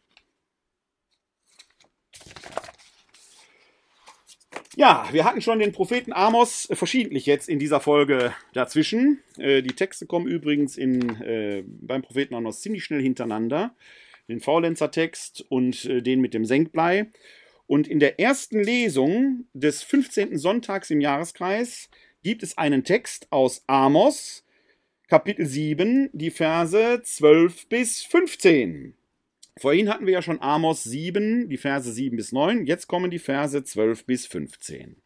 Ja, 4.78 5.10
wir 5.12 5.26
hatten 5.26 5.41
schon 5.41 5.60
den 5.60 5.74
Propheten 5.74 6.14
Amos 6.14 6.70
verschiedentlich 6.72 7.26
jetzt 7.26 7.49
in 7.49 7.60
dieser 7.60 7.82
Folge 7.82 8.34
dazwischen. 8.54 9.22
Äh, 9.38 9.62
die 9.62 9.76
Texte 9.76 10.06
kommen 10.06 10.28
übrigens 10.28 10.78
in, 10.78 11.22
äh, 11.22 11.66
beim 11.68 12.04
Propheten 12.04 12.36
Amos 12.36 12.62
ziemlich 12.62 12.86
schnell 12.86 13.02
hintereinander. 13.02 13.76
Den 14.32 14.40
Faulenzer-Text 14.40 15.46
und 15.50 15.86
äh, 15.86 16.02
den 16.02 16.22
mit 16.22 16.34
dem 16.34 16.46
Senkblei. 16.46 17.12
Und 17.68 17.88
in 17.88 18.00
der 18.00 18.20
ersten 18.20 18.64
Lesung 18.64 19.46
des 19.54 19.84
15. 19.84 20.38
Sonntags 20.38 20.90
im 20.90 21.00
Jahreskreis 21.00 21.90
gibt 22.24 22.44
es 22.44 22.58
einen 22.58 22.84
Text 22.84 23.32
aus 23.32 23.64
Amos, 23.68 24.44
Kapitel 25.08 25.46
7, 25.46 26.10
die 26.14 26.32
Verse 26.32 27.02
12 27.04 27.68
bis 27.68 28.04
15. 28.04 28.96
Vorhin 29.58 29.90
hatten 29.90 30.06
wir 30.06 30.14
ja 30.14 30.22
schon 30.22 30.42
Amos 30.42 30.84
7, 30.84 31.50
die 31.50 31.58
Verse 31.58 31.92
7 31.92 32.16
bis 32.16 32.32
9. 32.32 32.66
Jetzt 32.66 32.88
kommen 32.88 33.12
die 33.12 33.20
Verse 33.20 33.64
12 33.64 34.06
bis 34.06 34.26
15. 34.26 35.02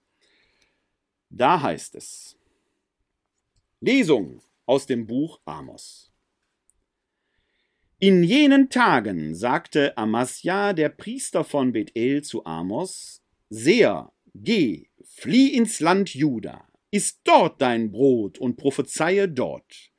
Da 1.30 1.62
heißt 1.62 1.96
es: 1.96 2.38
Lesung 3.82 4.42
aus 4.66 4.86
dem 4.86 5.08
Buch 5.08 5.40
Amos. 5.46 6.15
In 8.08 8.22
jenen 8.22 8.70
Tagen 8.70 9.34
sagte 9.34 9.98
Amasja, 9.98 10.74
der 10.74 10.90
Priester 10.90 11.44
von 11.44 11.72
Bethel, 11.72 12.22
zu 12.22 12.46
Amos: 12.46 13.24
Seher, 13.50 14.12
geh, 14.36 14.90
flieh 15.04 15.56
ins 15.56 15.80
Land 15.80 16.14
Juda, 16.14 16.68
iss 16.92 17.24
dort 17.24 17.60
dein 17.64 17.92
Brot 17.92 18.38
und 18.38 18.58
prophezeie 18.58 19.28
dort. 19.28 19.90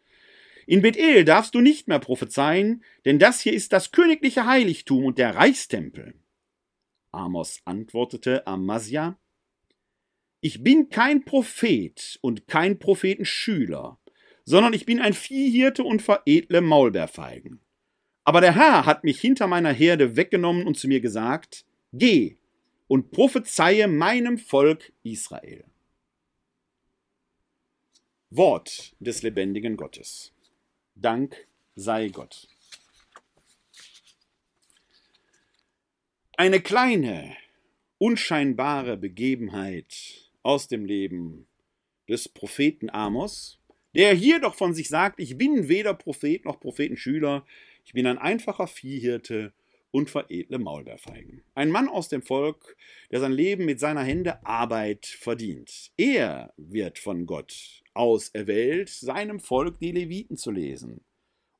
In 0.68 0.82
Bethel 0.82 1.24
darfst 1.24 1.56
du 1.56 1.60
nicht 1.60 1.88
mehr 1.88 1.98
prophezeien, 1.98 2.84
denn 3.04 3.18
das 3.18 3.40
hier 3.40 3.54
ist 3.54 3.72
das 3.72 3.90
königliche 3.90 4.46
Heiligtum 4.46 5.04
und 5.04 5.18
der 5.18 5.34
Reichstempel. 5.34 6.14
Amos 7.10 7.60
antwortete 7.64 8.46
Amasja: 8.46 9.18
Ich 10.40 10.62
bin 10.62 10.90
kein 10.90 11.24
Prophet 11.24 12.20
und 12.22 12.46
kein 12.46 12.78
Prophetenschüler, 12.78 13.98
sondern 14.44 14.74
ich 14.74 14.86
bin 14.86 15.00
ein 15.00 15.12
Viehhirte 15.12 15.82
und 15.82 16.02
veredle 16.02 16.60
Maulbeerfeigen. 16.60 17.65
Aber 18.26 18.40
der 18.40 18.56
Herr 18.56 18.86
hat 18.86 19.04
mich 19.04 19.20
hinter 19.20 19.46
meiner 19.46 19.72
Herde 19.72 20.16
weggenommen 20.16 20.66
und 20.66 20.76
zu 20.76 20.88
mir 20.88 21.00
gesagt, 21.00 21.64
Geh 21.92 22.36
und 22.88 23.12
prophezeie 23.12 23.86
meinem 23.86 24.36
Volk 24.36 24.92
Israel. 25.04 25.64
Wort 28.30 28.96
des 28.98 29.22
lebendigen 29.22 29.76
Gottes. 29.76 30.32
Dank 30.96 31.46
sei 31.76 32.08
Gott. 32.08 32.48
Eine 36.36 36.60
kleine, 36.60 37.36
unscheinbare 37.98 38.96
Begebenheit 38.96 40.32
aus 40.42 40.66
dem 40.66 40.84
Leben 40.84 41.46
des 42.08 42.28
Propheten 42.28 42.90
Amos, 42.90 43.60
der 43.94 44.14
hier 44.14 44.40
doch 44.40 44.56
von 44.56 44.74
sich 44.74 44.88
sagt, 44.88 45.20
ich 45.20 45.38
bin 45.38 45.68
weder 45.68 45.94
Prophet 45.94 46.44
noch 46.44 46.58
Prophetenschüler, 46.58 47.46
ich 47.86 47.92
bin 47.92 48.06
ein 48.08 48.18
einfacher 48.18 48.66
Viehhirte 48.66 49.52
und 49.92 50.10
veredle 50.10 50.58
Maulbeerfeigen. 50.58 51.44
Ein 51.54 51.70
Mann 51.70 51.88
aus 51.88 52.08
dem 52.08 52.20
Volk, 52.20 52.76
der 53.12 53.20
sein 53.20 53.30
Leben 53.30 53.64
mit 53.64 53.78
seiner 53.78 54.02
Hände 54.02 54.44
Arbeit 54.44 55.06
verdient. 55.06 55.92
Er 55.96 56.52
wird 56.56 56.98
von 56.98 57.26
Gott 57.26 57.82
auserwählt, 57.94 58.88
seinem 58.88 59.38
Volk 59.38 59.78
die 59.78 59.92
Leviten 59.92 60.36
zu 60.36 60.50
lesen. 60.50 61.00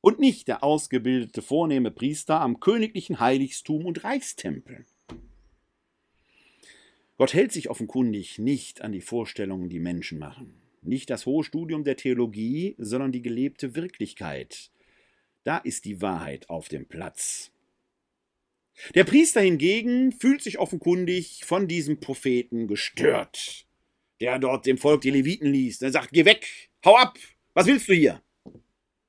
Und 0.01 0.19
nicht 0.19 0.49
der 0.49 0.63
ausgebildete 0.65 1.41
vornehme 1.41 1.91
Priester 1.91 2.41
am 2.41 2.59
königlichen 2.59 3.21
Heiligtum 3.21 3.85
und 3.85 4.03
Reichstempel. 4.03 4.85
Gott 7.17 7.33
hält 7.33 7.53
sich 7.53 7.69
offenkundig 7.69 8.37
nicht 8.37 8.81
an 8.81 8.91
die 8.91 9.01
Vorstellungen, 9.01 9.69
die 9.69 9.79
Menschen 9.79 10.19
machen. 10.19 10.61
Nicht 10.81 11.09
das 11.09 11.25
hohe 11.25 11.43
Studium 11.43 11.85
der 11.85 11.95
Theologie, 11.95 12.75
sondern 12.77 13.11
die 13.13 13.21
gelebte 13.21 13.75
Wirklichkeit, 13.75 14.71
da 15.47 15.59
ist 15.59 15.85
die 15.85 16.01
Wahrheit 16.01 16.49
auf 16.49 16.67
dem 16.67 16.85
Platz. 16.87 17.53
Der 18.95 19.05
Priester 19.05 19.39
hingegen 19.39 20.11
fühlt 20.11 20.41
sich 20.41 20.59
offenkundig 20.59 21.45
von 21.45 21.69
diesem 21.69 22.01
Propheten 22.01 22.67
gestört, 22.67 23.65
der 24.19 24.39
dort 24.39 24.65
dem 24.65 24.77
Volk 24.77 25.01
die 25.01 25.09
Leviten 25.09 25.51
liest. 25.51 25.81
Er 25.83 25.91
sagt, 25.91 26.09
geh 26.11 26.25
weg, 26.25 26.69
hau 26.83 26.97
ab, 26.97 27.17
was 27.53 27.65
willst 27.65 27.87
du 27.87 27.93
hier? 27.93 28.21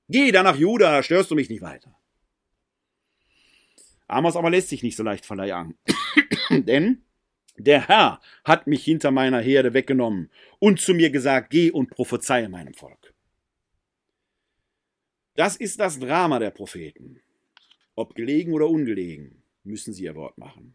Geh 0.08 0.30
da 0.30 0.44
nach 0.44 0.56
Juda, 0.56 1.02
störst 1.02 1.30
du 1.32 1.34
mich 1.34 1.50
nicht 1.50 1.60
weiter. 1.60 1.98
Amos 4.06 4.36
aber 4.36 4.50
lässt 4.50 4.68
sich 4.68 4.84
nicht 4.84 4.96
so 4.96 5.02
leicht 5.02 5.26
verleihen, 5.26 5.76
denn 6.50 7.02
der 7.56 7.88
Herr 7.88 8.20
hat 8.44 8.68
mich 8.68 8.84
hinter 8.84 9.10
meiner 9.10 9.40
Herde 9.40 9.74
weggenommen 9.74 10.30
und 10.60 10.80
zu 10.80 10.94
mir 10.94 11.10
gesagt, 11.10 11.50
geh 11.50 11.72
und 11.72 11.90
prophezeie 11.90 12.48
meinem 12.48 12.74
Volk. 12.74 12.97
Das 15.38 15.54
ist 15.54 15.78
das 15.78 16.00
Drama 16.00 16.40
der 16.40 16.50
Propheten. 16.50 17.20
Ob 17.94 18.16
gelegen 18.16 18.54
oder 18.54 18.68
ungelegen, 18.68 19.44
müssen 19.62 19.92
sie 19.92 20.02
ihr 20.02 20.16
Wort 20.16 20.36
machen. 20.36 20.74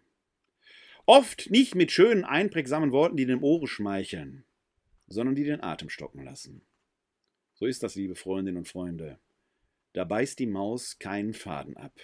Oft 1.05 1.51
nicht 1.51 1.76
mit 1.76 1.91
schönen, 1.91 2.24
einprägsamen 2.24 2.93
Worten, 2.93 3.18
die 3.18 3.26
dem 3.26 3.43
Ohre 3.43 3.68
schmeicheln, 3.68 4.45
sondern 5.07 5.36
die 5.36 5.43
den 5.43 5.61
Atem 5.61 5.89
stocken 5.89 6.24
lassen. 6.24 6.61
So 7.55 7.66
ist 7.66 7.84
das, 7.84 7.95
liebe 7.95 8.16
Freundinnen 8.16 8.59
und 8.59 8.70
Freunde. 8.70 9.20
Da 9.91 10.05
beißt 10.05 10.39
die 10.39 10.47
Maus 10.47 10.97
keinen 10.97 11.34
Faden 11.34 11.76
ab. 11.76 11.99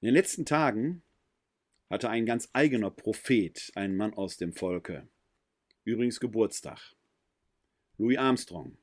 In 0.00 0.06
den 0.06 0.14
letzten 0.14 0.46
Tagen 0.46 1.02
hatte 1.90 2.08
ein 2.08 2.24
ganz 2.24 2.50
eigener 2.52 2.92
Prophet, 2.92 3.72
ein 3.74 3.96
Mann 3.96 4.14
aus 4.14 4.36
dem 4.36 4.52
Volke, 4.52 5.08
übrigens 5.82 6.20
Geburtstag. 6.20 6.94
Louis 7.96 8.18
Armstrong. 8.18 8.76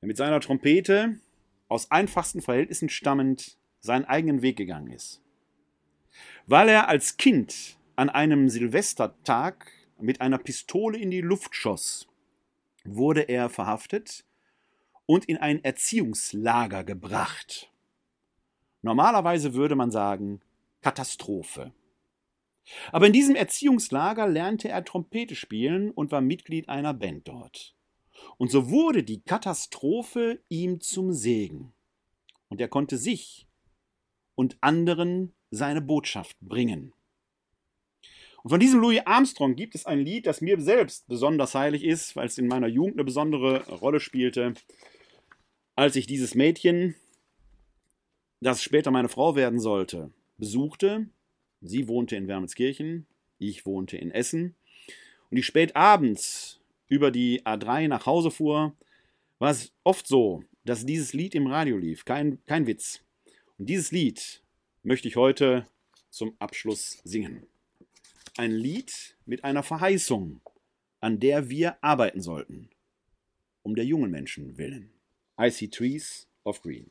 Der 0.00 0.08
mit 0.08 0.16
seiner 0.16 0.40
Trompete 0.40 1.20
aus 1.68 1.90
einfachsten 1.90 2.42
Verhältnissen 2.42 2.88
stammend 2.88 3.56
seinen 3.80 4.04
eigenen 4.04 4.42
Weg 4.42 4.56
gegangen 4.56 4.90
ist. 4.90 5.22
Weil 6.46 6.68
er 6.68 6.88
als 6.88 7.16
Kind 7.16 7.78
an 7.94 8.10
einem 8.10 8.48
Silvestertag 8.48 9.70
mit 10.00 10.20
einer 10.20 10.38
Pistole 10.38 10.98
in 10.98 11.10
die 11.10 11.20
Luft 11.20 11.54
schoss, 11.54 12.08
wurde 12.84 13.22
er 13.22 13.48
verhaftet 13.48 14.24
und 15.06 15.26
in 15.26 15.36
ein 15.36 15.62
Erziehungslager 15.62 16.82
gebracht. 16.82 17.72
Normalerweise 18.82 19.54
würde 19.54 19.76
man 19.76 19.92
sagen 19.92 20.40
Katastrophe. 20.80 21.72
Aber 22.92 23.06
in 23.06 23.12
diesem 23.12 23.34
Erziehungslager 23.34 24.26
lernte 24.26 24.68
er 24.68 24.84
Trompete 24.84 25.34
spielen 25.34 25.90
und 25.90 26.12
war 26.12 26.20
Mitglied 26.20 26.68
einer 26.68 26.94
Band 26.94 27.28
dort. 27.28 27.74
Und 28.38 28.50
so 28.50 28.70
wurde 28.70 29.02
die 29.02 29.22
Katastrophe 29.22 30.42
ihm 30.48 30.80
zum 30.80 31.12
Segen. 31.12 31.72
Und 32.48 32.60
er 32.60 32.68
konnte 32.68 32.96
sich 32.96 33.48
und 34.34 34.56
anderen 34.60 35.32
seine 35.50 35.80
Botschaft 35.80 36.38
bringen. 36.40 36.92
Und 38.42 38.50
von 38.50 38.60
diesem 38.60 38.80
Louis 38.80 39.00
Armstrong 39.04 39.54
gibt 39.54 39.74
es 39.74 39.86
ein 39.86 40.00
Lied, 40.00 40.26
das 40.26 40.40
mir 40.40 40.60
selbst 40.60 41.06
besonders 41.06 41.54
heilig 41.54 41.84
ist, 41.84 42.16
weil 42.16 42.26
es 42.26 42.38
in 42.38 42.48
meiner 42.48 42.66
Jugend 42.66 42.94
eine 42.94 43.04
besondere 43.04 43.64
Rolle 43.68 44.00
spielte. 44.00 44.54
Als 45.76 45.96
ich 45.96 46.06
dieses 46.06 46.34
Mädchen, 46.34 46.96
das 48.40 48.62
später 48.62 48.90
meine 48.90 49.08
Frau 49.08 49.36
werden 49.36 49.60
sollte, 49.60 50.12
besuchte, 50.38 51.08
sie 51.62 51.88
wohnte 51.88 52.16
in 52.16 52.28
Wermelskirchen, 52.28 53.06
ich 53.38 53.64
wohnte 53.66 53.96
in 53.96 54.10
Essen, 54.10 54.54
und 55.30 55.38
ich 55.38 55.46
spät 55.46 55.76
abends 55.76 56.60
über 56.88 57.10
die 57.10 57.42
A3 57.42 57.88
nach 57.88 58.04
Hause 58.04 58.30
fuhr, 58.30 58.76
war 59.38 59.50
es 59.50 59.72
oft 59.82 60.06
so, 60.06 60.44
dass 60.64 60.86
dieses 60.86 61.14
Lied 61.14 61.34
im 61.34 61.46
Radio 61.46 61.78
lief. 61.78 62.04
Kein, 62.04 62.44
kein 62.44 62.66
Witz. 62.66 63.02
Und 63.58 63.68
dieses 63.68 63.90
Lied 63.90 64.42
möchte 64.82 65.08
ich 65.08 65.16
heute 65.16 65.66
zum 66.10 66.34
Abschluss 66.38 67.00
singen. 67.04 67.46
Ein 68.36 68.52
Lied 68.52 69.16
mit 69.24 69.44
einer 69.44 69.62
Verheißung, 69.62 70.40
an 71.00 71.18
der 71.18 71.48
wir 71.48 71.82
arbeiten 71.82 72.20
sollten. 72.20 72.70
Um 73.62 73.74
der 73.74 73.84
jungen 73.84 74.10
Menschen 74.10 74.58
willen. 74.58 74.92
I 75.40 75.50
see 75.50 75.68
trees 75.68 76.28
of 76.44 76.60
green. 76.62 76.90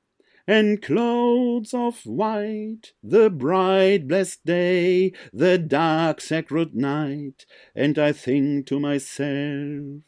and 0.51 0.81
clouds 0.81 1.73
of 1.73 2.05
white, 2.05 2.91
the 3.01 3.29
bright 3.29 4.05
blessed 4.05 4.45
day, 4.45 5.13
the 5.31 5.57
dark 5.57 6.19
sacred 6.19 6.75
night, 6.75 7.45
and 7.73 7.97
I 7.97 8.11
think 8.11 8.67
to 8.67 8.77
myself, 8.77 10.03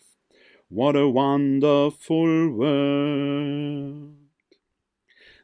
what 0.68 0.98
a 0.98 1.08
wonderful 1.08 2.50
world. 2.50 4.16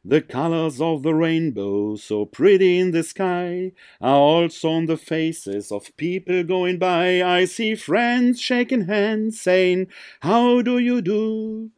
The 0.04 0.22
colors 0.22 0.82
of 0.82 1.04
the 1.04 1.16
rainbow, 1.16 1.96
so 1.96 2.26
pretty 2.26 2.78
in 2.78 2.92
the 2.92 3.04
sky, 3.04 3.72
are 4.02 4.18
also 4.18 4.70
on 4.70 4.88
the 4.88 4.98
faces 4.98 5.72
of 5.72 5.96
people 5.96 6.44
going 6.44 6.78
by. 6.78 7.22
I 7.24 7.46
see 7.46 7.76
friends 7.76 8.42
shaking 8.42 8.88
hands, 8.88 9.40
saying, 9.40 9.88
How 10.20 10.62
do 10.62 10.78
you 10.78 11.02
do? 11.02 11.72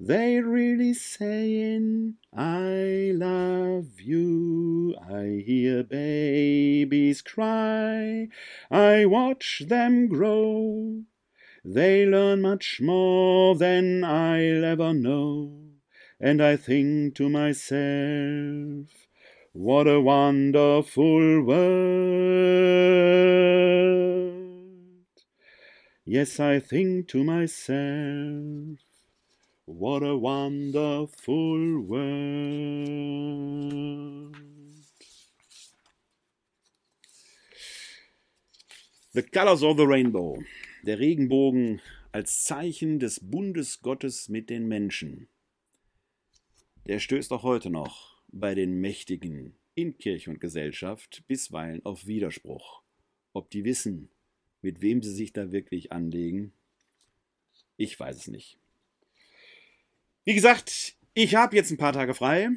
They 0.00 0.40
really 0.40 0.94
saying, 0.94 2.14
I 2.36 3.12
love 3.14 4.00
you. 4.00 4.96
I 5.00 5.42
hear 5.46 5.84
babies 5.84 7.22
cry. 7.22 8.28
I 8.70 9.04
watch 9.06 9.62
them 9.68 10.08
grow. 10.08 11.02
They 11.64 12.04
learn 12.04 12.42
much 12.42 12.80
more 12.82 13.54
than 13.54 14.02
I'll 14.02 14.64
ever 14.64 14.92
know. 14.92 15.60
And 16.20 16.42
I 16.42 16.56
think 16.56 17.14
to 17.16 17.28
myself, 17.28 18.88
what 19.52 19.86
a 19.86 20.00
wonderful 20.00 21.42
world. 21.42 22.32
Yes, 26.04 26.40
I 26.40 26.58
think 26.58 27.08
to 27.08 27.22
myself, 27.22 28.78
what 29.66 30.02
a 30.02 30.16
wonderful 30.16 31.80
world. 31.80 32.02
The 39.14 39.22
Colors 39.22 39.62
of 39.62 39.76
the 39.76 39.86
Rainbow. 39.86 40.42
Der 40.84 40.98
Regenbogen 40.98 41.80
als 42.12 42.42
Zeichen 42.42 42.98
des 42.98 43.20
Bundes 43.20 43.80
Gottes 43.80 44.28
mit 44.28 44.50
den 44.50 44.66
Menschen. 44.66 45.28
Der 46.86 46.98
stößt 46.98 47.32
auch 47.32 47.44
heute 47.44 47.70
noch 47.70 48.20
bei 48.28 48.54
den 48.54 48.80
Mächtigen 48.80 49.54
in 49.74 49.96
Kirche 49.96 50.30
und 50.30 50.40
Gesellschaft 50.40 51.22
bisweilen 51.28 51.84
auf 51.84 52.06
Widerspruch. 52.06 52.82
Ob 53.32 53.50
die 53.50 53.64
wissen, 53.64 54.10
mit 54.60 54.80
wem 54.82 55.02
sie 55.02 55.12
sich 55.12 55.32
da 55.32 55.52
wirklich 55.52 55.92
anlegen? 55.92 56.52
Ich 57.76 57.98
weiß 57.98 58.16
es 58.16 58.28
nicht. 58.28 58.61
Wie 60.24 60.34
gesagt, 60.34 60.94
ich 61.14 61.34
habe 61.34 61.56
jetzt 61.56 61.72
ein 61.72 61.78
paar 61.78 61.92
Tage 61.92 62.14
frei. 62.14 62.50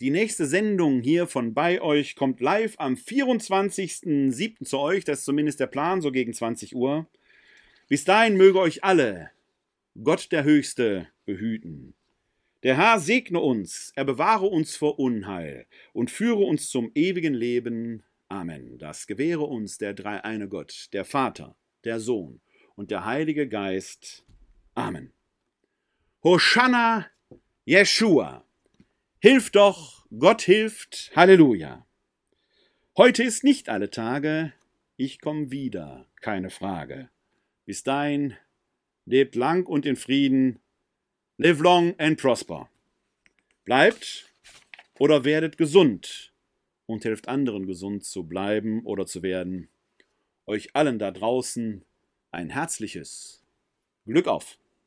Die 0.00 0.08
nächste 0.08 0.46
Sendung 0.46 1.02
hier 1.02 1.26
von 1.26 1.52
bei 1.52 1.82
euch 1.82 2.16
kommt 2.16 2.40
live 2.40 2.74
am 2.78 2.94
24.07. 2.94 4.64
zu 4.64 4.78
euch. 4.78 5.04
Das 5.04 5.18
ist 5.18 5.24
zumindest 5.26 5.60
der 5.60 5.66
Plan, 5.66 6.00
so 6.00 6.10
gegen 6.10 6.32
20 6.32 6.74
Uhr. 6.74 7.06
Bis 7.88 8.04
dahin 8.04 8.38
möge 8.38 8.58
euch 8.60 8.82
alle 8.82 9.30
Gott 10.02 10.32
der 10.32 10.44
Höchste 10.44 11.08
behüten. 11.26 11.92
Der 12.62 12.78
Herr 12.78 12.98
segne 12.98 13.40
uns, 13.40 13.92
er 13.94 14.06
bewahre 14.06 14.46
uns 14.46 14.74
vor 14.74 14.98
Unheil 14.98 15.66
und 15.92 16.10
führe 16.10 16.44
uns 16.44 16.70
zum 16.70 16.90
ewigen 16.94 17.34
Leben. 17.34 18.04
Amen. 18.28 18.78
Das 18.78 19.06
gewähre 19.06 19.44
uns 19.44 19.76
der 19.76 19.92
dreieine 19.92 20.48
Gott, 20.48 20.88
der 20.94 21.04
Vater, 21.04 21.56
der 21.84 22.00
Sohn 22.00 22.40
und 22.74 22.90
der 22.90 23.04
Heilige 23.04 23.46
Geist. 23.46 24.24
Amen. 24.74 25.12
Hosanna, 26.26 27.06
Jeshua. 27.66 28.44
Hilf 29.20 29.50
doch, 29.50 30.08
Gott 30.18 30.42
hilft, 30.42 31.12
Halleluja. 31.14 31.86
Heute 32.96 33.22
ist 33.22 33.44
nicht 33.44 33.68
alle 33.68 33.90
Tage, 33.90 34.52
ich 34.96 35.20
komm 35.20 35.52
wieder, 35.52 36.04
keine 36.20 36.50
Frage. 36.50 37.10
Bis 37.64 37.84
dahin, 37.84 38.36
lebt 39.04 39.36
lang 39.36 39.66
und 39.66 39.86
in 39.86 39.94
Frieden, 39.94 40.58
live 41.38 41.60
long 41.60 41.94
and 41.96 42.20
prosper. 42.20 42.68
Bleibt 43.64 44.28
oder 44.98 45.24
werdet 45.24 45.56
gesund 45.56 46.32
und 46.86 47.04
helft 47.04 47.28
anderen 47.28 47.68
gesund 47.68 48.04
zu 48.04 48.24
bleiben 48.24 48.84
oder 48.84 49.06
zu 49.06 49.22
werden. 49.22 49.68
Euch 50.44 50.74
allen 50.74 50.98
da 50.98 51.12
draußen 51.12 51.84
ein 52.32 52.50
herzliches 52.50 53.44
Glück 54.06 54.26
auf! 54.26 54.58